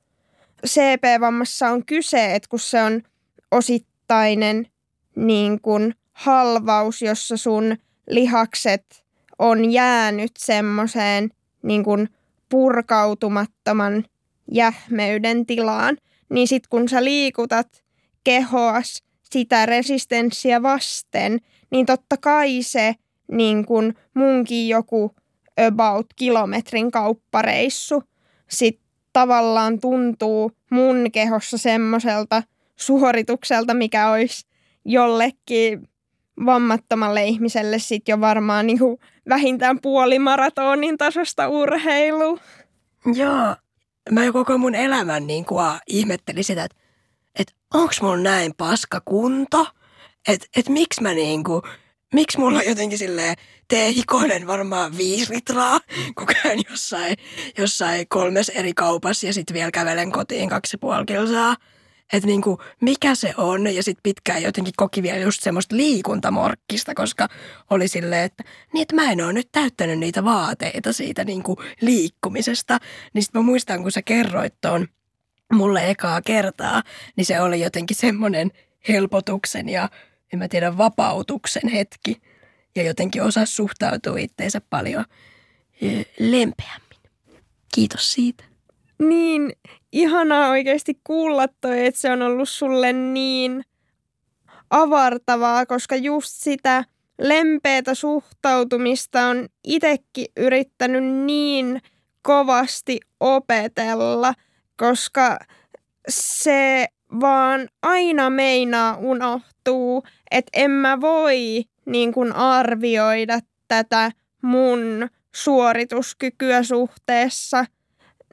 CP-vammassa 0.67 1.69
on 1.69 1.86
kyse, 1.86 2.36
että 2.36 2.49
kun 2.49 2.59
se 2.59 2.81
on 2.81 3.01
osittainen 3.51 4.67
niin 5.15 5.61
kuin 5.61 5.95
halvaus, 6.13 7.01
jossa 7.01 7.38
sun 7.38 7.77
lihakset 8.09 9.05
on 9.39 9.71
jäänyt 9.71 10.31
semmoiseen 10.38 11.29
niin 11.63 11.84
kuin 11.84 12.09
purkautumattoman 12.49 14.05
jähmeyden 14.51 15.45
tilaan, 15.45 15.97
niin 16.29 16.47
sitten 16.47 16.69
kun 16.69 16.89
sä 16.89 17.03
liikutat 17.03 17.83
kehoas 18.23 19.03
sitä 19.23 19.65
resistenssiä 19.65 20.63
vasten, 20.63 21.39
niin 21.71 21.85
totta 21.85 22.17
kai 22.17 22.63
se 22.63 22.95
niin 23.31 23.65
kuin 23.65 23.95
munkin 24.13 24.67
joku 24.67 25.15
about 25.67 26.07
kilometrin 26.15 26.91
kauppareissu 26.91 28.03
sit 28.49 28.79
tavallaan 29.13 29.79
tuntuu 29.79 30.51
mun 30.71 31.05
kehossa 31.11 31.57
semmoiselta 31.57 32.43
suoritukselta, 32.75 33.73
mikä 33.73 34.09
olisi 34.09 34.47
jollekin 34.85 35.87
vammattomalle 36.45 37.25
ihmiselle 37.25 37.79
sit 37.79 38.07
jo 38.07 38.21
varmaan 38.21 38.67
niinku 38.67 38.99
vähintään 39.29 39.79
puoli 39.81 40.19
maratonin 40.19 40.97
tasosta 40.97 41.47
urheilu. 41.47 42.39
Joo. 43.15 43.55
Mä 44.11 44.25
jo 44.25 44.33
koko 44.33 44.57
mun 44.57 44.75
elämän 44.75 45.27
niin 45.27 45.45
kuin 45.45 45.65
ihmettelin 45.87 46.43
sitä, 46.43 46.63
että, 46.63 46.77
että 47.39 47.53
onks 47.73 48.01
mun 48.01 48.23
näin 48.23 48.53
paska 48.57 49.01
kunto? 49.05 49.67
Että 50.27 50.47
et 50.55 50.69
miksi 50.69 51.01
mä 51.01 51.13
niin 51.13 51.43
kuin, 51.43 51.61
miksi 52.13 52.39
mulla 52.39 52.59
on 52.59 52.65
jotenkin 52.67 52.97
silleen 52.97 53.35
teehikoinen 53.67 54.47
varmaan 54.47 54.97
viisi 54.97 55.33
litraa, 55.33 55.79
kun 56.17 56.27
käyn 56.27 56.59
jossain, 56.69 57.15
jossain 57.57 58.07
kolmes 58.07 58.49
eri 58.49 58.73
kaupassa 58.73 59.27
ja 59.27 59.33
sitten 59.33 59.53
vielä 59.53 59.71
kävelen 59.71 60.11
kotiin 60.11 60.49
kaksi 60.49 60.77
puoli 60.77 61.05
kilsaa. 61.05 61.55
Että 62.13 62.27
niinku, 62.27 62.61
mikä 62.81 63.15
se 63.15 63.33
on 63.37 63.75
ja 63.75 63.83
sitten 63.83 64.03
pitkään 64.03 64.43
jotenkin 64.43 64.73
koki 64.77 65.03
vielä 65.03 65.17
just 65.17 65.43
semmoista 65.43 65.75
liikuntamorkkista, 65.75 66.95
koska 66.95 67.29
oli 67.69 67.87
silleen, 67.87 68.23
että 68.23 68.43
niin, 68.73 68.81
että 68.81 68.95
mä 68.95 69.11
en 69.11 69.21
ole 69.21 69.33
nyt 69.33 69.49
täyttänyt 69.51 69.99
niitä 69.99 70.23
vaateita 70.23 70.93
siitä 70.93 71.23
niinku 71.23 71.57
liikkumisesta. 71.81 72.79
Niin 73.13 73.23
sitten 73.23 73.41
mä 73.41 73.45
muistan, 73.45 73.81
kun 73.81 73.91
sä 73.91 74.01
kerroit 74.01 74.53
ton 74.61 74.87
mulle 75.53 75.89
ekaa 75.89 76.21
kertaa, 76.21 76.83
niin 77.15 77.25
se 77.25 77.41
oli 77.41 77.61
jotenkin 77.61 77.97
semmoinen 77.97 78.51
helpotuksen 78.87 79.69
ja 79.69 79.89
en 80.33 80.39
mä 80.39 80.47
tiedä, 80.47 80.77
vapautuksen 80.77 81.69
hetki 81.69 82.21
ja 82.75 82.83
jotenkin 82.83 83.23
osaa 83.23 83.45
suhtautua 83.45 84.17
itteensä 84.17 84.61
paljon 84.69 85.05
lempeämmin. 86.19 86.99
Kiitos 87.75 88.13
siitä. 88.13 88.52
Niin, 89.07 89.51
ihanaa 89.91 90.49
oikeasti 90.49 90.99
kuulla 91.03 91.47
toi, 91.61 91.85
että 91.85 92.01
se 92.01 92.11
on 92.11 92.21
ollut 92.21 92.49
sulle 92.49 92.93
niin 92.93 93.63
avartavaa, 94.69 95.65
koska 95.65 95.95
just 95.95 96.29
sitä 96.31 96.83
lempeätä 97.19 97.95
suhtautumista 97.95 99.21
on 99.21 99.47
itsekin 99.63 100.25
yrittänyt 100.37 101.03
niin 101.03 101.81
kovasti 102.21 102.99
opetella, 103.19 104.33
koska 104.77 105.39
se 106.09 106.87
vaan 107.19 107.67
aina 107.81 108.29
meinaa 108.29 108.97
unohtuu, 108.97 110.03
että 110.31 110.49
en 110.53 110.71
mä 110.71 111.01
voi 111.01 111.63
niin 111.85 112.13
kuin 112.13 112.33
arvioida 112.35 113.39
tätä 113.67 114.11
mun 114.41 115.09
suorituskykyä 115.35 116.63
suhteessa 116.63 117.65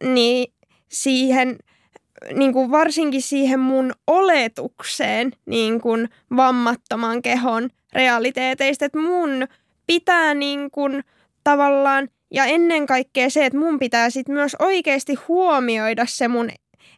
niin 0.02 0.52
siihen 0.92 1.58
niin 2.34 2.52
kuin 2.52 2.70
varsinkin 2.70 3.22
siihen 3.22 3.60
mun 3.60 3.92
oletukseen 4.06 5.32
niin 5.46 5.80
kuin 5.80 6.08
vammattoman 6.36 7.22
kehon 7.22 7.70
realiteeteista, 7.92 8.84
että 8.84 8.98
mun 8.98 9.48
pitää 9.86 10.34
niin 10.34 10.70
kuin 10.70 11.04
tavallaan 11.44 12.08
ja 12.30 12.44
ennen 12.44 12.86
kaikkea 12.86 13.30
se, 13.30 13.46
että 13.46 13.58
mun 13.58 13.78
pitää 13.78 14.10
sit 14.10 14.28
myös 14.28 14.56
oikeasti 14.58 15.14
huomioida 15.14 16.06
se 16.08 16.28
mun 16.28 16.50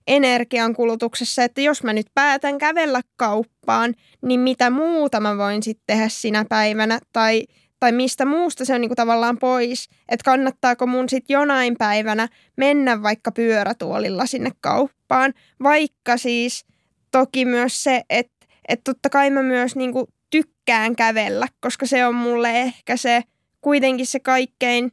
energiankulutuksessa, 0.06 1.44
että 1.44 1.60
jos 1.60 1.82
mä 1.82 1.92
nyt 1.92 2.06
päätän 2.14 2.58
kävellä 2.58 3.00
kauppaan, 3.16 3.94
niin 4.22 4.40
mitä 4.40 4.70
muuta 4.70 5.20
mä 5.20 5.38
voin 5.38 5.62
sitten 5.62 5.84
tehdä 5.86 6.08
sinä 6.08 6.44
päivänä? 6.48 7.00
Tai, 7.12 7.44
tai 7.82 7.92
mistä 7.92 8.24
muusta 8.24 8.64
se 8.64 8.74
on 8.74 8.80
niinku 8.80 8.94
tavallaan 8.94 9.38
pois, 9.38 9.88
että 10.08 10.24
kannattaako 10.24 10.86
mun 10.86 11.08
sitten 11.08 11.34
jonain 11.34 11.76
päivänä 11.78 12.28
mennä 12.56 13.02
vaikka 13.02 13.32
pyörätuolilla 13.32 14.26
sinne 14.26 14.50
kauppaan, 14.60 15.34
vaikka 15.62 16.16
siis 16.16 16.66
toki 17.10 17.44
myös 17.44 17.82
se, 17.82 18.02
että, 18.10 18.46
että 18.68 18.84
totta 18.84 19.10
kai 19.10 19.30
mä 19.30 19.42
myös 19.42 19.76
niinku 19.76 20.08
tykkään 20.30 20.96
kävellä, 20.96 21.46
koska 21.60 21.86
se 21.86 22.06
on 22.06 22.14
mulle 22.14 22.60
ehkä 22.60 22.96
se 22.96 23.22
kuitenkin 23.60 24.06
se 24.06 24.20
kaikkein 24.20 24.92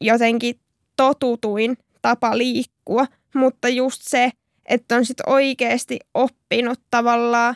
jotenkin 0.00 0.60
totutuin 0.96 1.78
tapa 2.02 2.38
liikkua, 2.38 3.06
mutta 3.34 3.68
just 3.68 4.02
se, 4.04 4.30
että 4.66 4.96
on 4.96 5.04
sitten 5.04 5.28
oikeasti 5.28 5.98
oppinut 6.14 6.80
tavallaan 6.90 7.54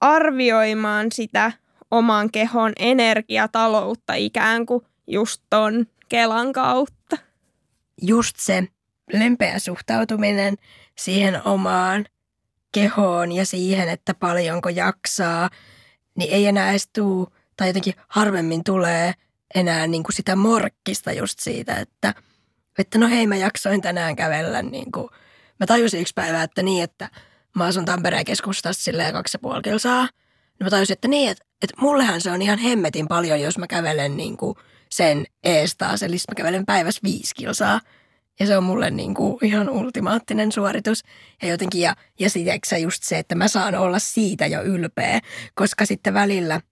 arvioimaan 0.00 1.12
sitä 1.12 1.52
oman 1.94 2.30
kehon 2.30 2.72
energiataloutta 2.78 4.14
ikään 4.14 4.66
kuin 4.66 4.84
just 5.06 5.42
ton 5.50 5.86
Kelan 6.08 6.52
kautta. 6.52 7.16
Just 8.02 8.36
se 8.38 8.68
lempeä 9.12 9.58
suhtautuminen 9.58 10.56
siihen 10.98 11.42
omaan 11.44 12.04
kehoon 12.72 13.32
ja 13.32 13.46
siihen, 13.46 13.88
että 13.88 14.14
paljonko 14.14 14.68
jaksaa, 14.68 15.50
niin 16.18 16.32
ei 16.32 16.46
enää 16.46 16.70
edes 16.70 16.88
tuu, 16.92 17.28
tai 17.56 17.68
jotenkin 17.68 17.94
harvemmin 18.08 18.64
tulee 18.64 19.12
enää 19.54 19.86
niin 19.86 20.02
kuin 20.02 20.14
sitä 20.14 20.36
morkkista 20.36 21.12
just 21.12 21.38
siitä, 21.38 21.76
että, 21.76 22.14
että 22.78 22.98
no 22.98 23.08
hei 23.08 23.26
mä 23.26 23.36
jaksoin 23.36 23.82
tänään 23.82 24.16
kävellä 24.16 24.62
niin 24.62 24.92
kuin, 24.92 25.08
mä 25.60 25.66
tajusin 25.66 26.00
yksi 26.00 26.14
päivä, 26.14 26.42
että 26.42 26.62
niin, 26.62 26.84
että 26.84 27.10
mä 27.56 27.64
asun 27.64 27.84
Tampereen 27.84 28.24
keskustassa 28.24 28.84
silleen 28.84 29.12
kaksi 29.12 29.34
ja 29.34 29.38
puoli 29.38 29.62
kilsaa. 29.62 30.08
Niin 30.64 30.66
mä 30.66 30.76
tajusin, 30.76 30.94
että 30.94 31.08
niin, 31.08 31.30
että, 31.30 31.44
että 31.62 31.74
mullehan 31.80 32.20
se 32.20 32.30
on 32.30 32.42
ihan 32.42 32.58
hemmetin 32.58 33.08
paljon, 33.08 33.40
jos 33.40 33.58
mä 33.58 33.66
kävelen 33.66 34.16
niin 34.16 34.36
kuin 34.36 34.56
sen 34.90 35.24
ees 35.44 35.76
taas. 35.76 36.02
Eli 36.02 36.14
mä 36.14 36.34
kävelen 36.36 36.66
päivässä 36.66 37.00
viisi 37.04 37.34
kilsaa. 37.34 37.80
Ja 38.40 38.46
se 38.46 38.56
on 38.56 38.64
mulle 38.64 38.90
niin 38.90 39.14
kuin 39.14 39.38
ihan 39.42 39.70
ultimaattinen 39.70 40.52
suoritus. 40.52 41.02
Ja 41.42 41.48
jotenkin, 41.48 41.80
ja, 41.80 41.96
ja 42.20 42.30
sitten 42.30 42.82
just 42.82 43.02
se, 43.02 43.18
että 43.18 43.34
mä 43.34 43.48
saan 43.48 43.74
olla 43.74 43.98
siitä 43.98 44.46
jo 44.46 44.62
ylpeä, 44.62 45.20
koska 45.54 45.86
sitten 45.86 46.14
välillä– 46.14 46.60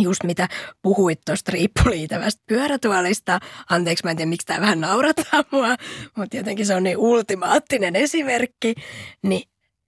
just 0.00 0.24
mitä 0.24 0.48
puhuit 0.82 1.20
tuosta 1.26 1.52
riippuliitävästä 1.52 2.42
pyörätuolista. 2.46 3.40
Anteeksi, 3.70 4.04
mä 4.04 4.10
en 4.10 4.16
tiedä, 4.16 4.28
miksi 4.28 4.46
tämä 4.46 4.60
vähän 4.60 4.80
naurattaa 4.80 5.44
mua, 5.50 5.76
mutta 6.16 6.36
jotenkin 6.36 6.66
se 6.66 6.74
on 6.74 6.82
niin 6.82 6.98
ultimaattinen 6.98 7.96
esimerkki. 7.96 8.74
Ni, 9.22 9.42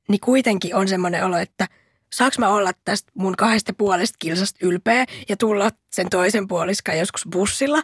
niin 0.09 0.21
kuitenkin 0.21 0.75
on 0.75 0.89
semmoinen 0.89 1.25
olo, 1.25 1.37
että 1.37 1.67
saaks 2.13 2.39
mä 2.39 2.49
olla 2.49 2.73
tästä 2.85 3.13
mun 3.15 3.37
kahdesta 3.37 3.73
puolesta 3.79 4.17
kilsasta 4.19 4.59
ylpeä 4.63 5.05
ja 5.29 5.37
tulla 5.37 5.71
sen 5.93 6.09
toisen 6.11 6.49
puoliskan 6.49 6.99
joskus 6.99 7.27
bussilla? 7.33 7.83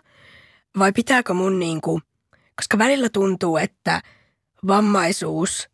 Vai 0.78 0.92
pitääkö 0.92 1.34
mun 1.34 1.58
niin 1.58 1.80
kuin, 1.80 2.02
koska 2.56 2.78
välillä 2.78 3.08
tuntuu, 3.08 3.56
että 3.56 4.02
vammaisuus 4.66 5.68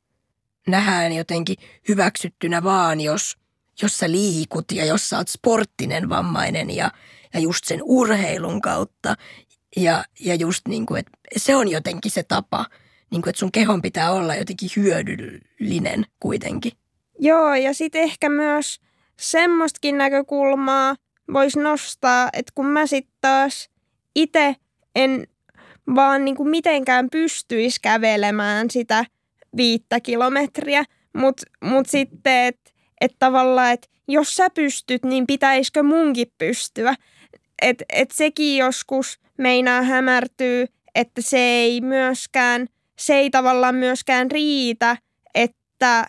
nähdään 0.67 1.13
jotenkin 1.13 1.57
hyväksyttynä 1.89 2.63
vaan, 2.63 3.01
jos, 3.01 3.37
jos 3.83 3.99
sä 3.99 4.11
liikut 4.11 4.73
ja 4.73 4.85
jos 4.85 5.09
sä 5.09 5.19
oot 5.19 5.29
sporttinen 5.29 6.09
vammainen 6.09 6.71
ja, 6.71 6.91
ja 7.35 7.41
just 7.41 7.65
sen 7.65 7.81
urheilun 7.83 8.61
kautta. 8.61 9.15
Ja, 9.77 10.05
ja 10.21 10.35
just 10.35 10.69
niin 10.69 10.87
kuin, 10.87 10.99
että 10.99 11.13
se 11.37 11.57
on 11.57 11.69
jotenkin 11.69 12.11
se 12.11 12.23
tapa, 12.23 12.67
niin 13.11 13.23
kuin, 13.23 13.31
että 13.31 13.41
sun 13.41 13.53
kehon 13.53 13.83
pitää 13.83 14.13
olla 14.13 14.35
jotenkin 14.35 14.71
hyödyllinen 14.77 16.07
kuitenkin. 16.21 16.73
Joo, 17.19 17.55
ja 17.55 17.75
sitten 17.75 18.03
ehkä 18.03 18.29
myös 18.29 18.81
semmoistakin 19.21 19.99
näkökulmaa 19.99 20.97
voisi 21.33 21.61
nostaa, 21.61 22.29
että 22.33 22.53
kun 22.55 22.67
mä 22.67 22.87
sitten 22.87 23.15
taas 23.21 23.71
itse 24.15 24.57
en 24.95 25.27
vaan 25.95 26.25
niin 26.25 26.37
kuin 26.37 26.49
mitenkään 26.49 27.11
pystyisi 27.11 27.81
kävelemään 27.83 28.71
sitä 28.71 29.05
viittä 29.57 30.01
kilometriä, 30.01 30.85
mutta 31.17 31.43
mut 31.65 31.87
sitten, 31.89 32.47
että 32.47 32.71
et 33.01 33.13
tavallaan, 33.19 33.73
että 33.73 33.89
jos 34.09 34.35
sä 34.35 34.51
pystyt, 34.51 35.05
niin 35.05 35.27
pitäisikö 35.27 35.83
munkin 35.83 36.33
pystyä. 36.39 36.95
Että 37.63 37.85
et 37.93 38.11
sekin 38.11 38.57
joskus 38.57 39.21
meinaa 39.39 39.83
hämärtyy, 39.83 40.67
että 40.95 41.23
se 41.23 41.39
ei 41.39 41.81
myöskään, 41.81 42.67
se 42.99 43.15
ei 43.15 43.31
tavallaan 43.31 43.75
myöskään 43.75 44.31
riitä, 44.31 44.97
että 45.35 46.07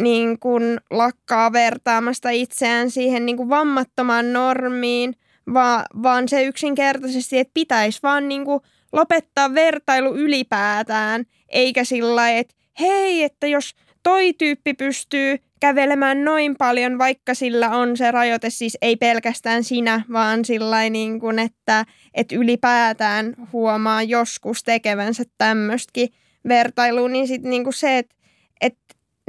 niin 0.00 0.38
kuin 0.38 0.80
lakkaa 0.90 1.52
vertaamasta 1.52 2.30
itseään 2.30 2.90
siihen 2.90 3.26
niin 3.26 3.36
kuin 3.36 3.48
vammattomaan 3.48 4.32
normiin, 4.32 5.14
vaan, 5.54 5.84
vaan 6.02 6.28
se 6.28 6.44
yksinkertaisesti, 6.44 7.38
että 7.38 7.54
pitäisi 7.54 8.00
vaan 8.02 8.28
niin 8.28 8.44
kuin 8.44 8.60
lopettaa 8.92 9.54
vertailu 9.54 10.16
ylipäätään, 10.16 11.24
eikä 11.48 11.84
sillä 11.84 12.30
että 12.30 12.54
hei, 12.80 13.22
että 13.22 13.46
jos 13.46 13.74
toi 14.02 14.32
tyyppi 14.32 14.74
pystyy 14.74 15.38
kävelemään 15.60 16.24
noin 16.24 16.56
paljon, 16.56 16.98
vaikka 16.98 17.34
sillä 17.34 17.70
on 17.70 17.96
se 17.96 18.10
rajoite, 18.10 18.50
siis 18.50 18.78
ei 18.82 18.96
pelkästään 18.96 19.64
sinä, 19.64 20.02
vaan 20.12 20.44
sillä 20.44 20.90
niin 20.90 21.20
kuin, 21.20 21.38
että, 21.38 21.84
että 22.14 22.36
ylipäätään 22.36 23.34
huomaa 23.52 24.02
joskus 24.02 24.62
tekevänsä 24.62 25.24
tämmöistäkin 25.38 26.08
vertailua, 26.48 27.08
niin 27.08 27.28
sitten 27.28 27.50
niin 27.50 27.72
se, 27.72 27.98
että 27.98 28.16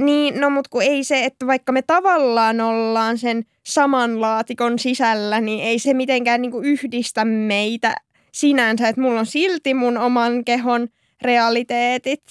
niin, 0.01 0.41
no 0.41 0.49
mutta 0.49 0.69
kun 0.69 0.81
ei 0.81 1.03
se, 1.03 1.25
että 1.25 1.47
vaikka 1.47 1.71
me 1.71 1.81
tavallaan 1.81 2.61
ollaan 2.61 3.17
sen 3.17 3.43
saman 3.65 4.21
laatikon 4.21 4.79
sisällä, 4.79 5.41
niin 5.41 5.63
ei 5.63 5.79
se 5.79 5.93
mitenkään 5.93 6.41
niin 6.41 6.51
kuin 6.51 6.65
yhdistä 6.65 7.25
meitä 7.25 7.95
sinänsä, 8.31 8.87
että 8.87 9.01
mulla 9.01 9.19
on 9.19 9.25
silti 9.25 9.73
mun 9.73 9.97
oman 9.97 10.45
kehon 10.45 10.87
realiteetit 11.21 12.23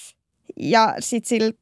ja 0.60 0.94
sitten 0.98 1.28
sillä 1.28 1.52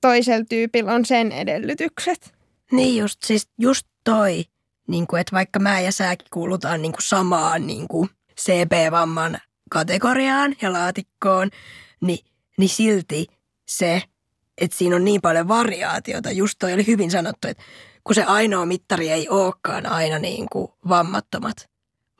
toisella 0.00 0.44
tyypillä 0.48 0.94
on 0.94 1.04
sen 1.04 1.32
edellytykset. 1.32 2.34
Niin 2.72 2.96
just, 2.96 3.22
siis 3.24 3.48
just 3.58 3.86
toi, 4.04 4.44
niin 4.88 5.06
kuin, 5.06 5.20
että 5.20 5.36
vaikka 5.36 5.58
mä 5.58 5.80
ja 5.80 5.92
säkin 5.92 6.26
kuulutaan 6.32 6.82
niin 6.82 6.92
samaan 7.00 7.66
niin 7.66 7.88
kuin 7.88 8.08
CP-vamman 8.40 9.38
kategoriaan 9.70 10.56
ja 10.62 10.72
laatikkoon, 10.72 11.50
niin, 12.00 12.18
niin 12.58 12.68
silti 12.68 13.26
se, 13.68 14.02
että 14.58 14.76
siinä 14.76 14.96
on 14.96 15.04
niin 15.04 15.20
paljon 15.20 15.48
variaatiota. 15.48 16.30
Just 16.30 16.56
toi 16.58 16.72
oli 16.72 16.86
hyvin 16.86 17.10
sanottu, 17.10 17.48
että 17.48 17.62
kun 18.04 18.14
se 18.14 18.24
ainoa 18.24 18.66
mittari 18.66 19.08
ei 19.08 19.28
olekaan 19.28 19.86
aina 19.86 20.18
niin 20.18 20.46
kuin 20.52 20.72
vammattomat, 20.88 21.68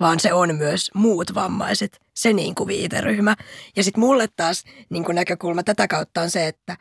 vaan 0.01 0.21
se 0.21 0.33
on 0.33 0.55
myös 0.55 0.91
muut 0.95 1.35
vammaiset, 1.35 2.01
se 2.15 2.33
niin 2.33 2.55
kuin 2.55 2.69
viiteryhmä. 2.69 3.37
Ja 3.77 3.85
sitten 3.85 4.01
mulle 4.01 4.29
taas 4.37 4.65
niin 4.91 5.05
kuin 5.05 5.15
näkökulma 5.15 5.63
tätä 5.63 5.89
kautta 5.89 6.21
on 6.21 6.31
se, 6.31 6.47
että, 6.47 6.77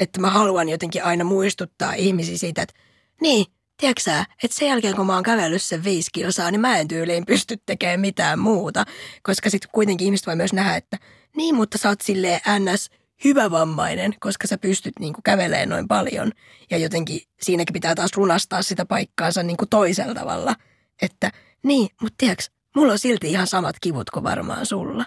että 0.00 0.20
mä 0.20 0.30
haluan 0.30 0.68
jotenkin 0.68 1.04
aina 1.04 1.24
muistuttaa 1.24 1.94
ihmisiä 1.94 2.38
siitä, 2.38 2.62
että 2.62 2.74
niin, 3.20 3.46
tiedätkö 3.76 4.10
että 4.42 4.56
sen 4.56 4.68
jälkeen 4.68 4.96
kun 4.96 5.06
mä 5.06 5.14
oon 5.14 5.22
kävellyt 5.22 5.62
sen 5.62 5.84
viisi 5.84 6.10
kilsaa, 6.12 6.50
niin 6.50 6.60
mä 6.60 6.78
en 6.78 6.88
tyyliin 6.88 7.26
pysty 7.26 7.56
tekemään 7.66 8.00
mitään 8.00 8.38
muuta. 8.38 8.84
Koska 9.22 9.50
sitten 9.50 9.70
kuitenkin 9.72 10.04
ihmiset 10.04 10.26
voi 10.26 10.36
myös 10.36 10.52
nähdä, 10.52 10.76
että 10.76 10.98
niin, 11.36 11.54
mutta 11.54 11.78
sä 11.78 11.88
oot 11.88 12.00
silleen 12.00 12.40
ns 12.58 12.90
hyvävammainen, 13.24 14.14
koska 14.20 14.46
sä 14.46 14.58
pystyt 14.58 14.94
niin 15.00 15.12
kuin 15.12 15.22
kävelemään 15.22 15.68
noin 15.68 15.88
paljon. 15.88 16.32
Ja 16.70 16.78
jotenkin 16.78 17.20
siinäkin 17.42 17.72
pitää 17.72 17.94
taas 17.94 18.16
lunastaa 18.16 18.62
sitä 18.62 18.86
paikkaansa 18.86 19.42
niin 19.42 19.56
toisella 19.70 20.14
tavalla. 20.14 20.54
Että 21.02 21.32
niin, 21.62 21.88
mutta 22.00 22.14
tiedätkö, 22.18 22.44
mulla 22.76 22.92
on 22.92 22.98
silti 22.98 23.30
ihan 23.30 23.46
samat 23.46 23.76
kivut 23.80 24.10
kuin 24.10 24.24
varmaan 24.24 24.66
sulla. 24.66 25.04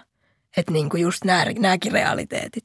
Että 0.56 0.72
niin 0.72 0.88
just 0.98 1.24
nämä, 1.24 1.44
nämäkin 1.58 1.92
realiteetit. 1.92 2.64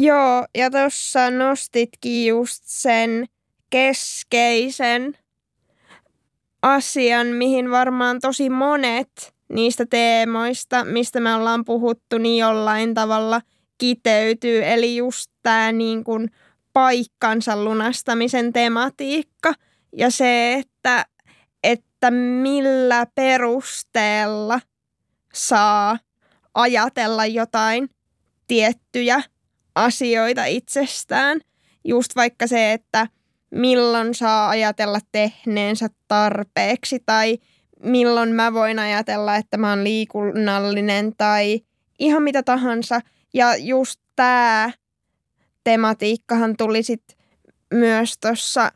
Joo, 0.00 0.46
ja 0.54 0.70
tuossa 0.70 1.30
nostitkin 1.30 2.26
just 2.26 2.62
sen 2.64 3.26
keskeisen 3.70 5.18
asian, 6.62 7.26
mihin 7.26 7.70
varmaan 7.70 8.20
tosi 8.20 8.50
monet 8.50 9.34
niistä 9.48 9.86
teemoista, 9.86 10.84
mistä 10.84 11.20
me 11.20 11.34
ollaan 11.34 11.64
puhuttu, 11.64 12.18
niin 12.18 12.40
jollain 12.40 12.94
tavalla 12.94 13.40
kiteytyy. 13.82 14.64
Eli 14.64 14.96
just 14.96 15.30
tämä 15.42 15.72
niin 15.72 16.04
kuin 16.04 16.30
paikkansa 16.72 17.64
lunastamisen 17.64 18.52
tematiikka 18.52 19.54
ja 19.96 20.10
se, 20.10 20.54
että 20.54 21.06
että 21.64 22.10
millä 22.10 23.06
perusteella 23.14 24.60
saa 25.34 25.98
ajatella 26.54 27.26
jotain 27.26 27.90
tiettyjä 28.46 29.22
asioita 29.74 30.44
itsestään. 30.44 31.40
Just 31.84 32.16
vaikka 32.16 32.46
se, 32.46 32.72
että 32.72 33.06
milloin 33.50 34.14
saa 34.14 34.48
ajatella 34.48 34.98
tehneensä 35.12 35.88
tarpeeksi 36.08 37.02
tai 37.06 37.38
milloin 37.82 38.32
mä 38.32 38.52
voin 38.52 38.78
ajatella, 38.78 39.36
että 39.36 39.56
mä 39.56 39.70
oon 39.70 39.84
liikunnallinen 39.84 41.12
tai 41.16 41.60
ihan 41.98 42.22
mitä 42.22 42.42
tahansa. 42.42 43.00
Ja 43.34 43.56
just 43.56 44.00
tämä 44.16 44.70
tematiikkahan 45.64 46.56
tuli 46.56 46.82
sitten 46.82 47.16
myös 47.74 48.18
tuossa 48.18 48.72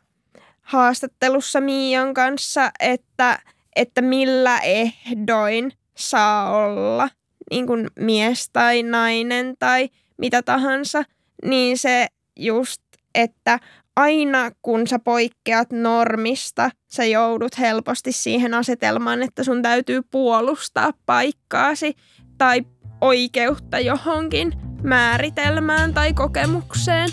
haastattelussa 0.61 1.61
Miian 1.61 2.13
kanssa, 2.13 2.71
että, 2.79 3.39
että 3.75 4.01
millä 4.01 4.59
ehdoin 4.59 5.71
saa 5.97 6.57
olla 6.57 7.09
niin 7.51 7.67
kuin 7.67 7.87
mies 7.99 8.49
tai 8.53 8.83
nainen 8.83 9.55
tai 9.59 9.89
mitä 10.17 10.43
tahansa, 10.43 11.03
niin 11.45 11.77
se 11.77 12.07
just, 12.35 12.81
että 13.15 13.59
aina 13.95 14.51
kun 14.61 14.87
sä 14.87 14.99
poikkeat 14.99 15.71
normista, 15.71 16.71
sä 16.87 17.05
joudut 17.05 17.59
helposti 17.59 18.11
siihen 18.11 18.53
asetelmaan, 18.53 19.23
että 19.23 19.43
sun 19.43 19.61
täytyy 19.61 20.01
puolustaa 20.11 20.93
paikkaasi 21.05 21.95
tai 22.37 22.61
oikeutta 23.01 23.79
johonkin 23.79 24.53
määritelmään 24.83 25.93
tai 25.93 26.13
kokemukseen. 26.13 27.09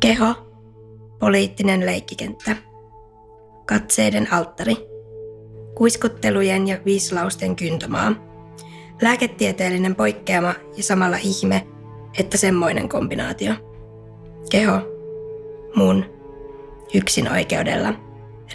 Keho, 0.00 0.34
poliittinen 1.18 1.86
leikkikenttä, 1.86 2.56
katseiden 3.66 4.32
alttari, 4.32 4.76
kuiskuttelujen 5.74 6.68
ja 6.68 6.78
viislausten 6.84 7.56
kyntomaa, 7.56 8.12
lääketieteellinen 9.02 9.94
poikkeama 9.94 10.54
ja 10.76 10.82
samalla 10.82 11.16
ihme, 11.16 11.66
että 12.18 12.36
semmoinen 12.36 12.88
kombinaatio. 12.88 13.54
Keho, 14.50 14.78
mun 15.76 16.21
yksin 16.94 17.32
oikeudella, 17.32 17.94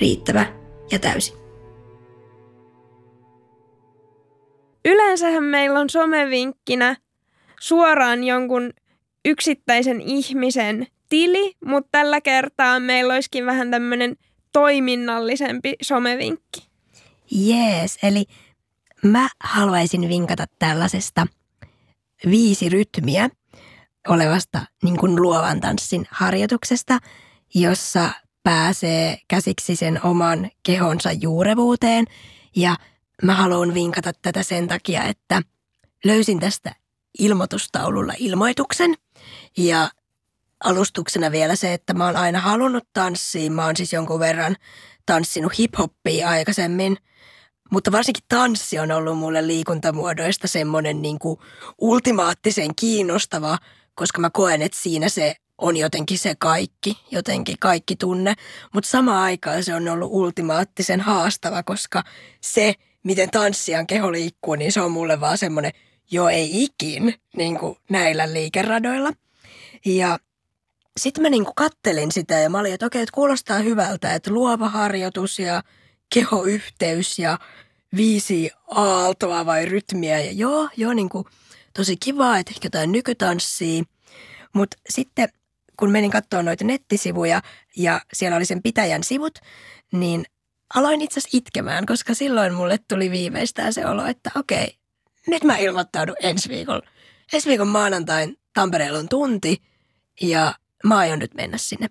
riittävä 0.02 0.46
ja 0.92 1.00
täysi. 1.00 1.34
Yleensähän 4.86 5.44
meillä 5.44 5.80
on 5.80 5.90
somevinkkinä 5.90 6.96
suoraan 7.60 8.24
jonkun 8.24 8.74
yksittäisen 9.26 10.02
ihmisen 10.02 10.88
tili, 11.10 11.54
mutta 11.66 11.90
tällä 11.92 12.22
kertaa 12.22 12.80
meillä 12.80 13.14
olisikin 13.14 13.46
vähän 13.46 13.72
tämmöinen 13.72 14.16
toiminnallisempi 14.54 15.76
somevinkki. 15.82 16.68
Jees, 17.32 17.98
eli 18.04 18.26
mä 19.04 19.30
haluaisin 19.44 20.10
vinkata 20.10 20.46
tällaisesta 20.60 21.28
viisi 22.30 22.70
rytmiä 22.70 23.30
olevasta 24.08 24.62
niin 24.84 24.98
kuin 24.98 25.22
luovan 25.22 25.62
tanssin 25.62 26.08
harjoituksesta, 26.12 27.00
jossa 27.54 28.10
pääsee 28.48 29.18
käsiksi 29.28 29.76
sen 29.76 30.06
oman 30.06 30.52
kehonsa 30.64 31.12
juurevuuteen. 31.12 32.06
Ja 32.56 32.76
mä 33.24 33.36
haluan 33.36 33.74
vinkata 33.74 34.12
tätä 34.22 34.44
sen 34.44 34.68
takia, 34.68 35.04
että 35.04 35.42
löysin 36.06 36.40
tästä 36.40 36.76
ilmoitustaululla 37.20 38.14
ilmoituksen. 38.18 38.94
Ja 39.58 39.90
alustuksena 40.64 41.32
vielä 41.32 41.56
se, 41.56 41.74
että 41.74 41.94
mä 41.94 42.06
oon 42.06 42.16
aina 42.16 42.40
halunnut 42.40 42.88
tanssia. 42.94 43.52
Mä 43.52 43.66
oon 43.66 43.76
siis 43.76 43.94
jonkun 43.94 44.20
verran 44.20 44.56
tanssinut 45.06 45.60
hiphoppia 45.60 46.30
aikaisemmin. 46.30 46.98
Mutta 47.72 47.92
varsinkin 47.92 48.24
tanssi 48.30 48.80
on 48.80 48.92
ollut 48.92 49.18
mulle 49.18 49.48
liikuntamuodoista 49.48 50.48
semmoinen 50.48 51.02
niin 51.02 51.20
kuin 51.20 51.40
ultimaattisen 51.78 52.76
kiinnostava, 52.76 53.58
koska 53.96 54.22
mä 54.22 54.30
koen, 54.30 54.62
että 54.62 54.78
siinä 54.82 55.10
se 55.10 55.36
on 55.58 55.78
jotenkin 55.78 56.18
se 56.18 56.36
kaikki, 56.40 56.98
jotenkin 57.12 57.56
kaikki 57.60 57.96
tunne. 57.96 58.34
Mutta 58.74 58.90
samaan 58.90 59.24
aikaan 59.24 59.64
se 59.64 59.76
on 59.76 59.90
ollut 59.90 60.12
ultimaattisen 60.12 61.02
haastava, 61.02 61.64
koska 61.64 62.04
se, 62.42 62.74
miten 63.04 63.30
tanssijan 63.30 63.88
keho 63.88 64.12
liikkuu, 64.12 64.56
niin 64.56 64.72
se 64.72 64.82
on 64.82 64.92
mulle 64.92 65.20
vaan 65.20 65.38
semmoinen, 65.38 65.72
jo 66.12 66.28
ei 66.28 66.64
ikin 66.64 67.14
niin 67.38 67.60
kuin 67.60 67.78
näillä 67.90 68.34
liikeradoilla. 68.34 69.12
Ja 69.86 70.20
sitten 70.98 71.22
mä 71.22 71.30
niinku 71.30 71.54
kattelin 71.56 72.12
sitä 72.12 72.34
ja 72.34 72.50
mä 72.50 72.60
olin, 72.60 72.74
että 72.74 72.86
okei, 72.86 73.02
että 73.02 73.14
kuulostaa 73.14 73.60
hyvältä, 73.60 74.14
että 74.14 74.32
luova 74.32 74.70
harjoitus 74.70 75.40
ja 75.40 75.64
kehoyhteys 76.14 77.20
ja 77.20 77.40
viisi 77.96 78.52
aaltoa 78.68 79.46
vai 79.46 79.66
rytmiä. 79.66 80.20
Ja 80.20 80.32
joo, 80.32 80.70
joo, 80.78 80.94
niinku 80.94 81.28
tosi 81.74 81.98
kivaa, 81.98 82.38
että 82.38 82.52
ehkä 82.52 82.66
jotain 82.66 82.92
nykytanssia. 82.92 83.84
Mutta 84.54 84.78
sitten 84.90 85.30
kun 85.78 85.92
menin 85.92 86.12
katsoa 86.12 86.44
noita 86.44 86.64
nettisivuja 86.64 87.42
ja 87.78 88.02
siellä 88.14 88.38
oli 88.38 88.46
sen 88.46 88.64
pitäjän 88.64 89.04
sivut, 89.04 89.40
niin 89.92 90.26
aloin 90.76 91.02
itse 91.02 91.20
asiassa 91.20 91.38
itkemään, 91.38 91.86
koska 91.86 92.14
silloin 92.14 92.54
mulle 92.54 92.80
tuli 92.88 93.12
viimeistään 93.12 93.74
se 93.74 93.86
olo, 93.86 94.06
että 94.06 94.32
okei, 94.36 94.78
nyt 95.28 95.44
mä 95.44 95.58
ilmoittaudun 95.58 96.16
ensi 96.24 96.50
viikolla. 96.50 96.82
Ensi 97.34 97.50
viikon 97.50 97.68
maanantain 97.68 98.38
Tampereella 98.54 99.00
on 99.00 99.10
tunti 99.10 99.62
ja 100.22 100.54
mä 100.84 100.98
aion 100.98 101.20
nyt 101.20 101.34
mennä 101.34 101.58
sinne. 101.58 101.88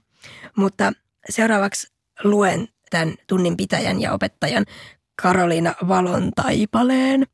Mutta 0.57 0.93
seuraavaksi 1.31 1.93
luen 2.25 2.69
tämän 2.91 3.15
tunnin 3.27 3.57
pitäjän 3.57 4.01
ja 4.01 4.13
opettajan 4.13 4.65
Karoliina 5.23 5.75
Valon 5.89 6.33
taipaleen 6.37 7.27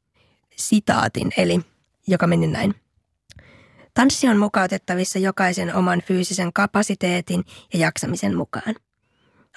sitaatin, 0.57 1.32
eli 1.36 1.61
joka 2.07 2.26
meni 2.26 2.46
näin. 2.46 2.82
Tanssi 3.95 4.28
on 4.28 4.36
mukautettavissa 4.36 5.18
jokaisen 5.18 5.74
oman 5.74 6.03
fyysisen 6.03 6.53
kapasiteetin 6.53 7.45
ja 7.72 7.78
jaksamisen 7.78 8.36
mukaan. 8.36 8.74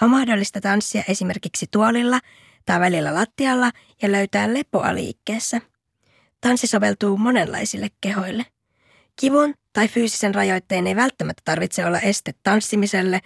On 0.01 0.09
mahdollista 0.09 0.61
tanssia 0.61 1.03
esimerkiksi 1.07 1.65
tuolilla 1.71 2.19
tai 2.65 2.79
välillä 2.79 3.13
lattialla 3.13 3.71
ja 4.01 4.11
löytää 4.11 4.53
lepoa 4.53 4.95
liikkeessä. 4.95 5.61
Tanssi 6.41 6.67
soveltuu 6.67 7.17
monenlaisille 7.17 7.87
kehoille. 8.01 8.45
Kivun 9.15 9.53
tai 9.73 9.87
fyysisen 9.87 10.35
rajoitteen 10.35 10.87
ei 10.87 10.95
välttämättä 10.95 11.41
tarvitse 11.45 11.85
olla 11.85 11.99
este 11.99 12.33
tanssimiselle, 12.43 13.19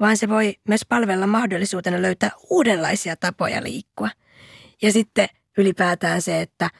vaan 0.00 0.16
se 0.16 0.28
voi 0.28 0.54
myös 0.68 0.80
palvella 0.88 1.26
mahdollisuutena 1.26 2.02
löytää 2.02 2.30
uudenlaisia 2.50 3.16
tapoja 3.16 3.62
liikkua. 3.62 4.08
Ja 4.82 4.92
sitten 4.92 5.28
ylipäätään 5.58 6.22
se, 6.22 6.40
että 6.40 6.70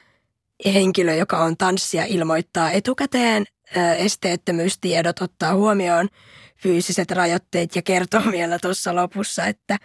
henkilö, 0.65 1.13
joka 1.13 1.37
on 1.37 1.57
tanssia, 1.57 2.05
ilmoittaa 2.05 2.71
etukäteen 2.71 3.45
esteettömyystiedot, 3.97 5.21
ottaa 5.21 5.55
huomioon 5.55 6.09
fyysiset 6.57 7.11
rajoitteet 7.11 7.75
ja 7.75 7.81
kertoo 7.81 8.21
vielä 8.31 8.59
tuossa 8.59 8.95
lopussa, 8.95 9.45
että 9.45 9.77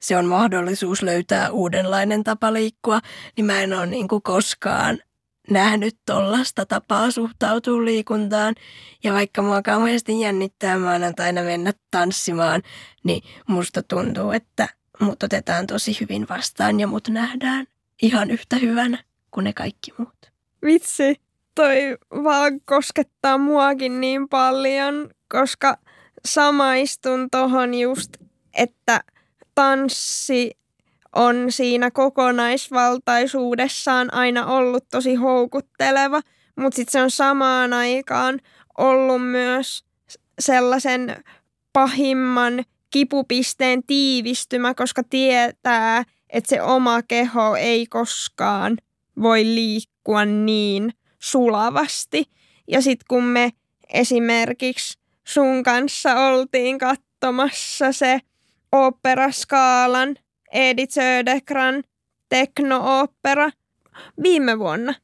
se 0.00 0.16
on 0.16 0.26
mahdollisuus 0.26 1.02
löytää 1.02 1.50
uudenlainen 1.50 2.24
tapa 2.24 2.52
liikkua, 2.52 3.00
niin 3.36 3.44
mä 3.44 3.60
en 3.60 3.74
ole 3.74 3.86
niin 3.86 4.08
kuin 4.08 4.22
koskaan 4.22 4.98
nähnyt 5.50 5.96
tollasta 6.06 6.66
tapaa 6.66 7.10
suhtautua 7.10 7.84
liikuntaan. 7.84 8.54
Ja 9.04 9.12
vaikka 9.12 9.42
mua 9.42 9.62
kauheasti 9.62 10.20
jännittää 10.20 10.78
maanantaina 10.78 11.42
mennä 11.42 11.72
tanssimaan, 11.90 12.62
niin 13.04 13.22
musta 13.46 13.82
tuntuu, 13.82 14.30
että 14.30 14.68
mut 15.00 15.22
otetaan 15.22 15.66
tosi 15.66 15.96
hyvin 16.00 16.26
vastaan 16.28 16.80
ja 16.80 16.86
mut 16.86 17.08
nähdään 17.08 17.66
ihan 18.02 18.30
yhtä 18.30 18.56
hyvänä 18.56 19.04
kuin 19.30 19.44
ne 19.44 19.52
kaikki 19.52 19.92
muut. 19.98 20.32
Vitsi, 20.64 21.20
toi 21.54 21.96
vaan 22.10 22.60
koskettaa 22.64 23.38
muakin 23.38 24.00
niin 24.00 24.28
paljon, 24.28 25.10
koska 25.28 25.78
samaistun 26.24 27.30
tohon 27.30 27.74
just, 27.74 28.16
että 28.58 29.00
tanssi 29.54 30.50
on 31.16 31.46
siinä 31.48 31.90
kokonaisvaltaisuudessaan 31.90 34.14
aina 34.14 34.46
ollut 34.46 34.84
tosi 34.90 35.14
houkutteleva, 35.14 36.20
mutta 36.56 36.76
sitten 36.76 36.92
se 36.92 37.02
on 37.02 37.10
samaan 37.10 37.72
aikaan 37.72 38.40
ollut 38.78 39.30
myös 39.30 39.84
sellaisen 40.38 41.24
pahimman 41.72 42.64
kipupisteen 42.90 43.82
tiivistymä, 43.86 44.74
koska 44.74 45.02
tietää, 45.10 46.04
että 46.30 46.48
se 46.48 46.62
oma 46.62 47.02
keho 47.02 47.56
ei 47.56 47.86
koskaan 47.86 48.76
voi 49.22 49.44
liikkua 49.44 50.24
niin 50.24 50.92
sulavasti. 51.24 52.24
Ja 52.68 52.82
sitten 52.82 53.06
kun 53.08 53.24
me 53.24 53.50
esimerkiksi 53.92 54.98
sun 55.24 55.62
kanssa 55.62 56.14
oltiin 56.14 56.78
katsomassa 56.78 57.92
se 57.92 58.20
operaskaalan 58.72 60.16
Edith 60.52 60.92
Södergran 60.92 61.84
tekno-opera 62.28 63.50
viime 64.22 64.58
vuonna. 64.58 64.94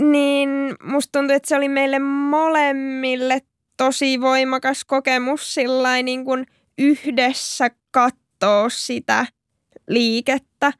Niin 0.00 0.48
musta 0.82 1.18
tuntuu, 1.18 1.36
että 1.36 1.48
se 1.48 1.56
oli 1.56 1.68
meille 1.68 1.98
molemmille 1.98 3.40
tosi 3.76 4.20
voimakas 4.20 4.84
kokemus 4.84 5.54
sillä 5.54 6.02
niin 6.02 6.24
kuin 6.24 6.46
yhdessä 6.78 7.70
katsoa 7.90 8.68
sitä 8.68 9.26
liikettä, 9.88 10.72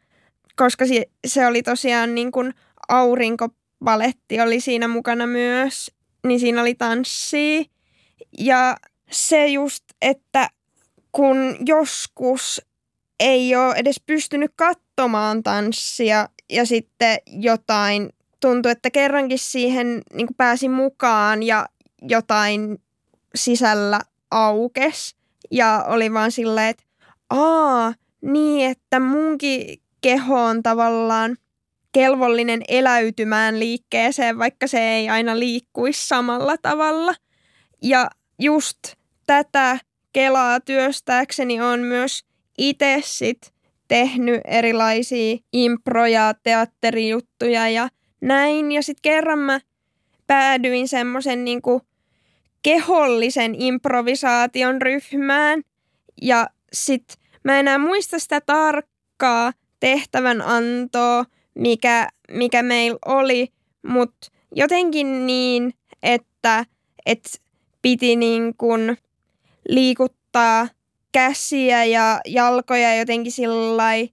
koska 0.56 0.84
se, 1.26 1.46
oli 1.46 1.62
tosiaan 1.62 2.14
niin 2.14 2.32
kuin 2.32 2.54
aurinkopaletti 3.86 4.40
oli 4.40 4.60
siinä 4.60 4.88
mukana 4.88 5.26
myös, 5.26 5.90
niin 6.26 6.40
siinä 6.40 6.60
oli 6.60 6.74
tanssia. 6.74 7.64
Ja 8.38 8.76
se 9.10 9.46
just, 9.46 9.84
että 10.02 10.50
kun 11.12 11.56
joskus 11.66 12.62
ei 13.20 13.56
ole 13.56 13.74
edes 13.76 14.00
pystynyt 14.06 14.50
katsomaan 14.56 15.42
tanssia 15.42 16.28
ja 16.50 16.66
sitten 16.66 17.18
jotain, 17.26 18.10
tuntui, 18.40 18.72
että 18.72 18.90
kerrankin 18.90 19.38
siihen 19.38 20.02
niin 20.14 20.28
pääsi 20.36 20.68
mukaan 20.68 21.42
ja 21.42 21.68
jotain 22.02 22.78
sisällä 23.34 24.00
aukes 24.30 25.16
ja 25.50 25.84
oli 25.88 26.12
vaan 26.12 26.32
silleen, 26.32 26.68
että 26.68 26.84
aa, 27.30 27.94
niin, 28.20 28.70
että 28.70 29.00
munkin 29.00 29.82
keho 30.00 30.44
on 30.44 30.62
tavallaan 30.62 31.36
kelvollinen 31.92 32.62
eläytymään 32.68 33.60
liikkeeseen, 33.60 34.38
vaikka 34.38 34.66
se 34.66 34.80
ei 34.80 35.08
aina 35.08 35.38
liikkuisi 35.38 36.08
samalla 36.08 36.56
tavalla. 36.62 37.14
Ja 37.82 38.10
just 38.38 38.78
tätä 39.26 39.78
kelaa 40.12 40.60
työstääkseni 40.60 41.60
on 41.60 41.80
myös 41.80 42.24
itse 42.58 43.02
sit 43.04 43.52
tehnyt 43.88 44.40
erilaisia 44.44 45.36
improja, 45.52 46.34
teatterijuttuja 46.42 47.68
ja 47.68 47.88
näin. 48.20 48.72
Ja 48.72 48.82
sitten 48.82 49.02
kerran 49.02 49.38
mä 49.38 49.60
päädyin 50.26 50.88
semmoisen 50.88 51.44
niinku 51.44 51.80
kehollisen 52.62 53.54
improvisaation 53.54 54.82
ryhmään. 54.82 55.62
Ja 56.22 56.46
sit 56.72 57.04
mä 57.44 57.58
enää 57.58 57.78
muista 57.78 58.18
sitä 58.18 58.40
tarkkaa 58.40 59.52
tehtävän 59.80 60.42
antoa, 60.42 61.24
mikä, 61.58 62.08
mikä 62.30 62.62
meillä 62.62 62.98
oli, 63.06 63.48
mutta 63.86 64.28
jotenkin 64.54 65.26
niin, 65.26 65.74
että, 66.02 66.64
että 67.06 67.30
piti 67.82 68.16
niin 68.16 68.54
kun 68.58 68.96
liikuttaa 69.68 70.68
käsiä 71.12 71.84
ja 71.84 72.20
jalkoja 72.26 72.96
jotenkin 72.96 73.32
sillai 73.32 74.08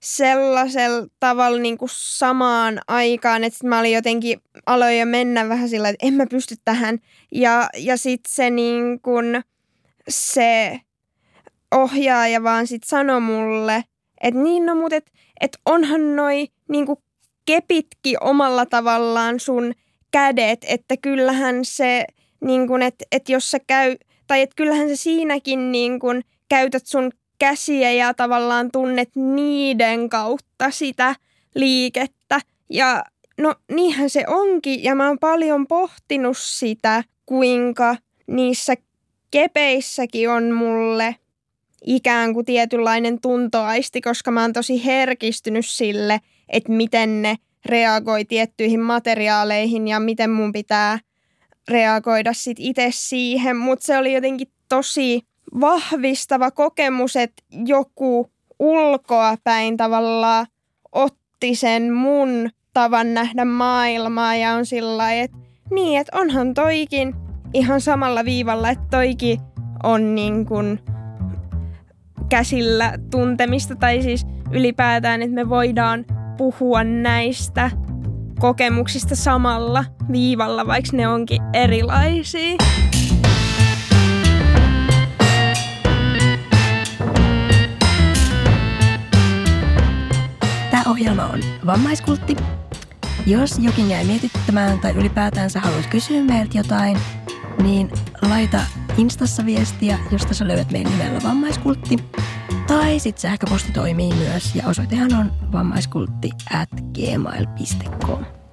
sellaisella 0.00 1.06
tavalla 1.20 1.58
niin 1.58 1.78
kuin 1.78 1.88
samaan 1.92 2.80
aikaan, 2.88 3.44
että 3.44 3.66
mä 3.66 3.80
olin 3.80 3.92
jotenkin, 3.92 4.40
aloin 4.66 4.98
jo 4.98 5.06
mennä 5.06 5.48
vähän 5.48 5.68
sillä 5.68 5.88
että 5.88 6.06
en 6.06 6.14
mä 6.14 6.26
pysty 6.30 6.54
tähän. 6.64 6.98
Ja, 7.32 7.68
ja 7.76 7.96
sitten 7.96 8.34
se 8.34 8.50
niin 8.50 9.00
kuin, 9.00 9.44
se 10.08 10.80
ohjaaja 11.74 12.42
vaan 12.42 12.66
sitten 12.66 12.88
sanoi 12.88 13.20
mulle, 13.20 13.84
että 14.20 14.40
niin 14.40 14.66
no 14.66 14.74
mut, 14.74 14.92
että 14.92 15.12
et 15.40 15.58
onhan 15.66 16.16
noi 16.16 16.46
niin 16.68 16.86
kuin 16.86 16.98
kepitkin 17.46 18.16
omalla 18.20 18.66
tavallaan 18.66 19.40
sun 19.40 19.72
kädet, 20.10 20.64
että 20.68 20.96
kyllähän 20.96 21.64
se, 21.64 22.06
niin 22.40 22.66
kuin, 22.66 22.82
että, 22.82 23.04
että 23.12 23.32
jos 23.32 23.50
sä 23.50 23.58
käy, 23.66 23.96
tai 24.26 24.40
että 24.42 24.56
kyllähän 24.56 24.88
se 24.88 24.96
siinäkin 24.96 25.72
niin 25.72 25.98
kuin, 25.98 26.22
käytät 26.48 26.86
sun 26.86 27.10
käsiä 27.38 27.92
ja 27.92 28.14
tavallaan 28.14 28.70
tunnet 28.72 29.10
niiden 29.14 30.08
kautta 30.08 30.70
sitä 30.70 31.14
liikettä. 31.54 32.40
Ja 32.70 33.04
no 33.38 33.54
niinhän 33.72 34.10
se 34.10 34.24
onkin 34.26 34.84
ja 34.84 34.94
mä 34.94 35.08
oon 35.08 35.18
paljon 35.18 35.66
pohtinut 35.66 36.38
sitä, 36.38 37.04
kuinka 37.26 37.96
niissä 38.26 38.74
kepeissäkin 39.30 40.30
on 40.30 40.52
mulle 40.52 41.16
ikään 41.84 42.34
kuin 42.34 42.46
tietynlainen 42.46 43.20
tuntoaisti, 43.20 44.00
koska 44.00 44.30
mä 44.30 44.42
oon 44.42 44.52
tosi 44.52 44.84
herkistynyt 44.84 45.66
sille, 45.66 46.20
että 46.48 46.72
miten 46.72 47.22
ne 47.22 47.36
reagoi 47.66 48.24
tiettyihin 48.24 48.80
materiaaleihin 48.80 49.88
ja 49.88 50.00
miten 50.00 50.30
mun 50.30 50.52
pitää 50.52 50.98
reagoida 51.68 52.32
sit 52.32 52.56
itse 52.60 52.88
siihen. 52.90 53.56
Mutta 53.56 53.86
se 53.86 53.98
oli 53.98 54.12
jotenkin 54.12 54.48
tosi 54.68 55.20
vahvistava 55.60 56.50
kokemus, 56.50 57.16
että 57.16 57.42
joku 57.66 58.30
ulkoa 58.58 59.36
päin 59.44 59.76
tavallaan 59.76 60.46
otti 60.92 61.54
sen 61.54 61.92
mun 61.92 62.50
tavan 62.74 63.14
nähdä 63.14 63.44
maailmaa 63.44 64.36
ja 64.36 64.52
on 64.52 64.66
sillä 64.66 65.12
että 65.12 65.36
niin, 65.70 66.00
että 66.00 66.18
onhan 66.18 66.54
toikin 66.54 67.14
ihan 67.54 67.80
samalla 67.80 68.24
viivalla, 68.24 68.70
että 68.70 68.86
toikin 68.90 69.40
on 69.82 70.14
niin 70.14 70.46
kuin 70.46 70.80
käsillä 72.28 72.92
tuntemista 73.10 73.76
tai 73.76 74.02
siis 74.02 74.26
ylipäätään, 74.50 75.22
että 75.22 75.34
me 75.34 75.48
voidaan 75.48 76.04
puhua 76.36 76.84
näistä 76.84 77.70
kokemuksista 78.40 79.16
samalla 79.16 79.84
viivalla, 80.12 80.66
vaikka 80.66 80.96
ne 80.96 81.08
onkin 81.08 81.42
erilaisia. 81.52 82.56
Tämä 90.70 90.82
ohjelma 90.86 91.24
on 91.24 91.40
vammaiskultti. 91.66 92.36
Jos 93.26 93.58
jokin 93.58 93.90
jäi 93.90 94.04
mietittämään 94.04 94.78
tai 94.78 94.92
ylipäätään 94.92 95.50
sä 95.50 95.60
haluat 95.60 95.86
kysyä 95.86 96.22
meiltä 96.22 96.58
jotain, 96.58 96.98
niin 97.62 97.90
laita 98.28 98.60
Instassa 98.98 99.46
viestiä, 99.46 99.98
josta 100.12 100.34
sä 100.34 100.48
löydät 100.48 100.72
meidän 100.72 100.92
nimellä 100.92 101.20
vammaiskultti. 101.22 101.96
Tai 102.66 102.98
sitten 102.98 103.22
sähköposti 103.22 103.72
toimii 103.72 104.14
myös 104.14 104.54
ja 104.54 104.68
osoitehan 104.68 105.14
on 105.14 105.32
vammaiskultti 105.52 106.30
at 106.54 106.68
gmail.com. 106.70 108.45